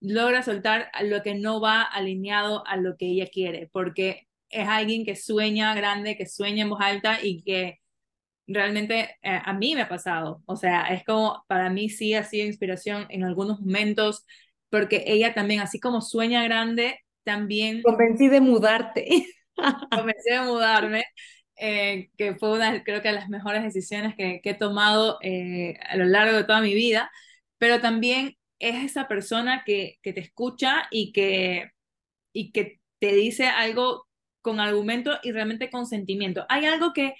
logra 0.00 0.42
soltar 0.42 0.90
lo 1.02 1.22
que 1.22 1.34
no 1.34 1.60
va 1.60 1.82
alineado 1.82 2.66
a 2.66 2.76
lo 2.76 2.96
que 2.96 3.06
ella 3.06 3.26
quiere, 3.30 3.68
porque 3.72 4.28
es 4.48 4.66
alguien 4.68 5.04
que 5.04 5.16
sueña 5.16 5.74
grande, 5.74 6.16
que 6.16 6.26
sueña 6.26 6.62
en 6.62 6.70
voz 6.70 6.80
alta 6.80 7.18
y 7.22 7.42
que 7.42 7.81
realmente 8.46 9.16
eh, 9.22 9.40
a 9.44 9.52
mí 9.52 9.74
me 9.74 9.82
ha 9.82 9.88
pasado. 9.88 10.42
O 10.46 10.56
sea, 10.56 10.84
es 10.94 11.04
como, 11.04 11.44
para 11.48 11.70
mí 11.70 11.88
sí 11.88 12.14
ha 12.14 12.24
sido 12.24 12.46
inspiración 12.46 13.06
en 13.10 13.24
algunos 13.24 13.60
momentos, 13.60 14.24
porque 14.70 15.04
ella 15.06 15.34
también, 15.34 15.60
así 15.60 15.80
como 15.80 16.00
sueña 16.00 16.44
grande, 16.44 17.00
también... 17.24 17.82
Convencí 17.82 18.28
de 18.28 18.40
mudarte. 18.40 19.26
Convencí 19.90 20.30
de 20.30 20.40
mudarme. 20.40 21.04
Eh, 21.56 22.10
que 22.16 22.34
fue 22.36 22.52
una, 22.52 22.82
creo 22.82 23.02
que 23.02 23.08
de 23.08 23.14
las 23.14 23.28
mejores 23.28 23.62
decisiones 23.62 24.16
que, 24.16 24.40
que 24.42 24.50
he 24.50 24.54
tomado 24.54 25.18
eh, 25.22 25.78
a 25.88 25.96
lo 25.96 26.06
largo 26.06 26.36
de 26.36 26.44
toda 26.44 26.60
mi 26.60 26.74
vida, 26.74 27.10
pero 27.58 27.80
también 27.80 28.36
es 28.58 28.84
esa 28.84 29.06
persona 29.06 29.62
que, 29.64 29.98
que 30.02 30.12
te 30.12 30.20
escucha 30.20 30.88
y 30.90 31.12
que, 31.12 31.70
y 32.32 32.50
que 32.52 32.80
te 32.98 33.14
dice 33.14 33.46
algo 33.46 34.08
con 34.40 34.60
argumento 34.60 35.18
y 35.22 35.32
realmente 35.32 35.70
con 35.70 35.86
sentimiento. 35.86 36.46
Hay 36.48 36.66
algo 36.66 36.92
que, 36.92 37.14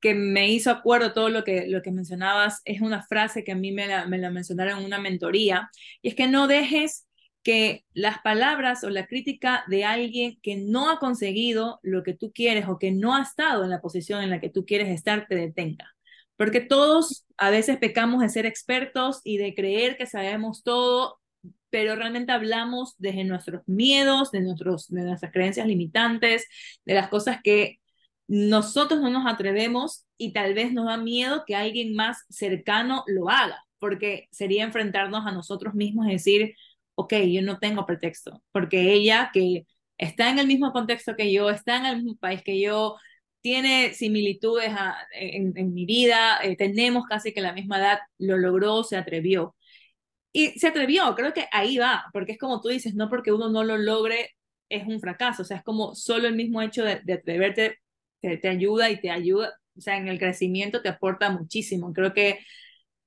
que, 0.00 0.14
me 0.14 0.48
hizo 0.50 0.70
acuerdo 0.70 1.12
todo 1.12 1.28
lo 1.28 1.44
que, 1.44 1.66
lo 1.66 1.82
que 1.82 1.90
mencionabas, 1.90 2.60
es 2.64 2.80
una 2.80 3.02
frase 3.02 3.44
que 3.44 3.52
a 3.52 3.56
mí 3.56 3.72
me 3.72 3.86
la, 3.86 4.06
me 4.06 4.18
la 4.18 4.30
mencionaron 4.30 4.80
en 4.80 4.84
una 4.84 4.98
mentoría, 4.98 5.70
y 6.02 6.08
es 6.08 6.14
que 6.14 6.28
no 6.28 6.46
dejes 6.46 7.06
que 7.42 7.84
las 7.94 8.18
palabras 8.20 8.84
o 8.84 8.90
la 8.90 9.06
crítica 9.06 9.64
de 9.68 9.84
alguien 9.84 10.38
que 10.42 10.56
no 10.56 10.90
ha 10.90 10.98
conseguido 10.98 11.80
lo 11.82 12.02
que 12.02 12.14
tú 12.14 12.32
quieres 12.32 12.66
o 12.68 12.78
que 12.78 12.90
no 12.92 13.14
ha 13.14 13.22
estado 13.22 13.64
en 13.64 13.70
la 13.70 13.80
posición 13.80 14.22
en 14.22 14.30
la 14.30 14.40
que 14.40 14.50
tú 14.50 14.66
quieres 14.66 14.88
estar 14.88 15.26
te 15.28 15.34
detenga. 15.34 15.94
Porque 16.36 16.60
todos 16.60 17.26
a 17.36 17.50
veces 17.50 17.78
pecamos 17.78 18.20
de 18.20 18.28
ser 18.28 18.46
expertos 18.46 19.20
y 19.24 19.38
de 19.38 19.54
creer 19.54 19.96
que 19.96 20.06
sabemos 20.06 20.62
todo, 20.62 21.18
pero 21.70 21.96
realmente 21.96 22.32
hablamos 22.32 22.94
desde 22.98 23.24
nuestros 23.24 23.62
miedos, 23.66 24.30
de, 24.30 24.42
nuestros, 24.42 24.88
de 24.88 25.02
nuestras 25.02 25.32
creencias 25.32 25.66
limitantes, 25.66 26.46
de 26.84 26.94
las 26.94 27.08
cosas 27.08 27.38
que 27.42 27.78
nosotros 28.28 29.00
no 29.00 29.10
nos 29.10 29.26
atrevemos 29.26 30.06
y 30.18 30.32
tal 30.32 30.54
vez 30.54 30.72
nos 30.72 30.86
da 30.86 30.96
miedo 30.98 31.44
que 31.46 31.56
alguien 31.56 31.94
más 31.94 32.24
cercano 32.28 33.04
lo 33.06 33.30
haga, 33.30 33.64
porque 33.78 34.28
sería 34.30 34.64
enfrentarnos 34.64 35.26
a 35.26 35.32
nosotros 35.32 35.74
mismos 35.74 36.06
y 36.06 36.12
decir, 36.12 36.54
ok, 36.94 37.14
yo 37.30 37.42
no 37.42 37.58
tengo 37.58 37.86
pretexto, 37.86 38.42
porque 38.52 38.92
ella 38.92 39.30
que 39.32 39.66
está 39.98 40.30
en 40.30 40.38
el 40.38 40.46
mismo 40.46 40.72
contexto 40.72 41.16
que 41.16 41.32
yo, 41.32 41.50
está 41.50 41.78
en 41.78 41.86
el 41.86 41.96
mismo 41.96 42.16
país 42.18 42.42
que 42.42 42.60
yo, 42.60 42.96
tiene 43.40 43.94
similitudes 43.94 44.72
en, 45.12 45.72
mi 45.72 45.86
vida, 45.86 46.38
eh, 46.42 46.56
tenemos 46.56 47.04
casi 47.06 47.32
que 47.32 47.40
la 47.40 47.52
misma 47.52 47.78
edad, 47.78 47.98
lo 48.18 48.36
logró, 48.36 48.82
se 48.84 48.96
atrevió. 48.96 49.54
Y 50.32 50.58
se 50.58 50.68
atrevió, 50.68 51.14
creo 51.14 51.32
que 51.32 51.46
ahí 51.52 51.78
va, 51.78 52.04
porque 52.12 52.32
es 52.32 52.38
como 52.38 52.60
tú 52.60 52.68
dices, 52.68 52.94
no 52.94 53.08
porque 53.08 53.32
uno 53.32 53.48
no 53.48 53.64
lo 53.64 53.78
logre 53.78 54.30
es 54.68 54.86
un 54.86 55.00
fracaso, 55.00 55.42
o 55.42 55.44
sea, 55.44 55.58
es 55.58 55.64
como 55.64 55.94
solo 55.94 56.28
el 56.28 56.36
mismo 56.36 56.62
hecho 56.62 56.84
de, 56.84 57.00
atreverte 57.12 57.78
te, 58.20 58.36
te, 58.36 58.48
ayuda 58.48 58.90
y 58.90 59.00
te 59.00 59.10
ayuda, 59.10 59.52
o 59.76 59.80
sea, 59.80 59.96
en 59.96 60.08
el 60.08 60.18
crecimiento 60.18 60.82
te 60.82 60.88
aporta 60.88 61.30
muchísimo. 61.30 61.92
Creo 61.92 62.12
que 62.12 62.38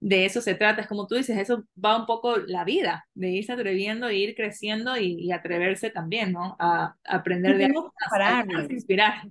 de 0.01 0.25
eso 0.25 0.41
se 0.41 0.55
trata. 0.55 0.81
Es 0.81 0.87
como 0.87 1.07
tú 1.07 1.15
dices, 1.15 1.37
eso 1.37 1.63
va 1.83 1.97
un 1.97 2.05
poco 2.05 2.37
la 2.37 2.65
vida, 2.65 3.07
de 3.13 3.29
irse 3.29 3.53
atreviendo, 3.53 4.09
e 4.09 4.17
ir 4.17 4.35
creciendo 4.35 4.97
y, 4.97 5.31
atreverse 5.31 5.91
también, 5.91 6.33
¿no? 6.33 6.57
A, 6.59 6.95
aprender 7.05 7.57
de 7.57 7.69
no 7.69 7.93
a, 8.11 8.43
inspirar. 8.69 9.21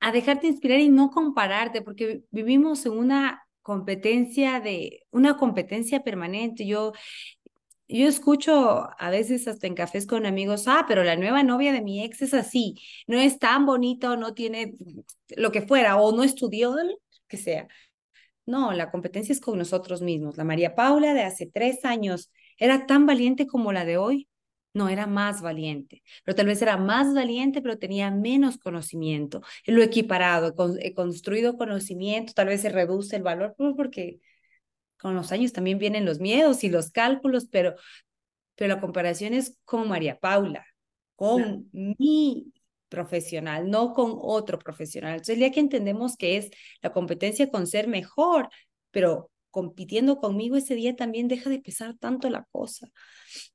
A 0.00 0.12
dejarte 0.12 0.48
inspirar 0.48 0.80
y 0.80 0.88
no 0.88 1.10
compararte, 1.10 1.82
porque 1.82 2.22
vivimos 2.30 2.84
en 2.86 2.92
una 2.92 3.42
competencia 3.62 4.60
de, 4.60 5.02
una 5.10 5.36
competencia 5.36 6.02
permanente. 6.02 6.66
Yo, 6.66 6.92
yo 7.88 8.08
escucho 8.08 8.88
a 8.98 9.10
veces 9.10 9.46
hasta 9.48 9.66
en 9.66 9.74
cafés 9.74 10.06
con 10.06 10.26
amigos, 10.26 10.64
ah, 10.68 10.84
pero 10.88 11.04
la 11.04 11.16
nueva 11.16 11.42
novia 11.42 11.72
de 11.72 11.82
mi 11.82 12.04
ex 12.04 12.22
es 12.22 12.34
así, 12.34 12.76
no 13.06 13.18
es 13.18 13.38
tan 13.38 13.66
bonita 13.66 14.12
o 14.12 14.16
no 14.16 14.34
tiene 14.34 14.74
lo 15.36 15.52
que 15.52 15.62
fuera, 15.62 15.96
o 15.96 16.16
no 16.16 16.24
estudió, 16.24 16.76
que 17.28 17.36
sea. 17.36 17.68
No, 18.46 18.72
la 18.72 18.90
competencia 18.90 19.32
es 19.32 19.40
con 19.40 19.58
nosotros 19.58 20.02
mismos. 20.02 20.36
La 20.36 20.44
María 20.44 20.74
Paula 20.74 21.14
de 21.14 21.22
hace 21.22 21.46
tres 21.46 21.84
años 21.84 22.30
era 22.58 22.86
tan 22.86 23.06
valiente 23.06 23.46
como 23.46 23.72
la 23.72 23.84
de 23.84 23.98
hoy. 23.98 24.28
No, 24.72 24.88
era 24.90 25.06
más 25.06 25.40
valiente, 25.40 26.02
pero 26.24 26.34
tal 26.36 26.46
vez 26.46 26.60
era 26.60 26.76
más 26.76 27.14
valiente, 27.14 27.62
pero 27.62 27.78
tenía 27.78 28.10
menos 28.10 28.58
conocimiento. 28.58 29.40
Lo 29.64 29.82
equiparado, 29.82 30.54
he 30.80 30.92
construido 30.94 31.56
conocimiento, 31.56 32.34
tal 32.34 32.48
vez 32.48 32.60
se 32.60 32.68
reduce 32.68 33.16
el 33.16 33.22
valor, 33.22 33.54
pues, 33.56 33.72
porque 33.74 34.20
con 34.98 35.14
los 35.14 35.32
años 35.32 35.52
también 35.52 35.78
vienen 35.78 36.04
los 36.04 36.20
miedos 36.20 36.64
y 36.64 36.70
los 36.70 36.90
cálculos, 36.90 37.46
pero, 37.50 37.74
pero 38.54 38.74
la 38.74 38.80
comparación 38.80 39.34
es 39.34 39.58
con 39.64 39.88
María 39.88 40.18
Paula, 40.18 40.66
con 41.14 41.68
mi 41.72 42.52
profesional, 42.88 43.68
no 43.70 43.92
con 43.92 44.14
otro 44.20 44.58
profesional. 44.58 45.12
Entonces, 45.12 45.38
ya 45.38 45.50
que 45.50 45.60
entendemos 45.60 46.16
que 46.16 46.36
es 46.36 46.50
la 46.80 46.92
competencia 46.92 47.50
con 47.50 47.66
ser 47.66 47.88
mejor, 47.88 48.48
pero 48.90 49.30
compitiendo 49.50 50.18
conmigo 50.18 50.56
ese 50.56 50.74
día 50.74 50.94
también 50.96 51.28
deja 51.28 51.48
de 51.48 51.58
pesar 51.58 51.96
tanto 51.98 52.28
la 52.28 52.44
cosa, 52.52 52.90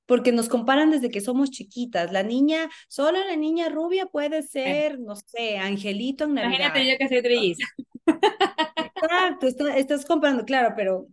porque 0.07 0.31
nos 0.31 0.49
comparan 0.49 0.89
desde 0.89 1.11
que 1.11 1.21
somos 1.21 1.51
chiquitas. 1.51 2.11
La 2.11 2.23
niña, 2.23 2.69
solo 2.89 3.19
la 3.23 3.35
niña 3.35 3.69
rubia 3.69 4.07
puede 4.07 4.41
ser, 4.41 4.99
no 4.99 5.15
sé, 5.15 5.59
angelito 5.59 6.23
en 6.23 6.33
Navidad. 6.33 6.73
Imagínate 6.73 6.91
yo 6.91 6.97
que 6.97 7.07
soy 7.07 7.21
trilliza. 7.21 7.67
Exacto, 8.95 9.47
estás 9.75 10.05
comparando, 10.05 10.43
claro, 10.43 10.73
pero 10.75 11.07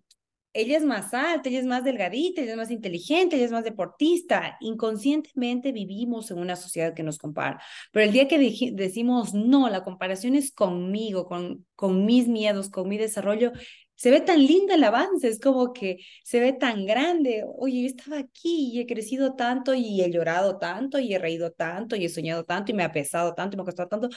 ella 0.61 0.76
es 0.76 0.84
más 0.84 1.14
alta, 1.14 1.48
ella 1.48 1.61
es 1.61 1.66
más 1.66 1.84
delgadita, 1.84 2.42
ella 2.42 2.52
es 2.52 2.56
más 2.56 2.70
inteligente, 2.70 3.36
ella 3.36 3.44
es 3.46 3.52
más 3.52 3.64
deportista. 3.64 4.56
Inconscientemente 4.61 5.72
vivimos 5.72 6.30
en 6.30 6.38
una 6.38 6.56
sociedad 6.56 6.94
que 6.94 7.02
nos 7.02 7.18
compara. 7.18 7.62
Pero 7.92 8.04
el 8.04 8.12
día 8.12 8.28
que 8.28 8.38
decimos, 8.72 9.34
no, 9.34 9.68
la 9.68 9.84
comparación 9.84 10.34
es 10.34 10.52
conmigo, 10.52 11.26
con, 11.26 11.66
con 11.74 12.04
mis 12.04 12.28
miedos, 12.28 12.70
con 12.70 12.88
mi 12.88 12.98
desarrollo, 12.98 13.52
se 13.94 14.11
ve 14.11 14.20
tan 14.20 14.44
linda 14.46 14.74
el 14.76 14.84
avance, 14.84 15.28
es 15.28 15.40
como 15.40 15.72
que 15.72 15.98
se 16.24 16.40
ve 16.40 16.52
tan 16.52 16.86
grande. 16.86 17.44
Oye, 17.56 17.82
yo 17.82 17.86
estaba 17.88 18.18
aquí 18.18 18.70
y 18.72 18.80
he 18.80 18.86
crecido 18.86 19.34
tanto 19.34 19.74
y 19.74 20.02
he 20.02 20.11
llorado 20.11 20.59
tanto 20.59 20.98
y 20.98 21.14
he 21.14 21.18
reído 21.18 21.52
tanto 21.52 21.96
y 21.96 22.04
he 22.04 22.09
soñado 22.09 22.44
tanto 22.44 22.72
y 22.72 22.74
me 22.74 22.84
ha 22.84 22.92
pesado 22.92 23.34
tanto 23.34 23.54
y 23.54 23.59
me 23.59 23.62
ha 23.62 23.64
costado 23.66 23.88
tanto. 23.88 24.09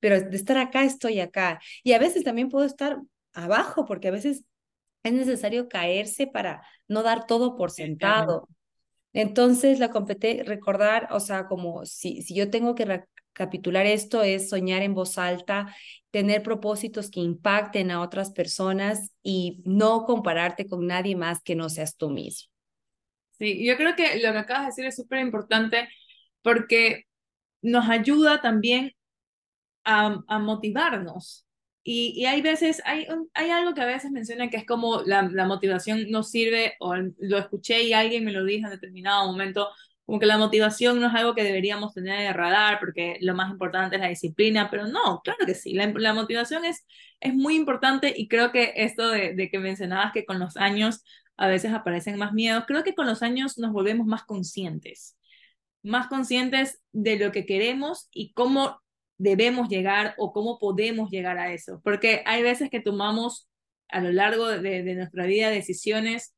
pero 0.00 0.20
de 0.20 0.36
estar 0.36 0.58
acá 0.58 0.84
estoy 0.84 1.20
acá. 1.20 1.60
Y 1.82 1.92
a 1.92 1.98
veces 1.98 2.24
también 2.24 2.48
puedo 2.48 2.66
estar 2.66 2.98
abajo, 3.32 3.84
porque 3.86 4.08
a 4.08 4.10
veces 4.10 4.44
es 5.06 5.14
necesario 5.14 5.68
caerse 5.68 6.26
para 6.26 6.62
no 6.88 7.02
dar 7.02 7.26
todo 7.26 7.56
por 7.56 7.70
sentado. 7.70 8.48
Entonces, 9.12 9.78
la 9.78 9.90
compete 9.90 10.42
recordar, 10.46 11.08
o 11.10 11.20
sea, 11.20 11.46
como 11.46 11.86
si, 11.86 12.22
si 12.22 12.34
yo 12.34 12.50
tengo 12.50 12.74
que 12.74 12.84
recapitular 12.84 13.86
esto, 13.86 14.22
es 14.22 14.50
soñar 14.50 14.82
en 14.82 14.94
voz 14.94 15.18
alta, 15.18 15.74
tener 16.10 16.42
propósitos 16.42 17.10
que 17.10 17.20
impacten 17.20 17.90
a 17.90 18.00
otras 18.00 18.30
personas 18.30 19.12
y 19.22 19.62
no 19.64 20.04
compararte 20.04 20.66
con 20.66 20.86
nadie 20.86 21.16
más 21.16 21.42
que 21.42 21.54
no 21.54 21.68
seas 21.68 21.96
tú 21.96 22.10
mismo. 22.10 22.50
Sí, 23.38 23.66
yo 23.66 23.76
creo 23.76 23.94
que 23.96 24.18
lo 24.20 24.32
que 24.32 24.38
acabas 24.38 24.62
de 24.62 24.66
decir 24.68 24.86
es 24.86 24.96
súper 24.96 25.20
importante 25.20 25.88
porque 26.42 27.04
nos 27.62 27.88
ayuda 27.88 28.40
también 28.40 28.92
a, 29.84 30.22
a 30.28 30.38
motivarnos. 30.38 31.45
Y, 31.88 32.24
hay 32.26 32.42
veces, 32.42 32.82
hay, 32.84 33.06
hay 33.32 33.50
algo 33.50 33.72
que 33.72 33.80
a 33.80 33.86
veces 33.86 34.10
menciona 34.10 34.50
que 34.50 34.56
es 34.56 34.66
como 34.66 35.02
la, 35.02 35.22
motivación 35.46 36.10
no 36.10 36.24
sirve, 36.24 36.74
o 36.80 36.96
lo 36.96 37.38
escuché 37.38 37.84
y 37.84 37.92
alguien 37.92 38.24
me 38.24 38.32
lo 38.32 38.44
dijo 38.44 38.66
en 38.66 38.72
determinado 38.72 39.24
momento, 39.28 39.68
como 40.04 40.18
que 40.18 40.26
la 40.26 40.36
motivación 40.36 40.98
no 41.00 41.06
es 41.06 41.14
algo 41.14 41.36
que 41.36 41.44
deberíamos 41.44 41.94
tener 41.94 42.18
en 42.20 42.26
el 42.26 42.34
radar, 42.34 42.80
porque 42.80 43.18
lo 43.20 43.36
más 43.36 43.52
importante 43.52 43.94
es 43.96 44.02
la 44.02 44.08
disciplina, 44.08 44.68
pero 44.68 44.88
no, 44.88 45.20
claro 45.22 45.46
que 45.46 45.54
sí, 45.54 45.74
la, 45.74 45.86
la 45.94 46.12
motivación 46.12 46.64
es, 46.64 46.84
es 47.20 47.34
muy 47.34 47.54
importante 47.54 48.12
y 48.16 48.26
creo 48.26 48.50
que 48.50 48.72
esto 48.74 49.08
de, 49.08 49.34
de 49.34 49.48
que 49.48 49.60
mencionabas 49.60 50.10
que 50.12 50.24
con 50.24 50.40
los 50.40 50.56
años 50.56 51.04
a 51.36 51.46
veces 51.46 51.72
aparecen 51.72 52.18
más 52.18 52.32
miedos, 52.32 52.64
creo 52.66 52.82
que 52.82 52.96
con 52.96 53.06
los 53.06 53.22
años 53.22 53.58
nos 53.58 53.70
volvemos 53.70 54.08
más 54.08 54.24
conscientes, 54.24 55.16
más 55.84 56.08
conscientes 56.08 56.80
de 56.90 57.16
lo 57.16 57.30
que 57.30 57.46
queremos 57.46 58.08
y 58.10 58.32
cómo 58.32 58.80
debemos 59.18 59.68
llegar 59.68 60.14
o 60.18 60.32
cómo 60.32 60.58
podemos 60.58 61.10
llegar 61.10 61.38
a 61.38 61.52
eso. 61.52 61.80
Porque 61.84 62.22
hay 62.26 62.42
veces 62.42 62.70
que 62.70 62.80
tomamos 62.80 63.48
a 63.88 64.00
lo 64.00 64.12
largo 64.12 64.48
de, 64.48 64.82
de 64.82 64.94
nuestra 64.94 65.26
vida 65.26 65.50
decisiones 65.50 66.34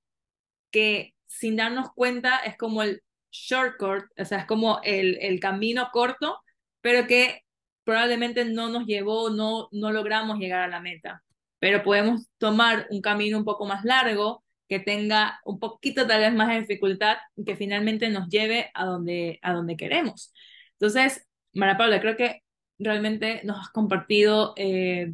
que 0.70 1.14
sin 1.26 1.56
darnos 1.56 1.92
cuenta 1.94 2.38
es 2.38 2.56
como 2.56 2.82
el 2.82 3.02
shortcut, 3.30 4.04
o 4.18 4.24
sea, 4.24 4.40
es 4.40 4.46
como 4.46 4.80
el, 4.82 5.18
el 5.20 5.40
camino 5.40 5.88
corto, 5.92 6.40
pero 6.80 7.06
que 7.06 7.42
probablemente 7.84 8.44
no 8.44 8.68
nos 8.68 8.86
llevó, 8.86 9.30
no, 9.30 9.68
no 9.72 9.92
logramos 9.92 10.38
llegar 10.38 10.62
a 10.62 10.68
la 10.68 10.80
meta. 10.80 11.22
Pero 11.58 11.82
podemos 11.82 12.28
tomar 12.38 12.86
un 12.90 13.00
camino 13.00 13.38
un 13.38 13.44
poco 13.44 13.66
más 13.66 13.84
largo, 13.84 14.44
que 14.68 14.78
tenga 14.78 15.40
un 15.44 15.58
poquito 15.58 16.06
tal 16.06 16.20
vez 16.20 16.34
más 16.34 16.48
de 16.48 16.60
dificultad, 16.60 17.16
que 17.46 17.56
finalmente 17.56 18.10
nos 18.10 18.28
lleve 18.28 18.70
a 18.74 18.84
donde, 18.84 19.38
a 19.42 19.54
donde 19.54 19.76
queremos. 19.76 20.32
Entonces, 20.72 21.26
Mara 21.54 21.78
Paula, 21.78 22.00
creo 22.00 22.16
que 22.16 22.42
realmente 22.78 23.40
nos 23.44 23.58
has 23.60 23.70
compartido 23.70 24.54
eh, 24.56 25.12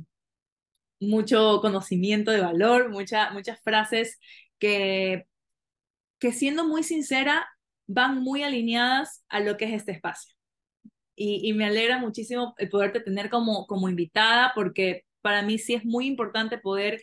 mucho 1.01 1.61
conocimiento 1.61 2.31
de 2.31 2.41
valor, 2.41 2.91
mucha, 2.91 3.31
muchas 3.31 3.61
frases 3.63 4.19
que, 4.59 5.27
que 6.19 6.33
siendo 6.33 6.65
muy 6.65 6.83
sincera 6.83 7.47
van 7.87 8.23
muy 8.23 8.43
alineadas 8.43 9.25
a 9.29 9.41
lo 9.41 9.57
que 9.57 9.67
es 9.67 9.73
este 9.73 9.93
espacio. 9.93 10.35
Y, 11.17 11.49
y, 11.49 11.53
me 11.53 11.65
alegra 11.65 11.99
muchísimo 11.99 12.57
poderte 12.73 12.99
tener 12.99 13.31
como, 13.31 13.67
como 13.69 13.89
invitada 13.89 14.51
porque 14.55 15.05
para 15.21 15.43
mí 15.43 15.59
sí 15.59 15.75
es 15.75 15.85
muy 15.85 16.07
importante 16.07 16.59
poder 16.59 17.01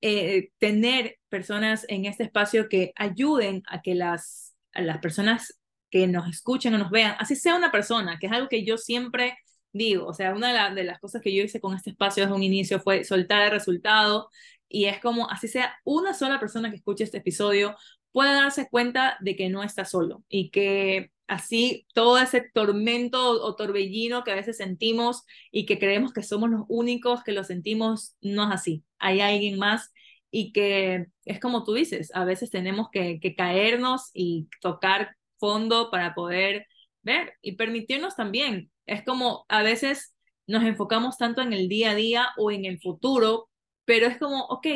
eh, 0.00 0.50
tener 0.58 1.18
personas 1.30 1.86
en 1.88 2.04
este 2.04 2.24
espacio 2.24 2.68
que 2.68 2.92
ayuden 2.96 3.62
a 3.68 3.80
que 3.80 3.94
las, 3.94 4.54
a 4.72 4.82
las 4.82 4.98
personas 4.98 5.58
que 5.88 6.06
nos 6.06 6.28
escuchen 6.28 6.74
o 6.74 6.78
nos 6.78 6.90
vean, 6.90 7.14
así 7.18 7.36
sea 7.36 7.54
una 7.54 7.72
persona, 7.72 8.18
que 8.18 8.26
es 8.26 8.32
algo 8.32 8.48
que 8.48 8.66
yo 8.66 8.76
siempre 8.76 9.38
digo, 9.74 10.06
o 10.06 10.14
sea, 10.14 10.34
una 10.34 10.72
de, 10.72 10.84
las 10.84 11.00
cosas 11.00 11.20
que 11.20 11.34
yo 11.34 11.42
hice 11.42 11.60
con 11.60 11.74
este 11.74 11.90
espacio 11.90 12.24
desde 12.24 12.36
un 12.36 12.42
inicio 12.42 12.80
fue 12.80 13.04
soltar 13.04 13.42
el 13.42 13.50
resultado 13.50 14.30
y 14.68 14.86
es 14.86 15.00
como, 15.00 15.28
así 15.30 15.48
sea 15.48 15.76
una 15.84 16.14
sola 16.14 16.40
persona 16.40 16.70
que 16.70 16.76
escuche 16.76 17.04
este 17.04 17.18
episodio, 17.18 17.76
pueda 18.12 18.34
darse 18.34 18.68
cuenta 18.70 19.18
de 19.20 19.36
que 19.36 19.50
no 19.50 19.62
está 19.64 19.84
solo 19.84 20.24
y 20.28 20.50
que 20.50 21.10
así 21.26 21.86
todo 21.94 22.18
ese 22.18 22.42
tormento 22.54 23.30
o 23.42 23.56
torbellino 23.56 24.24
que 24.24 24.32
a 24.32 24.36
veces 24.36 24.56
sentimos 24.58 25.24
y 25.50 25.66
que 25.66 25.78
creemos 25.78 26.12
que 26.12 26.22
somos 26.22 26.50
los 26.50 26.62
únicos 26.68 27.24
que 27.24 27.32
lo 27.32 27.44
sentimos, 27.44 28.16
no 28.20 28.44
es 28.44 28.54
así. 28.54 28.84
Hay 28.98 29.20
alguien 29.20 29.58
más 29.58 29.92
y 30.30 30.52
que 30.52 31.06
es 31.24 31.40
como 31.40 31.64
tú 31.64 31.74
dices, 31.74 32.10
a 32.14 32.24
veces 32.24 32.50
tenemos 32.50 32.88
que, 32.90 33.20
que 33.20 33.34
caernos 33.34 34.10
y 34.14 34.48
tocar 34.60 35.16
fondo 35.38 35.90
para 35.90 36.14
poder 36.14 36.66
ver 37.02 37.34
y 37.42 37.52
permitirnos 37.52 38.16
también 38.16 38.70
es 38.86 39.04
como 39.04 39.44
a 39.48 39.62
veces 39.62 40.14
nos 40.46 40.62
enfocamos 40.64 41.16
tanto 41.16 41.40
en 41.42 41.52
el 41.52 41.68
día 41.68 41.90
a 41.90 41.94
día 41.94 42.28
o 42.36 42.50
en 42.50 42.64
el 42.64 42.80
futuro, 42.80 43.48
pero 43.84 44.06
es 44.06 44.18
como, 44.18 44.44
ok, 44.46 44.66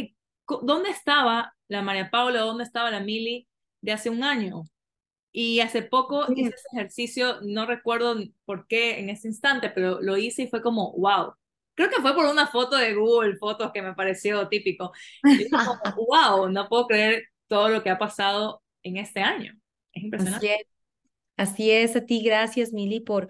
¿dónde 0.62 0.90
estaba 0.90 1.54
la 1.68 1.82
María 1.82 2.10
Paula, 2.10 2.40
dónde 2.40 2.64
estaba 2.64 2.90
la 2.90 3.00
Mili 3.00 3.46
de 3.80 3.92
hace 3.92 4.10
un 4.10 4.22
año? 4.22 4.64
Y 5.30 5.60
hace 5.60 5.82
poco 5.82 6.24
hice 6.34 6.48
ese 6.48 6.68
ejercicio, 6.72 7.40
no 7.42 7.66
recuerdo 7.66 8.16
por 8.44 8.66
qué 8.66 8.98
en 8.98 9.10
ese 9.10 9.28
instante, 9.28 9.70
pero 9.70 10.00
lo 10.00 10.16
hice 10.16 10.42
y 10.42 10.48
fue 10.48 10.62
como, 10.62 10.92
wow. 10.92 11.34
Creo 11.74 11.90
que 11.90 12.02
fue 12.02 12.12
por 12.12 12.24
una 12.24 12.48
foto 12.48 12.76
de 12.76 12.92
Google 12.94 13.36
Fotos 13.36 13.70
que 13.72 13.82
me 13.82 13.94
pareció 13.94 14.48
típico. 14.48 14.90
Y 15.22 15.48
como, 15.48 15.78
wow, 16.08 16.48
no 16.48 16.68
puedo 16.68 16.88
creer 16.88 17.28
todo 17.46 17.68
lo 17.68 17.84
que 17.84 17.90
ha 17.90 17.98
pasado 17.98 18.62
en 18.82 18.96
este 18.96 19.20
año. 19.20 19.54
Es 19.92 20.02
impresionante. 20.02 20.54
Así 20.54 20.60
es, 20.60 20.68
Así 21.36 21.70
es 21.70 21.94
a 21.94 22.04
ti, 22.04 22.20
gracias 22.24 22.72
Mili 22.72 22.98
por 22.98 23.28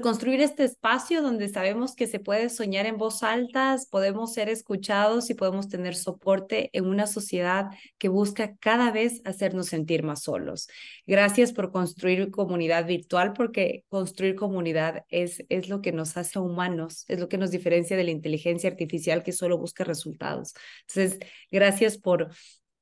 construir 0.00 0.40
este 0.40 0.64
espacio 0.64 1.22
donde 1.22 1.48
sabemos 1.48 1.94
que 1.94 2.08
se 2.08 2.18
puede 2.18 2.48
soñar 2.48 2.86
en 2.86 2.96
voz 2.96 3.22
alta, 3.22 3.76
podemos 3.88 4.34
ser 4.34 4.48
escuchados 4.48 5.30
y 5.30 5.34
podemos 5.34 5.68
tener 5.68 5.94
soporte 5.94 6.70
en 6.72 6.86
una 6.86 7.06
sociedad 7.06 7.66
que 7.96 8.08
busca 8.08 8.56
cada 8.56 8.90
vez 8.90 9.22
hacernos 9.24 9.68
sentir 9.68 10.02
más 10.02 10.24
solos. 10.24 10.68
Gracias 11.06 11.52
por 11.52 11.70
construir 11.70 12.32
comunidad 12.32 12.84
virtual 12.86 13.32
porque 13.32 13.84
construir 13.88 14.34
comunidad 14.34 15.04
es, 15.08 15.44
es 15.48 15.68
lo 15.68 15.80
que 15.82 15.92
nos 15.92 16.16
hace 16.16 16.40
humanos, 16.40 17.04
es 17.06 17.20
lo 17.20 17.28
que 17.28 17.38
nos 17.38 17.52
diferencia 17.52 17.96
de 17.96 18.04
la 18.04 18.10
inteligencia 18.10 18.68
artificial 18.68 19.22
que 19.22 19.32
solo 19.32 19.56
busca 19.56 19.84
resultados. 19.84 20.52
Entonces, 20.88 21.20
gracias 21.50 21.96
por 21.96 22.30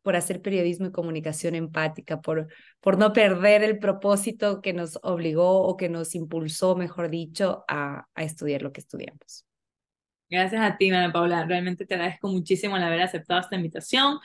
por 0.04 0.16
hacer 0.16 0.42
periodismo 0.42 0.86
y 0.86 0.92
comunicación 0.92 1.54
empática, 1.54 2.20
por, 2.20 2.48
por 2.80 2.98
no 2.98 3.14
perder 3.14 3.64
el 3.64 3.78
propósito 3.78 4.60
que 4.60 4.74
nos 4.74 4.98
obligó 5.02 5.62
o 5.62 5.78
que 5.78 5.88
nos 5.88 6.14
impulsó, 6.14 6.76
mejor 6.76 7.08
dicho, 7.08 7.64
a, 7.68 8.06
a 8.14 8.22
estudiar 8.22 8.60
lo 8.60 8.70
que 8.70 8.82
estudiamos. 8.82 9.46
Gracias 10.28 10.60
a 10.60 10.76
ti, 10.76 10.90
Ana 10.90 11.10
Paula. 11.10 11.46
Realmente 11.46 11.86
te 11.86 11.94
agradezco 11.94 12.28
muchísimo 12.28 12.76
el 12.76 12.82
haber 12.82 13.00
aceptado 13.00 13.40
esta 13.40 13.56
invitación. 13.56 14.18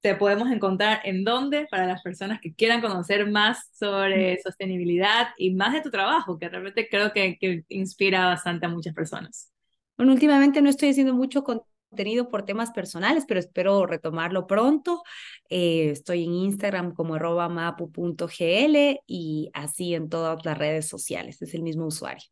Te 0.00 0.16
podemos 0.16 0.50
encontrar 0.50 1.00
en 1.04 1.22
dónde 1.22 1.68
para 1.70 1.86
las 1.86 2.02
personas 2.02 2.40
que 2.40 2.52
quieran 2.52 2.80
conocer 2.80 3.30
más 3.30 3.70
sobre 3.78 4.42
sostenibilidad 4.42 5.28
y 5.38 5.54
más 5.54 5.74
de 5.74 5.80
tu 5.80 5.92
trabajo, 5.92 6.40
que 6.40 6.48
realmente 6.48 6.88
creo 6.90 7.12
que, 7.12 7.38
que 7.38 7.62
inspira 7.68 8.26
bastante 8.26 8.66
a 8.66 8.68
muchas 8.68 8.94
personas. 8.94 9.52
Bueno, 9.96 10.12
últimamente 10.12 10.60
no 10.60 10.70
estoy 10.70 10.88
haciendo 10.88 11.14
mucho 11.14 11.44
con 11.44 11.62
tenido 11.94 12.28
por 12.28 12.44
temas 12.44 12.70
personales, 12.70 13.24
pero 13.26 13.40
espero 13.40 13.86
retomarlo 13.86 14.46
pronto. 14.46 15.02
Eh, 15.48 15.90
estoy 15.90 16.24
en 16.24 16.34
Instagram 16.34 16.94
como 16.94 17.14
arroba 17.14 17.48
mapu.gl 17.48 19.00
y 19.06 19.50
así 19.54 19.94
en 19.94 20.08
todas 20.08 20.44
las 20.44 20.58
redes 20.58 20.88
sociales. 20.88 21.40
Es 21.42 21.54
el 21.54 21.62
mismo 21.62 21.86
usuario. 21.86 22.24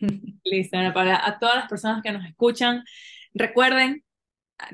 Listo, 0.44 0.78
para 0.94 1.26
a 1.26 1.38
todas 1.38 1.56
las 1.56 1.68
personas 1.68 2.02
que 2.02 2.12
nos 2.12 2.24
escuchan, 2.24 2.84
recuerden 3.34 4.04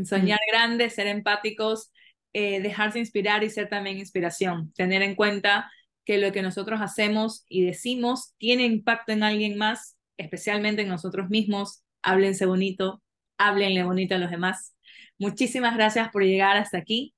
soñar 0.04 0.40
grande, 0.50 0.90
ser 0.90 1.06
empáticos, 1.06 1.92
eh, 2.32 2.60
dejarse 2.60 2.98
inspirar 2.98 3.44
y 3.44 3.50
ser 3.50 3.68
también 3.68 3.98
inspiración. 3.98 4.72
Tener 4.72 5.02
en 5.02 5.14
cuenta 5.14 5.70
que 6.04 6.18
lo 6.18 6.32
que 6.32 6.42
nosotros 6.42 6.80
hacemos 6.80 7.44
y 7.48 7.64
decimos 7.64 8.34
tiene 8.38 8.64
impacto 8.64 9.12
en 9.12 9.22
alguien 9.22 9.56
más, 9.56 9.96
especialmente 10.16 10.82
en 10.82 10.88
nosotros 10.88 11.30
mismos. 11.30 11.82
Háblense 12.02 12.44
bonito, 12.46 13.02
háblenle 13.38 13.82
bonito 13.82 14.14
a 14.14 14.18
los 14.18 14.30
demás. 14.30 14.74
Muchísimas 15.18 15.76
gracias 15.76 16.10
por 16.10 16.22
llegar 16.22 16.56
hasta 16.56 16.78
aquí. 16.78 17.14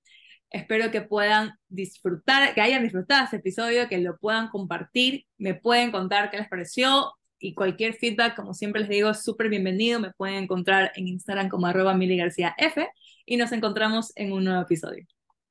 Espero 0.50 0.90
que 0.90 1.02
puedan 1.02 1.52
disfrutar, 1.68 2.54
que 2.54 2.60
hayan 2.60 2.82
disfrutado 2.82 3.24
este 3.24 3.36
episodio, 3.36 3.88
que 3.88 3.98
lo 3.98 4.16
puedan 4.16 4.48
compartir, 4.48 5.26
me 5.38 5.54
pueden 5.54 5.90
contar 5.90 6.30
qué 6.30 6.38
les 6.38 6.48
pareció 6.48 7.12
y 7.38 7.54
cualquier 7.54 7.94
feedback, 7.94 8.34
como 8.36 8.54
siempre 8.54 8.80
les 8.80 8.90
digo, 8.90 9.10
es 9.10 9.22
súper 9.22 9.48
bienvenido. 9.48 10.00
Me 10.00 10.12
pueden 10.12 10.44
encontrar 10.44 10.92
en 10.94 11.08
Instagram 11.08 11.48
como 11.48 11.66
arroba 11.66 11.94
Mili 11.94 12.16
García 12.16 12.54
F 12.58 12.88
y 13.26 13.36
nos 13.36 13.52
encontramos 13.52 14.12
en 14.16 14.32
un 14.32 14.44
nuevo 14.44 14.62
episodio. 14.62 15.04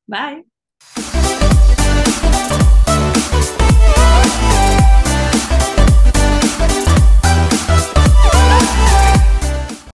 Bye. 0.08 0.46